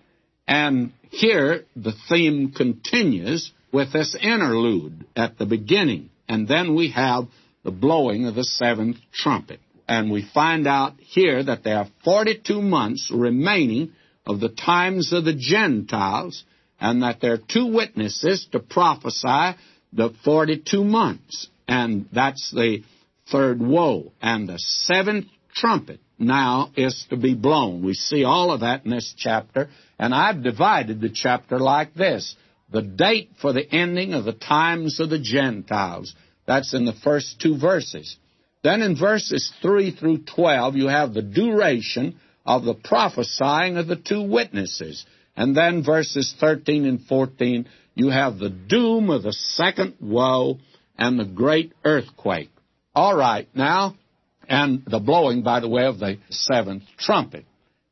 and 0.49 0.93
here 1.11 1.65
the 1.77 1.93
theme 2.09 2.53
continues 2.53 3.53
with 3.73 3.93
this 3.93 4.16
interlude 4.19 5.05
at 5.15 5.37
the 5.37 5.45
beginning, 5.45 6.09
and 6.27 6.49
then 6.49 6.74
we 6.74 6.93
have 6.93 7.27
the 7.62 7.70
blowing 7.70 8.24
of 8.24 8.35
the 8.35 8.45
seventh 8.45 8.97
trumpet. 9.12 9.61
And 9.87 10.11
we 10.11 10.27
find 10.33 10.66
out 10.66 10.95
here 10.99 11.45
that 11.45 11.62
there 11.62 11.77
are 11.77 11.89
42 12.05 12.62
months 12.62 13.11
remaining 13.15 13.93
of 14.24 14.41
the 14.41 14.49
times 14.49 15.12
of 15.12 15.27
the 15.27 15.35
Gentiles, 15.35 16.43
and 16.81 17.03
that 17.03 17.20
there 17.20 17.35
are 17.35 17.39
two 17.39 17.73
witnesses 17.73 18.47
to 18.53 18.61
prophesy 18.61 19.57
the 19.93 20.11
42 20.24 20.85
months. 20.85 21.48
And 21.66 22.09
that's 22.12 22.51
the 22.51 22.82
third 23.31 23.61
woe. 23.61 24.12
And 24.20 24.48
the 24.48 24.59
seventh 24.59 25.27
trumpet 25.55 26.01
now 26.19 26.70
is 26.77 27.07
to 27.11 27.16
be 27.16 27.35
blown. 27.35 27.85
We 27.85 27.94
see 27.94 28.24
all 28.24 28.53
of 28.53 28.61
that 28.61 28.85
in 28.85 28.90
this 28.90 29.15
chapter, 29.16 29.69
and 29.98 30.15
I've 30.15 30.43
divided 30.43 31.01
the 31.01 31.11
chapter 31.11 31.59
like 31.59 31.94
this. 31.94 32.36
The 32.70 32.82
date 32.82 33.31
for 33.40 33.53
the 33.53 33.69
ending 33.70 34.12
of 34.15 34.24
the 34.24 34.32
times 34.32 34.98
of 35.01 35.11
the 35.11 35.19
Gentiles. 35.19 36.15
That's 36.47 36.74
in 36.74 36.85
the 36.85 36.93
first 36.93 37.40
two 37.40 37.59
verses. 37.59 38.16
Then 38.62 38.82
in 38.82 38.97
verses 38.97 39.53
3 39.62 39.93
through 39.93 40.24
12, 40.35 40.77
you 40.77 40.89
have 40.89 41.15
the 41.15 41.23
duration 41.23 42.19
of 42.44 42.65
the 42.65 42.74
prophesying 42.74 43.77
of 43.77 43.86
the 43.86 43.97
two 43.97 44.23
witnesses. 44.23 45.05
And 45.36 45.56
then 45.56 45.84
verses 45.84 46.34
13 46.40 46.86
and 46.86 47.00
14, 47.02 47.68
you 47.94 48.10
have 48.10 48.38
the 48.38 48.50
doom 48.50 49.10
of 49.10 49.22
the 49.22 49.32
second 49.32 49.94
woe 50.00 50.58
and 50.98 51.18
the 51.18 51.24
great 51.24 51.72
earthquake. 51.84 52.50
All 52.94 53.14
right, 53.14 53.48
now, 53.54 53.96
and 54.48 54.82
the 54.86 55.00
blowing, 55.00 55.42
by 55.42 55.60
the 55.60 55.68
way, 55.68 55.84
of 55.84 55.98
the 55.98 56.18
seventh 56.30 56.84
trumpet. 56.98 57.44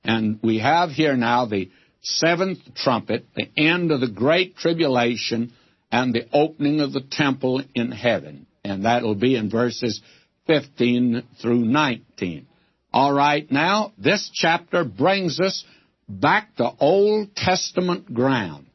And 0.05 0.39
we 0.43 0.59
have 0.59 0.91
here 0.91 1.17
now 1.17 1.47
the 1.47 1.71
seventh 2.03 2.59
trumpet, 2.75 3.25
the 3.35 3.51
end 3.57 3.91
of 3.91 4.01
the 4.01 4.11
great 4.11 4.57
tribulation, 4.57 5.53
and 5.91 6.13
the 6.13 6.27
opening 6.33 6.81
of 6.81 6.93
the 6.93 7.03
temple 7.11 7.63
in 7.75 7.93
heaven. 7.93 8.47
And 8.65 8.85
that'll 8.85 9.15
be 9.15 9.37
in 9.37 9.51
verses 9.51 10.01
15 10.47 11.23
through 11.41 11.65
19. 11.65 12.47
All 12.93 13.13
right, 13.13 13.51
now, 13.51 13.93
this 13.99 14.31
chapter 14.33 14.85
brings 14.85 15.41
us 15.41 15.65
back 16.09 16.57
to 16.57 16.71
Old 16.81 17.35
Testament 17.37 18.13
ground. 18.13 18.67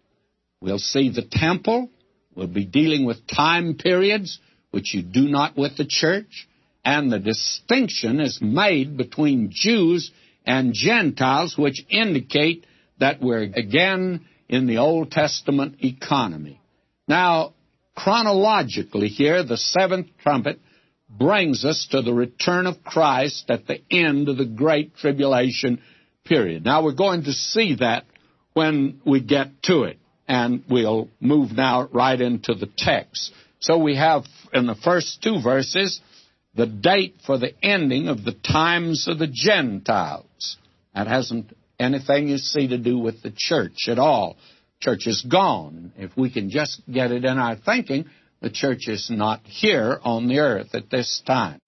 We'll 0.62 0.80
see 0.80 1.10
the 1.10 1.26
temple. 1.30 1.90
We'll 2.36 2.48
be 2.48 2.66
dealing 2.66 3.06
with 3.06 3.28
time 3.28 3.76
periods, 3.76 4.40
which 4.72 4.94
you 4.94 5.02
do 5.02 5.28
not 5.28 5.58
with 5.58 5.78
the 5.78 5.86
church. 5.86 6.48
And 6.84 7.12
the 7.12 7.20
distinction 7.20 8.20
is 8.20 8.40
made 8.42 8.98
between 8.98 9.52
Jews 9.52 10.12
and 10.46 10.74
Gentiles, 10.74 11.58
which 11.58 11.86
indicate 11.90 12.66
that 13.00 13.22
we're 13.22 13.44
again 13.44 14.26
in 14.48 14.66
the 14.66 14.78
Old 14.78 15.12
Testament 15.12 15.84
economy. 15.84 16.60
Now, 17.08 17.54
chronologically 17.96 19.08
here, 19.08 19.44
the 19.44 19.58
seventh 19.58 20.08
trumpet 20.22 20.60
brings 21.10 21.66
us 21.66 21.88
to 21.92 22.02
the 22.02 22.14
return 22.14 22.68
of 22.68 22.84
Christ 22.84 23.50
at 23.50 23.68
the 23.68 23.82
end 23.92 24.30
of 24.30 24.38
the 24.38 24.46
Great 24.46 24.96
Tribulation 24.96 25.82
period. 26.30 26.64
Now, 26.64 26.84
we're 26.84 26.94
going 26.94 27.24
to 27.24 27.34
see 27.34 27.76
that 27.80 28.06
when 28.54 29.02
we 29.06 29.20
get 29.20 29.64
to 29.64 29.84
it, 29.84 29.98
and 30.28 30.64
we'll 30.70 31.10
move 31.20 31.52
now 31.52 31.90
right 31.92 32.22
into 32.22 32.54
the 32.54 32.70
text. 32.78 33.34
So 33.60 33.80
we 33.80 33.96
have 33.96 34.24
in 34.54 34.68
the 34.68 34.76
first 34.76 35.24
two 35.24 35.42
verses 35.42 36.00
the 36.56 36.68
date 36.68 37.16
for 37.26 37.40
the 37.40 37.54
ending 37.64 38.08
of 38.08 38.24
the 38.24 38.34
times 38.34 39.08
of 39.08 39.18
the 39.18 39.28
Gentiles. 39.28 40.58
That 40.94 41.08
hasn't 41.08 41.56
anything 41.80 42.28
you 42.28 42.38
see 42.38 42.68
to 42.68 42.78
do 42.78 43.00
with 43.00 43.24
the 43.24 43.34
church 43.36 43.88
at 43.88 43.98
all. 43.98 44.38
Church 44.80 45.08
is 45.08 45.26
gone. 45.30 45.94
If 45.98 46.16
we 46.16 46.32
can 46.32 46.50
just 46.50 46.82
get 46.92 47.12
it 47.12 47.26
in 47.26 47.38
our 47.38 47.56
thinking, 47.56 48.06
the 48.42 48.52
church 48.52 48.88
is 48.88 49.10
not 49.10 49.42
here 49.46 50.00
on 50.04 50.28
the 50.28 50.40
earth 50.40 50.74
at 50.74 50.90
this 50.92 51.22
time. 51.26 51.58